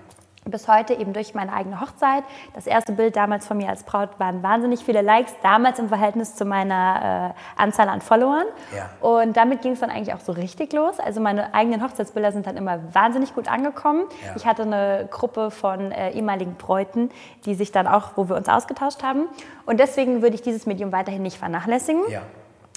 bis 0.51 0.69
heute 0.69 0.95
eben 0.95 1.13
durch 1.13 1.35
meine 1.35 1.53
eigene 1.53 1.81
Hochzeit. 1.81 2.25
Das 2.55 2.67
erste 2.67 2.93
Bild 2.93 3.17
damals 3.17 3.47
von 3.47 3.57
mir 3.57 3.69
als 3.69 3.83
Braut 3.85 4.19
waren 4.19 4.43
wahnsinnig 4.43 4.85
viele 4.85 5.03
Likes, 5.03 5.33
damals 5.43 5.79
im 5.79 5.89
Verhältnis 5.89 6.35
zu 6.35 6.45
meiner 6.45 7.35
äh, 7.35 7.61
Anzahl 7.61 7.89
an 7.89 8.01
Followern. 8.01 8.47
Ja. 8.75 8.91
Und 9.01 9.37
damit 9.37 9.63
ging 9.63 9.73
es 9.73 9.81
dann 9.81 9.91
eigentlich 9.91 10.15
auch 10.15 10.21
so 10.21 10.33
richtig 10.33 10.73
los. 10.73 10.99
Also 11.01 11.21
meine 11.21 11.55
eigenen 11.55 11.83
Hochzeitsbilder 11.83 12.33
sind 12.33 12.47
dann 12.47 12.57
immer 12.57 12.81
wahnsinnig 12.93 13.35
gut 13.35 13.49
angekommen. 13.49 14.05
Ja. 14.25 14.33
Ich 14.37 14.47
hatte 14.47 14.63
eine 14.63 15.09
Gruppe 15.11 15.51
von 15.51 15.93
äh, 15.93 16.11
ehemaligen 16.11 16.55
Bräuten, 16.55 17.11
die 17.45 17.55
sich 17.55 17.73
dann 17.73 17.87
auch, 17.87 18.13
wo 18.17 18.29
wir 18.29 18.37
uns 18.37 18.49
ausgetauscht 18.49 19.03
haben. 19.03 19.25
Und 19.67 19.81
deswegen 19.81 20.23
würde 20.23 20.35
ich 20.35 20.43
dieses 20.43 20.67
Medium 20.67 20.93
weiterhin 20.93 21.23
nicht 21.23 21.39
vernachlässigen. 21.39 22.03
Ja. 22.11 22.23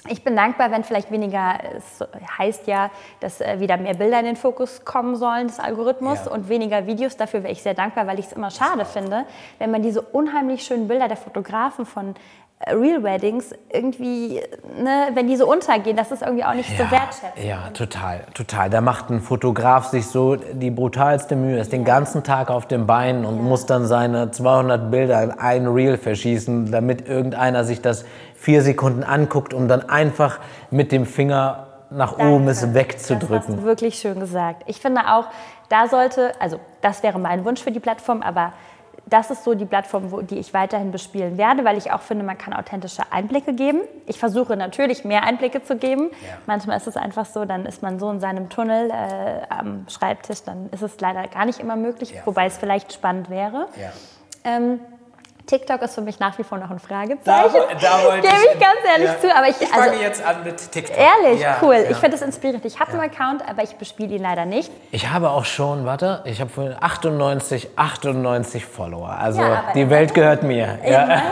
Ich 0.08 0.24
bin 0.24 0.34
dankbar, 0.34 0.72
wenn 0.72 0.82
vielleicht 0.82 1.12
weniger, 1.12 1.60
es 1.76 2.00
heißt 2.36 2.66
ja, 2.66 2.90
dass 3.20 3.40
äh, 3.40 3.60
wieder 3.60 3.76
mehr 3.76 3.94
Bilder 3.94 4.18
in 4.18 4.24
den 4.24 4.36
Fokus 4.36 4.84
kommen 4.84 5.14
sollen 5.14 5.46
des 5.46 5.60
Algorithmus 5.60 6.24
ja. 6.24 6.32
und 6.32 6.48
weniger 6.48 6.88
Videos. 6.88 7.16
Dafür 7.16 7.44
wäre 7.44 7.52
ich 7.52 7.62
sehr 7.62 7.74
dankbar, 7.74 8.08
weil 8.08 8.18
ich 8.18 8.26
es 8.26 8.32
immer 8.32 8.50
schade 8.50 8.84
finde, 8.84 9.26
wenn 9.58 9.70
man 9.70 9.82
diese 9.82 10.02
unheimlich 10.02 10.64
schönen 10.64 10.88
Bilder 10.88 11.06
der 11.06 11.16
Fotografen 11.16 11.86
von 11.86 12.14
Real 12.68 13.02
Weddings 13.02 13.52
irgendwie, 13.70 14.40
ne, 14.80 15.08
wenn 15.14 15.26
die 15.26 15.36
so 15.36 15.50
untergehen, 15.50 15.96
das 15.96 16.12
ist 16.12 16.22
irgendwie 16.22 16.44
auch 16.44 16.54
nicht 16.54 16.70
so 16.70 16.84
wertschätzend. 16.90 17.44
Ja, 17.44 17.70
total, 17.74 18.20
total. 18.34 18.70
Da 18.70 18.80
macht 18.80 19.10
ein 19.10 19.20
Fotograf 19.20 19.86
sich 19.86 20.06
so 20.06 20.36
die 20.36 20.70
brutalste 20.70 21.34
Mühe, 21.34 21.58
ist 21.58 21.72
den 21.72 21.84
ganzen 21.84 22.22
Tag 22.22 22.50
auf 22.50 22.66
den 22.66 22.86
Beinen 22.86 23.24
und 23.24 23.42
muss 23.42 23.66
dann 23.66 23.86
seine 23.86 24.30
200 24.30 24.90
Bilder 24.90 25.22
in 25.22 25.30
ein 25.32 25.66
Reel 25.66 25.96
verschießen, 25.96 26.70
damit 26.70 27.08
irgendeiner 27.08 27.64
sich 27.64 27.80
das 27.80 28.04
vier 28.34 28.62
Sekunden 28.62 29.02
anguckt, 29.02 29.54
um 29.54 29.66
dann 29.68 29.88
einfach 29.88 30.38
mit 30.70 30.92
dem 30.92 31.06
Finger 31.06 31.66
nach 31.90 32.18
oben 32.18 32.48
es 32.48 32.60
Das 32.60 32.68
hast 32.68 32.74
wegzudrücken. 32.74 33.56
du 33.56 33.64
wirklich 33.64 33.96
schön 33.96 34.20
gesagt. 34.20 34.62
Ich 34.66 34.80
finde 34.80 35.02
auch, 35.08 35.26
da 35.68 35.88
sollte, 35.88 36.32
also 36.40 36.58
das 36.80 37.02
wäre 37.02 37.18
mein 37.18 37.44
Wunsch 37.44 37.62
für 37.62 37.70
die 37.70 37.80
Plattform, 37.80 38.22
aber 38.22 38.52
das 39.06 39.30
ist 39.30 39.44
so 39.44 39.54
die 39.54 39.64
Plattform, 39.66 40.10
wo, 40.12 40.20
die 40.22 40.38
ich 40.38 40.54
weiterhin 40.54 40.90
bespielen 40.92 41.36
werde, 41.36 41.64
weil 41.64 41.76
ich 41.76 41.90
auch 41.92 42.00
finde, 42.02 42.24
man 42.24 42.38
kann 42.38 42.52
authentische 42.54 43.02
Einblicke 43.10 43.52
geben. 43.52 43.80
Ich 44.06 44.18
versuche 44.18 44.56
natürlich 44.56 45.04
mehr 45.04 45.24
Einblicke 45.24 45.62
zu 45.62 45.76
geben. 45.76 46.10
Manchmal 46.46 46.76
ist 46.76 46.86
es 46.86 46.96
einfach 46.96 47.26
so, 47.26 47.44
dann 47.44 47.66
ist 47.66 47.82
man 47.82 47.98
so 47.98 48.10
in 48.10 48.20
seinem 48.20 48.48
Tunnel 48.48 48.90
äh, 48.90 49.42
am 49.48 49.86
Schreibtisch, 49.88 50.42
dann 50.44 50.68
ist 50.70 50.82
es 50.82 50.98
leider 51.00 51.26
gar 51.28 51.44
nicht 51.44 51.58
immer 51.60 51.76
möglich, 51.76 52.12
Ja. 52.14 52.22
wobei 52.24 52.46
es 52.46 52.56
vielleicht 52.58 52.92
spannend 52.92 53.28
wäre. 53.28 53.68
Ja. 53.80 53.90
Ähm, 54.44 54.80
TikTok 55.46 55.82
ist 55.82 55.94
für 55.94 56.00
mich 56.00 56.18
nach 56.20 56.38
wie 56.38 56.44
vor 56.44 56.58
noch 56.58 56.70
ein 56.70 56.78
Da, 56.78 56.86
Fragezeichen. 56.86 57.78
da 57.80 58.04
wollte 58.04 58.20
Gebe 58.28 58.40
ich 58.54 58.60
ganz 58.60 58.78
ehrlich 58.90 59.08
ja. 59.10 59.20
zu, 59.20 59.36
aber 59.36 59.48
ich, 59.48 59.60
ich 59.60 59.72
also, 59.72 59.90
fange 59.90 60.00
jetzt 60.02 60.24
an 60.24 60.44
mit 60.44 60.72
TikTok. 60.72 60.96
Ehrlich, 60.96 61.40
Ja, 61.40 61.56
cool. 61.62 61.74
ja. 61.74 61.90
Ich 61.90 61.96
finde 61.98 62.16
es 62.16 62.22
inspirierend. 62.22 62.64
Ich 62.64 62.78
habe 62.80 62.92
einen 62.92 63.00
Account, 63.00 63.48
aber 63.48 63.62
ich 63.62 63.74
bespiele 63.76 64.14
ihn 64.16 64.22
leider 64.22 64.44
nicht. 64.44 64.70
Ich 64.92 65.10
habe 65.10 65.30
auch 65.30 65.44
schon, 65.44 65.84
warte, 65.84 66.22
ich 66.24 66.40
habe 66.40 66.50
vorhin 66.50 66.76
98, 66.80 67.70
98 67.76 68.64
Follower. 68.64 69.10
Also 69.10 69.42
die 69.74 69.90
Welt 69.90 70.14
gehört 70.14 70.42
mir. 70.42 70.78
Ja. 70.84 71.22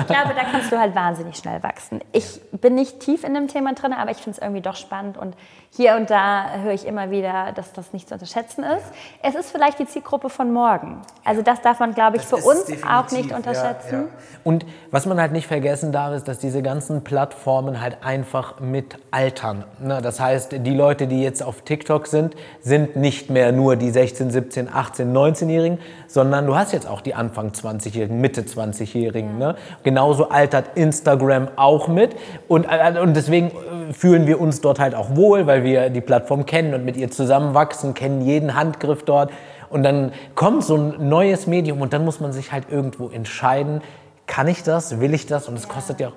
Ich 0.00 0.06
glaube, 0.06 0.34
da 0.34 0.44
kannst 0.50 0.70
du 0.72 0.78
halt 0.78 0.94
wahnsinnig 0.94 1.36
schnell 1.36 1.62
wachsen. 1.62 2.00
Ich 2.12 2.40
bin 2.52 2.74
nicht 2.74 3.00
tief 3.00 3.24
in 3.24 3.34
dem 3.34 3.48
Thema 3.48 3.74
drin, 3.74 3.92
aber 3.92 4.10
ich 4.10 4.18
finde 4.18 4.32
es 4.32 4.38
irgendwie 4.38 4.62
doch 4.62 4.76
spannend 4.76 5.16
und 5.18 5.34
hier 5.70 5.96
und 5.96 6.10
da 6.10 6.58
höre 6.62 6.72
ich 6.72 6.86
immer 6.86 7.10
wieder, 7.10 7.52
dass 7.54 7.72
das 7.72 7.92
nicht 7.92 8.08
zu 8.08 8.14
unterschätzen 8.14 8.64
ist. 8.64 8.86
Es 9.22 9.34
ist 9.34 9.50
vielleicht 9.50 9.78
die 9.78 9.86
Zielgruppe 9.86 10.30
von 10.30 10.52
morgen. 10.52 11.02
Also 11.24 11.42
das 11.42 11.60
darf 11.60 11.80
man, 11.80 11.94
glaube 11.94 12.16
ich, 12.16 12.22
für 12.22 12.38
ist 12.38 12.46
uns 12.46 12.84
auch 12.84 13.10
nicht 13.10 13.30
ja, 13.30 13.36
unterschätzen. 13.36 13.92
ja. 13.92 14.08
Und 14.44 14.64
was 14.90 15.06
man 15.06 15.20
halt 15.20 15.32
nicht 15.32 15.46
vergessen 15.46 15.92
darf, 15.92 16.14
ist, 16.14 16.28
dass 16.28 16.38
diese 16.38 16.62
ganzen 16.62 17.02
Plattformen 17.04 17.80
halt 17.80 17.98
einfach 18.02 18.60
mit 18.60 18.96
altern. 19.10 19.64
Ne? 19.80 20.00
Das 20.00 20.20
heißt, 20.20 20.52
die 20.60 20.74
Leute, 20.74 21.06
die 21.06 21.22
jetzt 21.22 21.42
auf 21.42 21.62
TikTok 21.62 22.06
sind, 22.06 22.36
sind 22.60 22.96
nicht 22.96 23.28
mehr 23.28 23.52
nur 23.52 23.76
die 23.76 23.90
16, 23.90 24.30
17, 24.30 24.72
18, 24.72 25.12
19-Jährigen, 25.12 25.78
sondern 26.06 26.46
du 26.46 26.56
hast 26.56 26.72
jetzt 26.72 26.88
auch 26.88 27.00
die 27.00 27.14
Anfang 27.14 27.50
20-Jährigen, 27.50 28.20
Mitte 28.20 28.42
20-Jährigen. 28.42 29.38
Ne? 29.38 29.56
Genauso 29.82 30.28
altert 30.28 30.76
Instagram 30.76 31.48
auch 31.56 31.88
mit. 31.88 32.16
Und, 32.48 32.64
äh, 32.64 32.98
und 33.00 33.14
deswegen 33.14 33.48
äh, 33.48 33.92
fühlen 33.92 34.26
wir 34.26 34.40
uns 34.40 34.60
dort 34.60 34.78
halt 34.78 34.94
auch 34.94 35.16
wohl, 35.16 35.46
weil 35.46 35.55
wir 35.64 35.90
die 35.90 36.00
Plattform 36.00 36.46
kennen 36.46 36.74
und 36.74 36.84
mit 36.84 36.96
ihr 36.96 37.10
zusammenwachsen, 37.10 37.94
kennen 37.94 38.20
jeden 38.22 38.54
Handgriff 38.54 39.02
dort. 39.04 39.30
Und 39.68 39.82
dann 39.82 40.12
kommt 40.34 40.64
so 40.64 40.76
ein 40.76 41.08
neues 41.08 41.46
Medium 41.46 41.80
und 41.80 41.92
dann 41.92 42.04
muss 42.04 42.20
man 42.20 42.32
sich 42.32 42.52
halt 42.52 42.70
irgendwo 42.70 43.08
entscheiden, 43.08 43.82
kann 44.26 44.48
ich 44.48 44.62
das, 44.62 45.00
will 45.00 45.14
ich 45.14 45.26
das? 45.26 45.48
Und 45.48 45.54
es 45.56 45.68
kostet 45.68 46.00
ja 46.00 46.08
auch. 46.08 46.12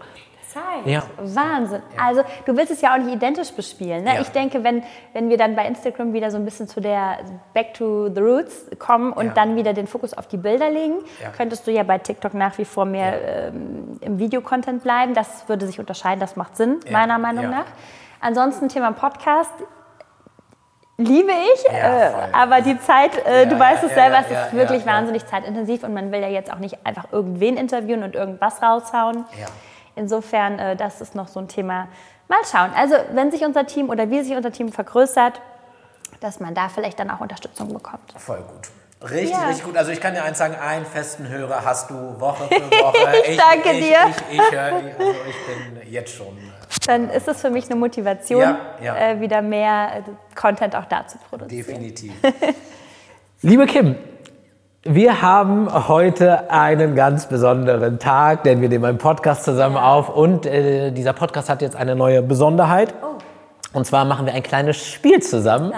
Zeit. 0.47 0.85
Ja. 0.85 1.03
Wahnsinn. 1.17 1.81
Also 2.03 2.23
du 2.47 2.57
willst 2.57 2.71
es 2.71 2.81
ja 2.81 2.93
auch 2.93 2.97
nicht 2.97 3.13
identisch 3.15 3.51
bespielen. 3.51 4.03
Ne? 4.03 4.15
Ja. 4.15 4.21
Ich 4.21 4.29
denke, 4.29 4.63
wenn, 4.63 4.81
wenn 5.13 5.29
wir 5.29 5.37
dann 5.37 5.55
bei 5.55 5.63
Instagram 5.67 6.11
wieder 6.13 6.31
so 6.31 6.37
ein 6.37 6.45
bisschen 6.45 6.67
zu 6.67 6.81
der 6.81 7.17
Back 7.53 7.75
to 7.75 8.09
the 8.11 8.19
Roots 8.19 8.65
kommen 8.79 9.13
und 9.13 9.27
Ja. 9.27 9.33
dann 9.35 9.55
wieder 9.57 9.73
den 9.73 9.85
Fokus 9.85 10.15
auf 10.15 10.25
die 10.27 10.37
Bilder 10.37 10.71
legen, 10.71 10.95
Ja. 11.21 11.29
könntest 11.37 11.67
du 11.67 11.71
ja 11.71 11.83
bei 11.83 11.99
TikTok 11.99 12.33
nach 12.33 12.57
wie 12.57 12.65
vor 12.65 12.85
mehr 12.85 13.49
ähm, 13.49 13.99
im 14.01 14.17
Videocontent 14.17 14.81
bleiben. 14.81 15.13
Das 15.13 15.47
würde 15.47 15.67
sich 15.67 15.79
unterscheiden, 15.79 16.19
das 16.19 16.35
macht 16.35 16.57
Sinn, 16.57 16.79
Ja. 16.85 16.93
meiner 16.93 17.19
Meinung 17.19 17.43
Ja. 17.43 17.49
nach. 17.51 17.65
Ansonsten 18.21 18.69
Thema 18.69 18.91
Podcast. 18.91 19.51
Liebe 20.97 21.31
ich, 21.31 21.63
Ja, 21.71 22.07
äh, 22.27 22.33
aber 22.33 22.59
die 22.61 22.77
Zeit, 22.81 23.25
äh, 23.25 23.43
Ja, 23.43 23.45
du 23.49 23.57
weißt 23.57 23.83
ja, 23.83 23.87
es 23.89 23.95
selber, 23.95 24.17
es 24.19 24.29
ist 24.29 24.53
wirklich 24.53 24.85
wahnsinnig 24.85 25.25
zeitintensiv 25.25 25.83
und 25.83 25.93
man 25.93 26.11
will 26.11 26.19
ja 26.19 26.27
jetzt 26.27 26.51
auch 26.51 26.59
nicht 26.59 26.85
einfach 26.85 27.05
irgendwen 27.13 27.55
interviewen 27.55 28.03
und 28.03 28.15
irgendwas 28.15 28.61
raushauen. 28.61 29.23
Insofern, 29.95 30.59
äh, 30.59 30.75
das 30.75 30.99
ist 30.99 31.15
noch 31.15 31.29
so 31.29 31.39
ein 31.39 31.47
Thema. 31.47 31.87
Mal 32.27 32.39
schauen. 32.51 32.71
Also, 32.75 32.95
wenn 33.13 33.31
sich 33.31 33.45
unser 33.45 33.65
Team 33.65 33.89
oder 33.89 34.09
wie 34.09 34.21
sich 34.21 34.35
unser 34.35 34.51
Team 34.51 34.73
vergrößert, 34.73 35.39
dass 36.19 36.41
man 36.41 36.53
da 36.53 36.67
vielleicht 36.67 36.99
dann 36.99 37.09
auch 37.09 37.21
Unterstützung 37.21 37.73
bekommt. 37.73 38.13
Voll 38.17 38.41
gut. 38.41 39.09
Richtig, 39.09 39.31
Ja. 39.31 39.47
richtig 39.47 39.63
gut. 39.63 39.77
Also 39.77 39.91
ich 39.91 40.01
kann 40.01 40.13
dir 40.13 40.23
eins 40.23 40.37
sagen, 40.37 40.55
einen 40.55 40.85
festen 40.85 41.29
Hörer 41.29 41.63
hast 41.63 41.89
du 41.89 42.19
Woche 42.19 42.43
für 42.49 42.69
Woche. 42.71 42.97
Ich 43.25 43.37
danke 43.37 43.71
ich, 43.71 43.87
dir. 43.87 43.97
Ich, 44.09 44.37
ich, 44.39 44.51
höre, 44.51 44.63
also 44.73 44.83
ich 45.29 45.81
bin 45.81 45.91
jetzt 45.93 46.13
schon. 46.13 46.37
Dann 46.85 47.09
ist 47.09 47.27
es 47.27 47.41
für 47.41 47.49
mich 47.49 47.65
eine 47.69 47.79
Motivation, 47.79 48.41
Ja, 48.41 48.59
ja. 48.83 48.95
Äh, 48.95 49.21
wieder 49.21 49.41
mehr 49.41 49.89
äh, 49.97 50.01
Content 50.35 50.75
auch 50.75 50.85
da 50.85 51.07
zu 51.07 51.17
produzieren. 51.29 51.65
Definitiv. 51.65 52.13
Liebe 53.41 53.65
Kim, 53.65 53.95
wir 54.83 55.21
haben 55.21 55.87
heute 55.87 56.49
einen 56.51 56.95
ganz 56.95 57.27
besonderen 57.27 57.99
Tag, 57.99 58.43
denn 58.43 58.61
wir 58.61 58.69
nehmen 58.69 58.85
einen 58.85 58.97
Podcast 58.97 59.43
zusammen 59.43 59.77
auf 59.77 60.09
und 60.09 60.45
äh, 60.45 60.91
dieser 60.91 61.13
Podcast 61.13 61.49
hat 61.49 61.61
jetzt 61.61 61.75
eine 61.75 61.95
neue 61.95 62.21
Besonderheit. 62.21 62.93
Oh. 63.01 63.17
Und 63.73 63.85
zwar 63.85 64.05
machen 64.05 64.25
wir 64.25 64.33
ein 64.33 64.43
kleines 64.43 64.77
Spiel 64.77 65.21
zusammen. 65.21 65.73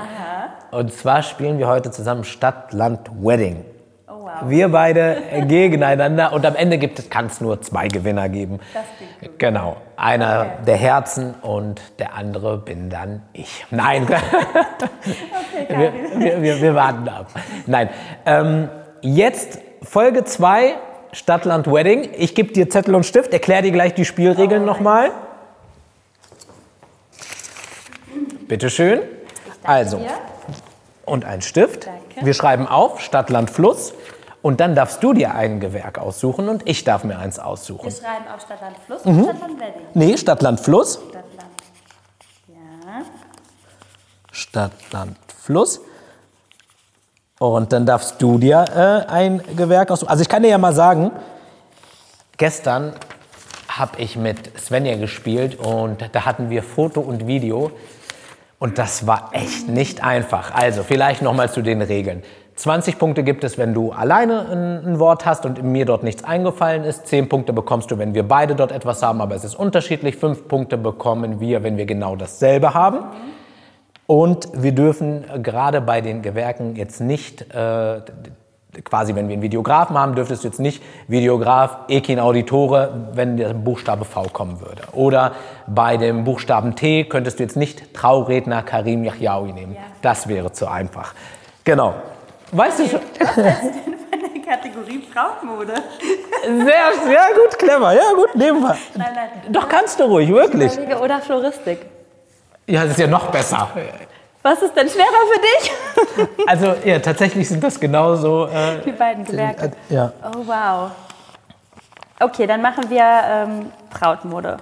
Und 0.71 0.93
zwar 0.93 1.23
spielen 1.23 1.57
wir 1.57 1.67
heute 1.67 1.91
zusammen 1.91 2.23
Stadt, 2.23 2.71
Land, 2.73 3.09
Wedding. 3.21 3.65
Oh, 4.39 4.41
wow. 4.43 4.49
Wir 4.49 4.69
beide 4.69 5.17
gegeneinander 5.47 6.33
und 6.33 6.45
am 6.45 6.55
Ende 6.55 6.77
gibt 6.77 6.99
es, 6.99 7.09
kann 7.09 7.27
es 7.27 7.41
nur 7.41 7.61
zwei 7.61 7.87
Gewinner 7.87 8.29
geben. 8.29 8.59
Das 8.73 8.83
klingt 8.97 9.19
gut. 9.19 9.39
Genau. 9.39 9.77
Einer 9.97 10.45
der 10.65 10.77
Herzen 10.77 11.35
und 11.41 11.81
der 11.99 12.15
andere 12.15 12.57
bin 12.57 12.89
dann 12.89 13.23
ich. 13.33 13.65
Nein. 13.71 14.07
wir, 15.67 15.93
wir, 16.15 16.41
wir, 16.41 16.61
wir 16.61 16.75
warten 16.75 17.07
ab. 17.07 17.27
Nein. 17.67 17.89
Ähm, 18.25 18.69
jetzt 19.01 19.59
Folge 19.83 20.23
2, 20.23 20.75
Stadtland 21.11 21.67
Wedding. 21.67 22.09
Ich 22.17 22.35
gebe 22.35 22.53
dir 22.53 22.69
Zettel 22.69 22.95
und 22.95 23.05
Stift, 23.05 23.33
erkläre 23.33 23.63
dir 23.63 23.71
gleich 23.71 23.93
die 23.93 24.05
Spielregeln 24.05 24.65
nochmal. 24.65 25.11
Bitte 28.47 28.69
schön. 28.69 28.99
Also, 29.63 29.97
dir. 29.97 30.09
und 31.05 31.25
ein 31.25 31.41
Stift. 31.41 31.87
Danke. 31.87 32.25
Wir 32.25 32.33
schreiben 32.33 32.67
auf 32.67 32.99
Stadt, 33.01 33.29
Land, 33.29 33.49
Fluss. 33.49 33.93
Und 34.41 34.59
dann 34.59 34.73
darfst 34.75 35.03
du 35.03 35.13
dir 35.13 35.35
ein 35.35 35.59
Gewerk 35.59 35.99
aussuchen 35.99 36.49
und 36.49 36.67
ich 36.67 36.83
darf 36.83 37.03
mir 37.03 37.19
eins 37.19 37.37
aussuchen. 37.37 37.85
Wir 37.85 37.91
schreiben 37.91 38.25
auch 38.35 38.39
Stadtland 38.39 38.75
Fluss 38.85 39.05
Mhm. 39.05 39.19
und 39.19 39.23
Stadtland 39.25 39.59
Wedding. 39.59 39.81
Nee, 39.93 40.17
Stadt, 40.17 40.41
Land, 40.41 40.59
Fluss. 40.61 40.93
Stadtland. 41.09 41.51
Ja. 42.47 43.01
Stadt, 44.31 44.71
Land, 44.91 45.17
Fluss. 45.43 45.81
Und 47.39 47.71
dann 47.73 47.85
darfst 47.85 48.21
du 48.21 48.37
dir 48.37 48.65
äh, 49.07 49.11
ein 49.11 49.41
Gewerk 49.55 49.91
aussuchen. 49.91 50.09
Also 50.09 50.21
ich 50.21 50.29
kann 50.29 50.43
dir 50.43 50.49
ja 50.49 50.57
mal 50.57 50.73
sagen, 50.73 51.11
gestern 52.37 52.93
habe 53.67 53.99
ich 54.01 54.15
mit 54.15 54.59
Svenja 54.59 54.95
gespielt 54.97 55.55
und 55.59 56.03
da 56.13 56.25
hatten 56.25 56.49
wir 56.49 56.61
Foto 56.63 56.99
und 57.01 57.27
Video. 57.27 57.71
Und 58.59 58.77
das 58.77 59.07
war 59.07 59.29
echt 59.33 59.67
nicht 59.69 60.03
einfach. 60.03 60.51
Also 60.53 60.83
vielleicht 60.83 61.21
noch 61.23 61.33
mal 61.33 61.51
zu 61.51 61.61
den 61.63 61.81
Regeln. 61.81 62.21
20 62.55 62.99
Punkte 62.99 63.23
gibt 63.23 63.43
es, 63.43 63.57
wenn 63.57 63.73
du 63.73 63.91
alleine 63.91 64.47
ein, 64.49 64.85
ein 64.85 64.99
Wort 64.99 65.25
hast 65.25 65.45
und 65.45 65.63
mir 65.63 65.85
dort 65.85 66.03
nichts 66.03 66.23
eingefallen 66.23 66.83
ist. 66.83 67.07
10 67.07 67.29
Punkte 67.29 67.53
bekommst 67.53 67.89
du, 67.91 67.97
wenn 67.97 68.13
wir 68.13 68.27
beide 68.27 68.55
dort 68.55 68.71
etwas 68.71 69.01
haben, 69.01 69.21
aber 69.21 69.35
es 69.35 69.43
ist 69.43 69.55
unterschiedlich. 69.55 70.17
5 70.17 70.47
Punkte 70.47 70.77
bekommen 70.77 71.39
wir, 71.39 71.63
wenn 71.63 71.77
wir 71.77 71.85
genau 71.85 72.15
dasselbe 72.15 72.73
haben. 72.73 72.99
Und 74.11 74.49
wir 74.53 74.73
dürfen 74.73 75.23
äh, 75.23 75.39
gerade 75.39 75.79
bei 75.79 76.01
den 76.01 76.21
Gewerken 76.21 76.75
jetzt 76.75 76.99
nicht, 76.99 77.49
äh, 77.53 78.01
quasi 78.83 79.15
wenn 79.15 79.29
wir 79.29 79.33
einen 79.33 79.41
Videografen 79.41 79.97
haben, 79.97 80.15
dürftest 80.15 80.43
du 80.43 80.49
jetzt 80.49 80.59
nicht 80.59 80.83
Videograf 81.07 81.77
Ekin 81.87 82.19
Auditore, 82.19 83.09
wenn 83.13 83.37
der 83.37 83.53
Buchstabe 83.53 84.03
V 84.03 84.23
kommen 84.23 84.59
würde. 84.59 84.83
Oder 84.91 85.31
bei 85.65 85.95
dem 85.95 86.25
Buchstaben 86.25 86.75
T 86.75 87.05
könntest 87.05 87.39
du 87.39 87.43
jetzt 87.43 87.55
nicht 87.55 87.93
Trauredner 87.93 88.63
Karim 88.63 89.05
Yahyaoui 89.05 89.53
nehmen. 89.53 89.77
Das 90.01 90.27
wäre 90.27 90.51
zu 90.51 90.69
einfach. 90.69 91.13
Genau. 91.63 91.93
Weißt 92.51 92.79
du 92.79 92.87
schon? 92.89 92.99
Eine 93.19 94.41
Kategorie 94.45 94.97
Brautmode. 95.13 95.73
Sehr, 96.43 97.05
sehr 97.05 97.25
gut, 97.35 97.57
clever. 97.57 97.93
Ja, 97.93 98.11
gut, 98.15 98.35
nehmen 98.35 98.61
wir. 98.61 98.77
Nein, 98.95 99.07
nein. 99.15 99.29
Doch 99.49 99.69
kannst 99.69 99.99
du 99.99 100.03
ruhig, 100.05 100.29
wirklich. 100.29 100.73
Überlege, 100.73 100.99
Oder 100.99 101.19
Floristik. 101.21 101.85
Ja, 102.67 102.81
das 102.83 102.91
ist 102.91 102.99
ja 102.99 103.07
noch 103.07 103.27
besser. 103.31 103.69
Was 104.43 104.61
ist 104.61 104.75
denn 104.75 104.89
schwerer 104.89 105.07
für 105.33 105.39
dich? 105.41 106.27
Also, 106.47 106.73
ja, 106.83 106.99
tatsächlich 106.99 107.47
sind 107.47 107.63
das 107.63 107.79
genauso. 107.79 108.47
Äh, 108.47 108.81
Die 108.85 108.91
beiden 108.91 109.23
Gewerke. 109.23 109.71
ja. 109.89 110.11
Oh, 110.23 110.39
wow. 110.45 110.91
Okay, 112.19 112.47
dann 112.47 112.61
machen 112.61 112.89
wir 112.89 113.03
ähm, 113.03 113.71
Brautmode. 113.89 114.57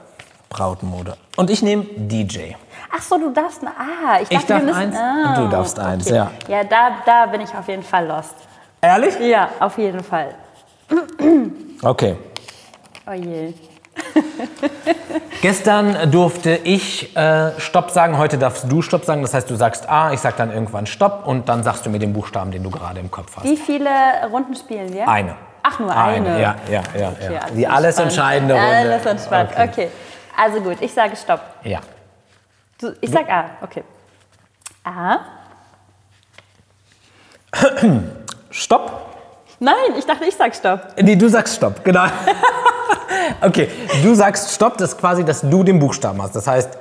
Brautmode. 0.50 1.16
Und 1.38 1.50
ich 1.50 1.62
nehme 1.62 1.84
DJ. 1.96 2.54
Ach 2.92 3.02
so, 3.02 3.18
du 3.18 3.30
darfst. 3.32 3.62
Ah, 3.64 4.20
ich, 4.22 4.30
dachte, 4.30 4.36
Ich 4.36 4.46
darf 4.46 4.64
müssen, 4.64 4.78
eins 4.78 4.98
ah, 4.98 5.30
und 5.30 5.46
du 5.46 5.50
darfst 5.50 5.80
eins, 5.80 6.10
ja. 6.10 6.32
Ja, 6.48 6.64
da, 6.64 6.92
da 7.06 7.26
bin 7.28 7.42
ich 7.42 7.54
auf 7.54 7.68
jeden 7.68 7.84
Fall 7.84 8.08
lost. 8.08 8.36
Ehrlich? 8.82 9.20
Ja, 9.20 9.50
auf 9.60 9.78
jeden 9.78 10.04
Fall. 10.04 10.34
Okay. 11.82 12.18
Oh 13.08 13.14
je. 13.14 13.54
Gestern 15.42 16.12
durfte 16.12 16.52
ich 16.64 17.16
äh, 17.16 17.60
Stopp 17.60 17.92
sagen, 17.92 18.18
heute 18.18 18.38
darfst 18.38 18.70
du 18.70 18.82
Stopp 18.82 19.06
sagen. 19.06 19.22
Das 19.22 19.34
heißt, 19.34 19.50
du 19.50 19.56
sagst 19.56 19.90
A, 19.90 20.12
ich 20.12 20.20
sag 20.20 20.38
dann 20.38 20.52
irgendwann 20.52 20.86
Stopp 20.86 21.26
und 21.26 21.48
dann 21.48 21.64
sagst 21.64 21.86
du 21.86 21.90
mir 21.90 22.00
den 22.00 22.14
Buchstaben, 22.14 22.52
den 22.52 22.64
du 22.64 22.70
gerade 22.70 23.00
im 23.00 23.10
Kopf 23.10 23.38
hast. 23.38 23.46
Wie 23.46 23.58
viele 23.58 23.90
Runden 24.32 24.56
spielen 24.56 24.94
wir? 24.94 25.08
Eine. 25.08 25.36
Ach, 25.64 25.80
nur 25.80 25.96
eine. 25.96 26.42
Ja, 26.42 26.56
ja, 26.70 26.82
ja. 26.98 27.10
Okay, 27.10 27.34
ja. 27.34 27.40
alles 27.40 27.56
Die 27.56 27.68
alles 27.68 28.00
entscheidende 28.00 28.54
Runde. 28.56 28.68
Alles 28.68 29.06
entspannt. 29.06 29.52
Okay. 29.52 29.70
Okay. 29.72 29.88
Also 30.38 30.62
gut, 30.62 30.78
ich 30.82 30.94
sage 30.94 31.16
Stopp. 31.16 31.42
Ja. 31.64 31.80
Ich 33.02 33.12
sag 33.12 33.30
A. 33.30 33.46
Okay. 33.62 33.84
A. 34.84 35.20
Stopp. 38.52 39.06
Nein, 39.60 39.76
ich 39.98 40.06
dachte, 40.06 40.26
ich 40.26 40.36
sag 40.36 40.56
Stopp. 40.56 40.94
Nee, 41.02 41.16
du 41.16 41.28
sagst 41.28 41.58
Stopp, 41.58 41.84
genau. 41.84 42.06
okay, 43.42 43.70
du 44.02 44.16
sagst 44.16 44.52
Stopp, 44.52 44.78
das 44.78 44.94
ist 44.94 44.98
quasi, 44.98 45.26
dass 45.26 45.42
du 45.42 45.64
den 45.64 45.80
Buchstaben 45.80 46.22
hast. 46.22 46.36
Das 46.36 46.48
heißt, 46.48 46.78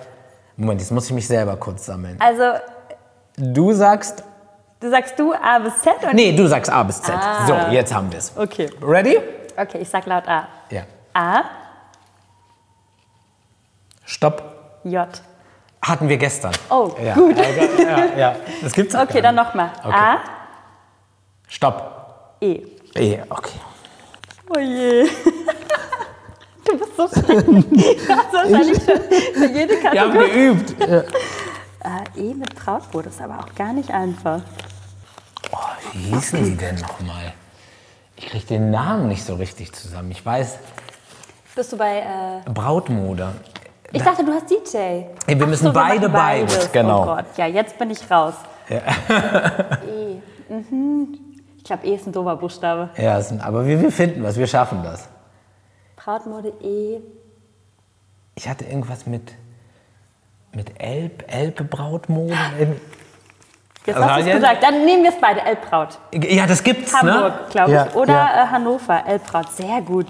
Moment, 0.57 0.81
jetzt 0.81 0.91
muss 0.93 1.07
ich 1.07 1.13
mich 1.13 1.27
selber 1.27 1.57
kurz 1.57 1.87
sammeln. 1.87 2.17
Also, 2.21 2.55
Du 3.41 3.73
sagst, 3.73 4.25
du 4.81 4.91
sagst 4.91 5.17
du 5.17 5.33
A 5.33 5.61
bis 5.61 5.81
Z 5.81 5.93
und 6.03 6.15
nee, 6.15 6.35
du 6.35 6.49
sagst 6.49 6.71
A 6.73 6.83
bis 6.83 7.01
Z. 7.01 7.15
Ah. 7.15 7.47
So, 7.47 7.55
jetzt 7.71 7.95
haben 7.95 8.11
wir 8.11 8.19
es. 8.19 8.37
Okay. 8.37 8.69
Ready? 8.83 9.17
Okay, 9.57 9.79
ich 9.79 9.89
sag 9.89 10.07
laut 10.07 10.27
A. 10.27 10.49
Ja. 10.71 10.83
A, 11.15 11.43
Stopp. 14.05 14.81
J. 14.83 15.07
Hatten 15.83 16.09
wir 16.09 16.17
gestern. 16.17 16.53
Oh, 16.71 16.91
Ja, 17.03 17.15
gut. 17.15 17.37
Ja, 17.39 18.05
ja. 18.17 18.37
Das 18.63 18.73
gibt's 18.73 18.95
auch 18.95 19.03
Okay, 19.03 19.21
dann 19.21 19.35
nochmal. 19.35 19.71
Okay. 19.83 19.95
A, 19.95 20.19
Stopp. 21.49 22.37
E. 22.41 22.61
Eh, 22.95 23.19
okay. 23.29 23.59
Oh 24.55 24.59
je. 24.59 25.09
Du 26.71 26.77
bist 26.77 26.97
so 26.99 27.09
schlecht. 27.09 27.47
Du 28.07 28.13
hast 28.15 28.33
wahrscheinlich 28.35 28.77
schon 28.85 29.01
für 29.35 29.47
jede 29.47 29.75
Wir 29.81 30.01
haben 30.03 30.13
Kategorie. 30.13 30.33
geübt. 30.33 30.81
Äh, 30.83 32.21
e 32.21 32.35
mit 32.35 32.55
Brautbrot 32.55 33.07
ist 33.07 33.23
aber 33.23 33.39
auch 33.39 33.55
gar 33.55 33.73
nicht 33.73 33.91
einfach. 33.91 34.43
Oh, 35.51 35.57
wie 35.95 35.99
hießen 36.15 36.45
die 36.45 36.57
denn 36.57 36.75
nochmal? 36.75 37.33
Ich 38.17 38.27
kriege 38.27 38.45
den 38.47 38.71
Namen 38.71 39.09
nicht 39.09 39.25
so 39.25 39.37
richtig 39.37 39.73
zusammen. 39.73 40.11
Ich 40.11 40.27
weiß, 40.27 40.59
Bist 41.55 41.73
du 41.73 41.79
bei. 41.79 42.01
Äh, 42.01 42.51
Brautmode. 42.51 43.33
Ich 43.93 44.03
dachte, 44.03 44.25
du 44.25 44.33
hast 44.33 44.51
DJ. 44.51 44.77
Ey, 44.77 45.07
wir 45.27 45.43
Ach 45.43 45.47
müssen 45.49 45.67
so, 45.67 45.73
beide 45.73 46.09
beides, 46.09 46.71
genau. 46.73 47.03
Oh 47.03 47.07
Gott, 47.07 47.25
ja, 47.37 47.47
jetzt 47.47 47.79
bin 47.79 47.91
ich 47.91 48.11
raus. 48.11 48.35
E. 48.69 48.81
Mhm. 50.49 51.19
Ich 51.57 51.65
glaube, 51.65 51.87
E 51.87 51.95
ist 51.95 52.07
ein 52.07 52.13
doofer 52.13 52.37
Buchstabe. 52.37 52.91
Ja, 52.97 53.19
es 53.19 53.29
sind, 53.29 53.45
aber 53.45 53.67
wir, 53.67 53.81
wir 53.81 53.93
finden 53.93 54.23
was, 54.23 54.37
wir 54.37 54.47
schaffen 54.47 54.83
das. 54.83 55.09
Brautmode 55.97 56.53
E. 56.63 57.01
Ich 58.35 58.49
hatte 58.49 58.65
irgendwas 58.65 59.07
mit, 59.07 59.33
mit 60.53 60.81
Elb, 60.81 61.25
Elbe 61.27 61.65
Brautmode. 61.65 62.35
Jetzt 63.85 63.97
Also 63.97 64.09
hast 64.11 64.25
du 64.27 64.29
es 64.31 64.37
gesagt. 64.37 64.63
Dann 64.63 64.85
nehmen 64.85 65.03
wir 65.03 65.11
es 65.11 65.21
beide. 65.21 65.41
Elbbraut. 65.41 65.99
Ja, 66.13 66.47
das 66.47 66.63
gibt's, 66.63 66.93
ne? 67.03 67.13
Hamburg, 67.13 67.51
glaube 67.51 67.71
ich. 67.71 67.77
Ja, 67.77 67.89
Oder 67.95 68.13
ja. 68.13 68.45
äh, 68.45 68.47
Hannover. 68.49 69.03
Elbbraut. 69.07 69.51
Sehr 69.53 69.81
gut. 69.81 70.07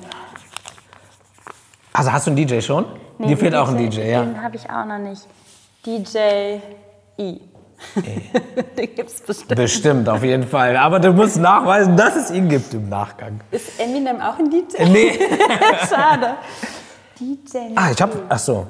Also 1.93 2.13
hast 2.13 2.27
du 2.27 2.33
einen 2.33 2.37
DJ 2.47 2.61
schon? 2.61 2.85
Nee, 3.19 3.29
Dir 3.29 3.37
fehlt 3.37 3.55
auch 3.55 3.69
ein 3.69 3.77
DJ, 3.77 4.01
ja. 4.11 4.23
Den 4.23 4.43
habe 4.43 4.57
ich 4.57 4.69
auch 4.71 4.85
noch 4.85 4.99
nicht. 4.99 5.27
DJ 5.85 6.59
I. 7.19 7.41
den 8.77 8.95
gibt 8.95 9.11
es 9.11 9.21
bestimmt. 9.21 9.55
Bestimmt, 9.57 10.09
auf 10.09 10.23
jeden 10.25 10.47
Fall. 10.47 10.77
Aber 10.77 10.99
du 10.99 11.13
musst 11.13 11.37
nachweisen, 11.37 11.97
dass 11.97 12.17
es 12.17 12.31
ihn 12.31 12.49
gibt 12.49 12.75
im 12.75 12.89
Nachgang. 12.89 13.41
Ist 13.51 13.81
Eminem 13.81 14.21
auch 14.21 14.39
ein 14.39 14.51
DJ? 14.51 14.85
Nee. 14.85 15.19
Schade. 15.89 16.37
DJ 17.21 17.59
Ah, 17.77 17.91
ich 17.93 18.01
hab. 18.03 18.11
Ach 18.29 18.39
so. 18.39 18.67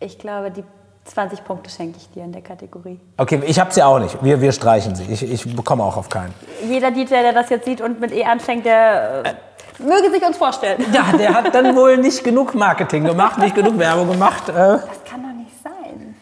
Ich 0.00 0.18
glaube, 0.18 0.50
die 0.50 0.64
20 1.04 1.44
Punkte 1.44 1.68
schenke 1.70 1.98
ich 1.98 2.08
dir 2.10 2.22
in 2.24 2.32
der 2.32 2.42
Kategorie. 2.42 3.00
Okay, 3.16 3.40
ich 3.46 3.58
hab 3.58 3.72
sie 3.72 3.82
auch 3.82 3.98
nicht. 3.98 4.22
Wir, 4.22 4.40
wir 4.40 4.52
streichen 4.52 4.94
sie. 4.94 5.04
Ich, 5.04 5.22
ich 5.22 5.56
bekomme 5.56 5.82
auch 5.82 5.96
auf 5.96 6.08
keinen. 6.08 6.32
Jeder 6.68 6.90
DJ, 6.90 7.06
der 7.06 7.32
das 7.32 7.50
jetzt 7.50 7.64
sieht 7.64 7.80
und 7.80 8.00
mit 8.00 8.12
E 8.12 8.24
anfängt, 8.24 8.64
der 8.64 9.22
äh, 9.24 9.82
möge 9.82 10.10
sich 10.12 10.22
uns 10.24 10.36
vorstellen. 10.36 10.84
Ja, 10.92 11.16
der 11.16 11.34
hat 11.34 11.54
dann 11.54 11.74
wohl 11.74 11.96
nicht 11.98 12.22
genug 12.22 12.54
Marketing 12.54 13.04
gemacht, 13.04 13.38
nicht 13.38 13.54
genug 13.54 13.78
Werbung 13.78 14.08
gemacht. 14.10 14.48
Äh, 14.48 14.52
Das 14.52 14.82
kann 15.10 15.22
doch 15.22 15.34
nicht 15.36 15.50
sein. 15.62 16.14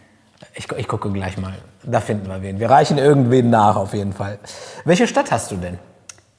ich, 0.54 0.70
ich 0.72 0.88
gucke 0.88 1.10
gleich 1.10 1.36
mal. 1.36 1.52
Da 1.82 2.00
finden 2.00 2.28
wir 2.28 2.40
wen. 2.42 2.58
Wir 2.58 2.70
reichen 2.70 2.96
irgendwen 2.96 3.50
nach, 3.50 3.76
auf 3.76 3.92
jeden 3.92 4.12
Fall. 4.14 4.38
Welche 4.86 5.06
Stadt 5.06 5.30
hast 5.30 5.50
du 5.50 5.56
denn? 5.56 5.78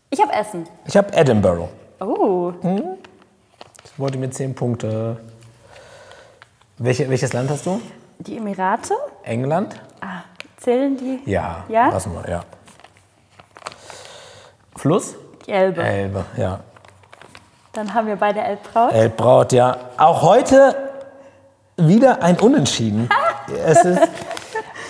Ich 0.09 0.19
habe 0.21 0.33
Essen. 0.33 0.67
Ich 0.85 0.97
habe 0.97 1.13
Edinburgh. 1.13 1.69
Oh, 1.99 2.51
Ich 3.83 3.97
wollte 3.99 4.17
mir 4.17 4.29
10 4.31 4.55
Punkte. 4.55 5.17
Welche, 6.79 7.07
welches 7.09 7.33
Land 7.33 7.49
hast 7.51 7.65
du? 7.67 7.79
Die 8.23 8.37
Emirate? 8.37 8.93
England? 9.23 9.79
Ah, 10.01 10.21
zählen 10.57 10.97
die? 10.97 11.21
Ja. 11.29 11.63
Ja? 11.67 11.89
Lassen 11.89 12.13
wir, 12.13 12.29
ja. 12.29 12.41
Fluss? 14.75 15.15
Die 15.45 15.51
Elbe. 15.51 15.83
Elbe, 15.83 16.25
ja. 16.37 16.59
Dann 17.73 17.93
haben 17.93 18.07
wir 18.07 18.15
beide 18.15 18.41
Elbbraut. 18.41 18.91
Elbbraut, 18.91 19.53
ja. 19.53 19.77
Auch 19.97 20.21
heute 20.21 20.75
wieder 21.77 22.21
ein 22.21 22.39
Unentschieden. 22.39 23.09
es 23.65 23.83
ist 23.85 24.09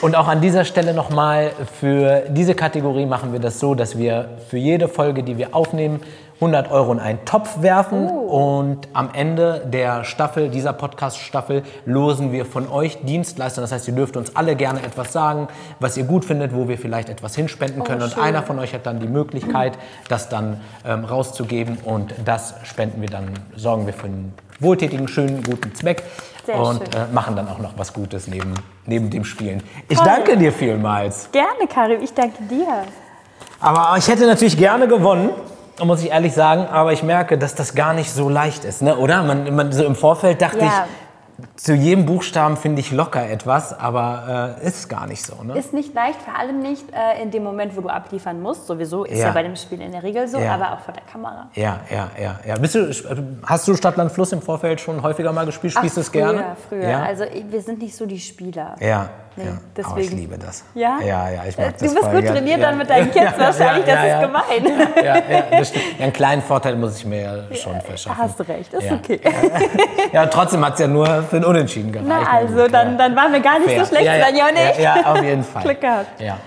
und 0.02 0.16
auch 0.16 0.28
an 0.28 0.42
dieser 0.42 0.66
Stelle 0.66 0.94
nochmal, 0.94 1.52
für 1.80 2.24
diese 2.30 2.56
Kategorie 2.56 3.06
machen 3.06 3.34
wir 3.34 3.40
das 3.40 3.60
so, 3.60 3.76
dass 3.76 3.98
wir 3.98 4.30
für 4.50 4.58
jede 4.58 4.88
Folge, 4.88 5.24
die 5.24 5.38
wir 5.38 5.56
aufnehmen, 5.56 6.02
100 6.42 6.72
Euro 6.72 6.92
in 6.94 7.00
einen 7.00 7.24
Topf 7.24 7.62
werfen 7.62 8.10
und 8.10 8.88
am 8.94 9.12
Ende 9.14 9.62
der 9.72 10.04
Staffel, 10.04 10.50
dieser 10.50 10.74
Podcast-Staffel, 10.74 11.62
losen 11.86 12.32
wir 12.32 12.46
von 12.46 12.68
euch 12.68 12.98
Dienstleister. 13.04 13.62
Das 13.62 13.72
heißt, 13.72 13.88
ihr 13.90 13.94
dürft 13.94 14.18
uns 14.18 14.36
alle 14.36 14.56
gerne 14.56 14.82
etwas 14.82 15.14
sagen, 15.14 15.50
was 15.80 15.98
ihr 15.98 16.06
gut 16.06 16.26
findet, 16.26 16.56
wo 16.56 16.68
wir 16.68 16.80
vielleicht 16.80 17.10
etwas 17.10 17.36
hinspenden 17.36 17.84
können. 17.84 18.02
und 18.02 18.14
schön. 18.14 18.24
einer 18.24 18.42
von 18.42 18.58
euch 18.58 18.74
hat 18.74 18.88
dann 18.88 19.00
die 19.00 19.08
Möglichkeit, 19.08 19.78
das 20.10 20.30
dann 20.30 20.60
ähm, 20.84 21.06
rauszugeben 21.06 21.78
und 21.86 22.16
das 22.26 22.56
spenden 22.64 23.02
wir 23.02 23.10
dann, 23.10 23.26
sorgen 23.56 23.86
wir 23.86 23.94
für 23.94 24.08
einen 24.08 24.34
wohltätigen, 24.62 25.08
schönen, 25.08 25.44
guten 25.44 25.74
Zweck 25.76 26.04
Sehr 26.46 26.60
und 26.60 26.78
schön. 26.78 27.02
äh, 27.02 27.14
machen 27.14 27.36
dann 27.36 27.48
auch 27.50 27.60
noch 27.60 27.74
was 27.78 27.92
Gutes 27.94 28.28
neben, 28.28 28.54
neben 28.86 29.10
dem 29.10 29.24
Spielen. 29.26 29.62
Ich 29.90 29.98
Toll. 29.98 30.06
danke 30.08 30.38
dir 30.38 30.54
vielmals. 30.54 31.30
Gerne, 31.32 31.68
Karim, 31.68 32.02
ich 32.02 32.14
danke 32.14 32.42
dir. 32.44 32.84
Aber 33.60 33.96
ich 33.98 34.08
hätte 34.08 34.26
natürlich 34.26 34.58
gerne 34.58 34.88
gewonnen, 34.88 35.30
muss 35.84 36.04
ich 36.04 36.12
ehrlich 36.12 36.34
sagen, 36.34 36.68
aber 36.72 36.94
ich 36.94 37.04
merke, 37.04 37.38
dass 37.38 37.56
das 37.56 37.74
gar 37.76 37.94
nicht 37.94 38.12
so 38.12 38.30
leicht 38.30 38.66
ist, 38.66 38.82
ne? 38.82 38.98
oder? 38.98 39.24
Man, 39.24 39.56
man, 39.56 39.72
so 39.72 39.84
im 39.84 39.96
Vorfeld 39.96 40.42
dachte 40.42 40.60
Ja. 40.60 40.66
ich, 40.66 40.72
zu 41.56 41.74
jedem 41.74 42.06
Buchstaben 42.06 42.58
finde 42.58 42.80
ich 42.82 42.92
locker 42.92 43.30
etwas, 43.30 43.78
aber 43.78 44.58
äh, 44.62 44.68
ist 44.68 44.90
gar 44.90 45.08
nicht 45.08 45.24
so. 45.26 45.44
Ne? 45.44 45.58
Ist 45.58 45.74
nicht 45.74 45.94
leicht, 45.94 46.22
vor 46.22 46.38
allem 46.38 46.60
nicht 46.60 46.86
äh, 46.94 47.22
in 47.22 47.32
dem 47.32 47.44
Moment, 47.44 47.76
wo 47.76 47.82
du 47.82 47.90
abliefern 47.90 48.42
musst. 48.42 48.68
Sowieso 48.68 49.04
ist 49.04 49.20
ja, 49.20 49.28
Ja. 49.28 49.32
bei 49.34 49.44
dem 49.44 49.56
Spiel 49.56 49.82
in 49.82 49.92
der 49.92 50.04
Regel 50.04 50.28
so, 50.28 50.40
Ja. 50.40 50.54
aber 50.56 50.74
auch 50.74 50.80
vor 50.80 50.94
der 50.94 51.04
Kamera. 51.04 51.50
Ja, 51.54 51.80
ja, 51.90 52.10
ja, 52.22 52.40
ja. 52.48 52.56
Bist 52.58 52.76
du, 52.76 52.92
hast 53.46 53.68
du 53.68 53.76
Stadtland 53.76 54.12
Fluss 54.12 54.32
im 54.32 54.42
Vorfeld 54.42 54.82
schon 54.82 55.02
häufiger 55.02 55.32
mal 55.34 55.46
gespielt? 55.46 55.74
Spielst 55.74 55.98
du 55.98 56.02
es 56.02 56.10
früher, 56.10 56.34
gerne? 56.34 56.56
früher. 56.70 56.88
Ja? 56.90 57.04
Also 57.04 57.26
wir 57.50 57.62
sind 57.62 57.80
nicht 57.82 57.96
so 57.96 58.06
die 58.06 58.20
Spieler. 58.20 58.76
ja, 58.80 59.10
Nee, 59.38 59.46
ja. 59.46 59.52
deswegen. 59.78 59.92
Aber 59.92 60.02
ich 60.02 60.12
liebe 60.12 60.38
das. 60.38 60.66
Ja? 60.74 61.00
Ja, 61.00 61.30
ja, 61.30 61.46
ich 61.48 61.58
Äh, 61.58 61.62
mag 61.62 61.78
du 61.78 61.86
das 61.86 61.94
bist 61.94 62.06
voll 62.06 62.14
gut 62.16 62.24
gern. 62.24 62.36
trainiert 62.36 62.60
ja. 62.60 62.66
dann 62.68 62.78
mit 62.78 62.90
deinen 62.90 63.12
Kids 63.12 63.32
wahrscheinlich, 63.38 63.86
das 63.86 64.06
ist 64.06 64.22
gemein. 64.22 64.88
Ja, 65.04 65.16
ja, 65.16 65.44
das 65.52 65.70
stimmt. 65.70 65.86
Einen 66.02 66.14
kleinen 66.14 66.42
Vorteil 66.42 66.76
muss 66.76 66.98
ich 66.98 67.06
mir 67.06 67.22
ja 67.22 67.56
schon 67.56 67.80
verschaffen. 67.82 68.18
Hast 68.18 68.40
du 68.40 68.44
recht, 68.48 68.74
ist 68.74 68.84
ja. 68.84 68.94
okay. 68.94 69.22
Ja, 70.12 70.26
trotzdem 70.26 70.66
hat 70.66 70.74
es 70.74 70.80
ja 70.82 70.88
nur 70.88 71.06
für 71.24 71.38
ein 71.38 71.46
Unentschieden 71.46 71.92
gereicht. 71.94 72.10
Na 72.10 72.30
also, 72.30 72.68
dann, 72.68 72.98
dann 72.98 73.16
waren 73.16 73.32
wir 73.32 73.40
gar 73.40 73.60
nicht 73.60 73.70
Fair. 73.72 73.86
so 73.86 73.90
schlecht, 73.90 74.06
ja, 74.06 74.16
ja. 74.16 74.28
Ja, 74.30 74.80
ja, 74.80 75.14
auf 75.14 75.24
jeden 75.24 75.44
Fall. 75.44 75.64
Glück 75.64 75.80
gehabt. 75.82 76.20
Ja. 76.20 76.38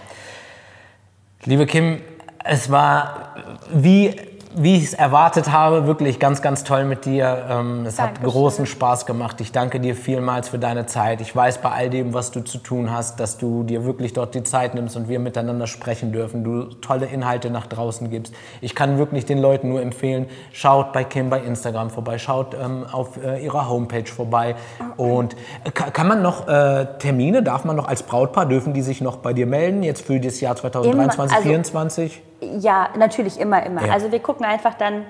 Liebe 1.44 1.66
Kim, 1.66 2.00
es 2.44 2.70
war 2.70 3.34
wie, 3.72 4.14
wie 4.56 4.76
ich 4.76 4.84
es 4.84 4.94
erwartet 4.94 5.50
habe, 5.50 5.86
wirklich 5.86 6.18
ganz, 6.20 6.40
ganz 6.42 6.62
toll 6.64 6.84
mit 6.84 7.04
dir. 7.04 7.44
Ähm, 7.50 7.84
Es 7.86 7.98
hat 7.98 8.16
Dankeschön. 8.16 8.30
großen 8.30 8.66
Spaß 8.66 9.06
gemacht. 9.06 9.40
Ich 9.40 9.52
danke 9.52 9.80
dir 9.80 9.94
vielmals 9.94 10.48
für 10.48 10.58
deine 10.58 10.86
Zeit. 10.86 11.20
Ich 11.20 11.34
weiß 11.34 11.58
bei 11.58 11.70
all 11.70 11.90
dem, 11.90 12.14
was 12.14 12.30
du 12.30 12.40
zu 12.40 12.58
tun 12.58 12.92
hast, 12.92 13.18
dass 13.20 13.36
du 13.38 13.64
dir 13.64 13.84
wirklich 13.84 14.12
dort 14.12 14.34
die 14.34 14.42
Zeit 14.42 14.74
nimmst 14.74 14.96
und 14.96 15.08
wir 15.08 15.18
miteinander 15.18 15.66
sprechen 15.66 16.12
dürfen. 16.12 16.44
Du 16.44 16.64
tolle 16.80 17.06
Inhalte 17.06 17.50
nach 17.50 17.66
draußen 17.66 18.10
gibst. 18.10 18.32
Ich 18.60 18.74
kann 18.74 18.96
wirklich 18.98 19.24
den 19.26 19.38
Leuten 19.38 19.68
nur 19.68 19.82
empfehlen, 19.82 20.26
schaut 20.52 20.92
bei 20.92 21.04
Kim 21.04 21.30
bei 21.30 21.40
Instagram 21.40 21.90
vorbei, 21.90 22.18
schaut 22.18 22.54
ähm, 22.54 22.84
auf 22.90 23.16
äh, 23.22 23.44
ihrer 23.44 23.68
Homepage 23.68 24.06
vorbei. 24.06 24.54
Und 24.96 25.34
äh, 25.64 25.70
ka- 25.70 25.90
kann 25.90 26.06
man 26.08 26.22
noch 26.22 26.46
äh, 26.46 26.86
Termine, 26.98 27.42
darf 27.42 27.64
man 27.64 27.76
noch 27.76 27.88
als 27.88 28.02
Brautpaar, 28.04 28.46
dürfen 28.46 28.72
die 28.72 28.82
sich 28.82 29.00
noch 29.00 29.16
bei 29.16 29.32
dir 29.32 29.46
melden, 29.46 29.82
jetzt 29.82 30.04
für 30.06 30.20
das 30.20 30.40
Jahr 30.40 30.54
2023, 30.56 31.20
also- 31.20 31.42
2024? 31.42 32.22
Ja, 32.60 32.88
natürlich 32.96 33.38
immer, 33.40 33.62
immer. 33.64 33.86
Ja. 33.86 33.92
Also 33.92 34.12
wir 34.12 34.20
gucken 34.20 34.44
einfach 34.46 34.74
dann, 34.74 35.04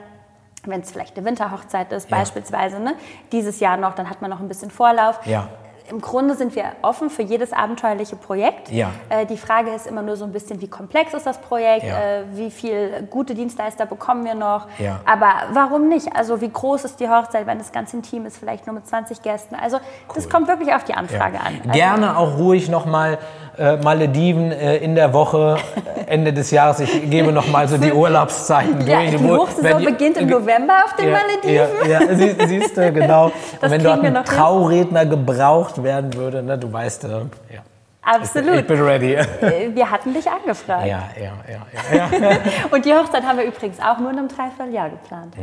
wenn 0.65 0.81
es 0.81 0.91
vielleicht 0.93 1.17
eine 1.17 1.27
Winterhochzeit 1.27 1.93
ist 1.93 2.11
Ja. 2.11 2.17
beispielsweise, 2.19 2.81
ne, 2.81 2.95
dieses 3.33 3.61
Jahr 3.61 3.77
noch, 3.77 3.95
dann 3.95 4.09
hat 4.09 4.23
man 4.23 4.31
noch 4.31 4.41
ein 4.41 4.49
bisschen 4.49 4.71
Vorlauf. 4.71 5.21
Ja. 5.27 5.49
Im 5.91 6.01
Grunde 6.01 6.35
sind 6.35 6.55
wir 6.57 6.65
offen 6.83 7.11
für 7.11 7.23
jedes 7.23 7.53
abenteuerliche 7.53 8.17
Projekt. 8.17 8.71
Ja. 8.71 8.91
Äh, 9.11 9.27
die 9.27 9.37
Frage 9.37 9.71
ist 9.71 9.87
immer 9.87 10.01
nur 10.01 10.17
so 10.17 10.25
ein 10.25 10.33
bisschen, 10.33 10.61
wie 10.63 10.69
komplex 10.69 11.13
ist 11.13 11.27
das 11.27 11.39
Projekt, 11.39 11.85
Ja. 11.85 11.99
äh, 11.99 12.23
wie 12.33 12.51
viel 12.51 13.07
gute 13.11 13.35
Dienstleister 13.35 13.85
bekommen 13.85 14.25
wir 14.25 14.35
noch. 14.35 14.67
Ja. 14.79 15.01
Aber 15.05 15.29
warum 15.53 15.89
nicht? 15.89 16.09
Also 16.17 16.41
wie 16.41 16.49
groß 16.51 16.85
ist 16.85 17.01
die 17.01 17.09
Hochzeit, 17.09 17.47
wenn 17.47 17.59
das 17.59 17.71
ganz 17.71 17.93
intim 17.93 18.25
ist, 18.25 18.39
vielleicht 18.39 18.67
nur 18.67 18.75
mit 18.75 18.87
20 18.87 19.21
Gästen? 19.23 19.55
Also 19.57 19.79
das 20.15 20.29
kommt 20.31 20.49
wirklich 20.49 20.75
auf 20.75 20.85
die 20.85 20.95
Anfrage 20.95 21.39
an. 21.39 21.59
Also, 21.61 21.71
Gerne 21.73 22.17
auch 22.17 22.39
ruhig 22.39 22.69
nochmal 22.71 23.19
äh, 23.59 23.77
Malediven 23.77 24.51
äh, 24.53 24.79
in 24.79 24.95
der 24.95 25.13
Woche, 25.13 25.59
Ende 26.07 26.33
des 26.33 26.51
Jahres. 26.51 26.81
Ich 26.81 27.09
gebe 27.11 27.31
nochmal 27.31 27.69
so 27.69 27.77
die 27.79 27.93
Urlaubszeiten 28.25 28.85
durch. 28.85 29.11
die 29.11 29.19
Hochsaison 29.19 29.63
wenn 29.63 29.79
die- 29.79 29.85
beginnt 29.85 30.17
im 30.17 30.29
November 30.29 30.73
auf 30.87 30.95
den 30.97 31.13
Malediven. 31.13 31.89
Ja, 31.91 32.01
sie, 32.17 32.35
siehst 32.47 32.77
du, 32.77 32.91
genau. 32.91 33.31
Das 33.61 33.65
Und 33.65 33.71
wenn 33.71 33.83
dort 33.85 34.03
ein 34.03 34.13
noch 34.13 34.25
hin. 34.25 34.37
Trauredner 34.37 35.07
gebraucht 35.75 35.85
werden 35.85 36.15
würde, 36.15 36.43
ne, 36.43 36.59
du 36.59 36.73
weißt, 36.73 37.05
äh, 37.05 37.09
ja. 37.09 37.63
Ich 38.07 38.11
Absolut. 38.21 38.67
bin 38.67 38.83
ready. 38.83 39.15
Äh, 39.15 39.75
Wir 39.75 39.91
hatten 39.91 40.13
dich 40.13 40.31
angefragt. 40.31 40.87
Ja, 40.87 41.05
ja, 41.17 41.33
ja, 41.49 41.97
ja. 41.97 42.19
ja. 42.21 42.37
Und 42.71 42.85
die 42.85 42.93
Hochzeit 42.93 43.23
haben 43.25 43.39
wir 43.39 43.47
übrigens 43.47 43.81
auch 43.81 43.99
nur 43.99 44.11
in 44.11 44.19
einem 44.19 44.29
Dreivierteljahr 44.29 44.91
geplant. 44.91 45.35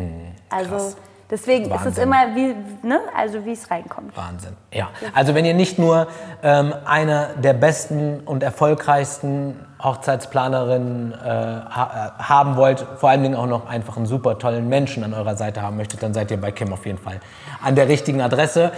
also 0.52 0.96
deswegen 1.32 1.72
ist 1.72 1.72
es 1.72 1.82
Mhm, 1.82 1.86
Wahnsinn. 1.86 2.04
immer 2.04 2.36
wie, 2.36 2.88
ne? 2.88 3.00
also 3.18 3.44
wie 3.46 3.54
es 3.54 3.72
reinkommt. 3.72 4.16
Wahnsinn. 4.16 4.56
Ja, 4.72 4.90
also 5.16 5.34
wenn 5.34 5.44
ihr 5.46 5.56
nicht 5.56 5.80
nur 5.80 6.06
ähm, 6.44 6.72
eine 6.86 7.30
der 7.44 7.54
besten 7.54 8.20
und 8.26 8.44
erfolgreichsten 8.44 9.60
Hochzeitsplanerinnen 9.82 11.14
äh, 11.14 11.18
ha 11.26 12.14
äh, 12.20 12.24
haben 12.24 12.58
wollt, 12.58 12.86
vor 12.98 13.10
allen 13.10 13.24
Dingen 13.24 13.36
auch 13.36 13.48
noch 13.48 13.68
einfach 13.68 13.98
einen 13.98 14.06
super 14.06 14.38
tollen 14.38 14.70
Menschen 14.70 15.04
an 15.04 15.16
eurer 15.16 15.36
Seite 15.36 15.64
haben 15.64 15.78
möchtet, 15.78 16.04
dann 16.04 16.14
seid 16.14 16.30
ihr 16.30 16.40
bei 16.40 16.52
Kim 16.52 16.72
auf 16.74 16.86
jeden 16.86 17.00
Fall 17.00 17.22
an 17.64 17.74
der 17.74 17.88
richtigen 17.88 18.22
Adresse. 18.22 18.72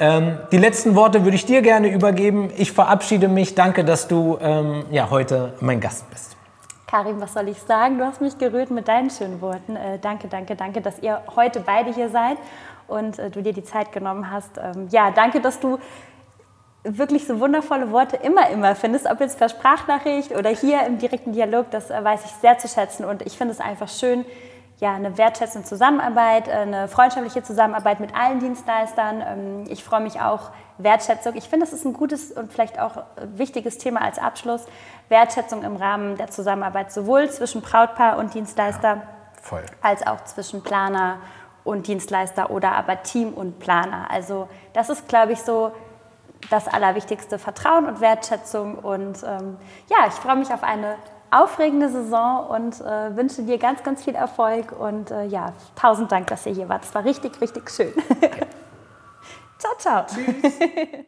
Ähm, 0.00 0.38
die 0.50 0.56
letzten 0.56 0.94
Worte 0.94 1.24
würde 1.24 1.36
ich 1.36 1.44
dir 1.44 1.60
gerne 1.60 1.92
übergeben. 1.92 2.50
Ich 2.56 2.72
verabschiede 2.72 3.28
mich. 3.28 3.54
Danke, 3.54 3.84
dass 3.84 4.08
du 4.08 4.38
ähm, 4.40 4.86
ja, 4.90 5.10
heute 5.10 5.52
mein 5.60 5.78
Gast 5.78 6.08
bist. 6.08 6.36
Karim, 6.86 7.20
was 7.20 7.34
soll 7.34 7.48
ich 7.48 7.58
sagen? 7.58 7.98
Du 7.98 8.04
hast 8.06 8.22
mich 8.22 8.38
gerührt 8.38 8.70
mit 8.70 8.88
deinen 8.88 9.10
schönen 9.10 9.42
Worten. 9.42 9.76
Äh, 9.76 9.98
danke, 10.00 10.26
danke, 10.26 10.56
danke, 10.56 10.80
dass 10.80 10.98
ihr 11.00 11.20
heute 11.36 11.60
beide 11.60 11.92
hier 11.92 12.08
seid 12.08 12.38
und 12.88 13.18
äh, 13.18 13.28
du 13.28 13.42
dir 13.42 13.52
die 13.52 13.62
Zeit 13.62 13.92
genommen 13.92 14.30
hast. 14.30 14.56
Ähm, 14.56 14.88
ja, 14.90 15.10
danke, 15.10 15.42
dass 15.42 15.60
du 15.60 15.78
wirklich 16.82 17.26
so 17.26 17.38
wundervolle 17.38 17.92
Worte 17.92 18.16
immer, 18.16 18.48
immer 18.48 18.74
findest, 18.74 19.04
ob 19.04 19.20
jetzt 19.20 19.38
per 19.38 19.50
Sprachnachricht 19.50 20.32
oder 20.32 20.48
hier 20.48 20.86
im 20.86 20.96
direkten 20.96 21.32
Dialog, 21.32 21.70
das 21.70 21.90
äh, 21.90 22.02
weiß 22.02 22.24
ich 22.24 22.30
sehr 22.40 22.56
zu 22.56 22.68
schätzen 22.68 23.04
und 23.04 23.20
ich 23.20 23.36
finde 23.36 23.52
es 23.52 23.60
einfach 23.60 23.88
schön, 23.88 24.24
ja, 24.80 24.94
eine 24.94 25.18
wertschätzende 25.18 25.68
Zusammenarbeit, 25.68 26.48
äh, 26.48 26.52
eine 26.52 26.88
freundschaftliche 26.88 27.42
Zusammenarbeit 27.42 28.00
mit 28.00 28.14
allen 28.14 28.40
Dienstleistern. 28.40 29.22
Ähm, 29.24 29.64
Ich 29.68 29.84
freue 29.84 30.00
mich 30.00 30.20
auch, 30.20 30.50
Wertschätzung. 30.78 31.34
Ich 31.36 31.48
finde, 31.48 31.66
das 31.66 31.74
ist 31.74 31.84
ein 31.84 31.92
gutes 31.92 32.32
und 32.32 32.50
vielleicht 32.52 32.80
auch 32.80 33.02
wichtiges 33.36 33.76
Thema 33.76 34.00
als 34.00 34.18
Abschluss. 34.18 34.64
Wertschätzung 35.10 35.62
im 35.62 35.76
Rahmen 35.76 36.16
der 36.16 36.28
Zusammenarbeit 36.28 36.90
sowohl 36.90 37.28
zwischen 37.30 37.60
Brautpaar 37.60 38.16
und 38.16 38.32
Dienstleister 38.32 39.02
Voll. 39.42 39.64
als 39.82 40.06
auch 40.06 40.24
zwischen 40.24 40.62
Planer 40.62 41.18
und 41.64 41.86
Dienstleister 41.86 42.50
oder 42.50 42.72
aber 42.72 43.02
Team 43.02 43.34
und 43.34 43.58
Planer. 43.58 44.10
Also 44.10 44.48
das 44.72 44.88
ist, 44.88 45.06
glaube 45.08 45.32
ich, 45.32 45.42
so 45.42 45.72
das 46.48 46.66
Allerwichtigste, 46.66 47.38
Vertrauen 47.38 47.84
und 47.84 48.00
Wertschätzung. 48.00 48.76
Und 48.76 49.22
ähm, 49.24 49.58
ja, 49.90 50.06
ich 50.08 50.14
freue 50.14 50.36
mich 50.36 50.50
auf 50.50 50.62
eine 50.62 50.96
aufregende 51.30 51.88
Saison 51.88 52.46
und 52.48 52.80
äh, 52.80 53.16
wünsche 53.16 53.42
dir 53.42 53.58
ganz, 53.58 53.82
ganz 53.82 54.04
viel 54.04 54.14
Erfolg. 54.14 54.72
Und 54.72 55.10
äh, 55.10 55.24
ja, 55.26 55.52
tausend 55.76 56.10
Dank, 56.12 56.26
dass 56.28 56.46
ihr 56.46 56.52
hier 56.52 56.68
wart. 56.68 56.84
Es 56.84 56.94
war 56.94 57.04
richtig, 57.04 57.40
richtig 57.40 57.70
schön. 57.70 57.92
ciao, 59.58 59.72
ciao. 59.78 60.06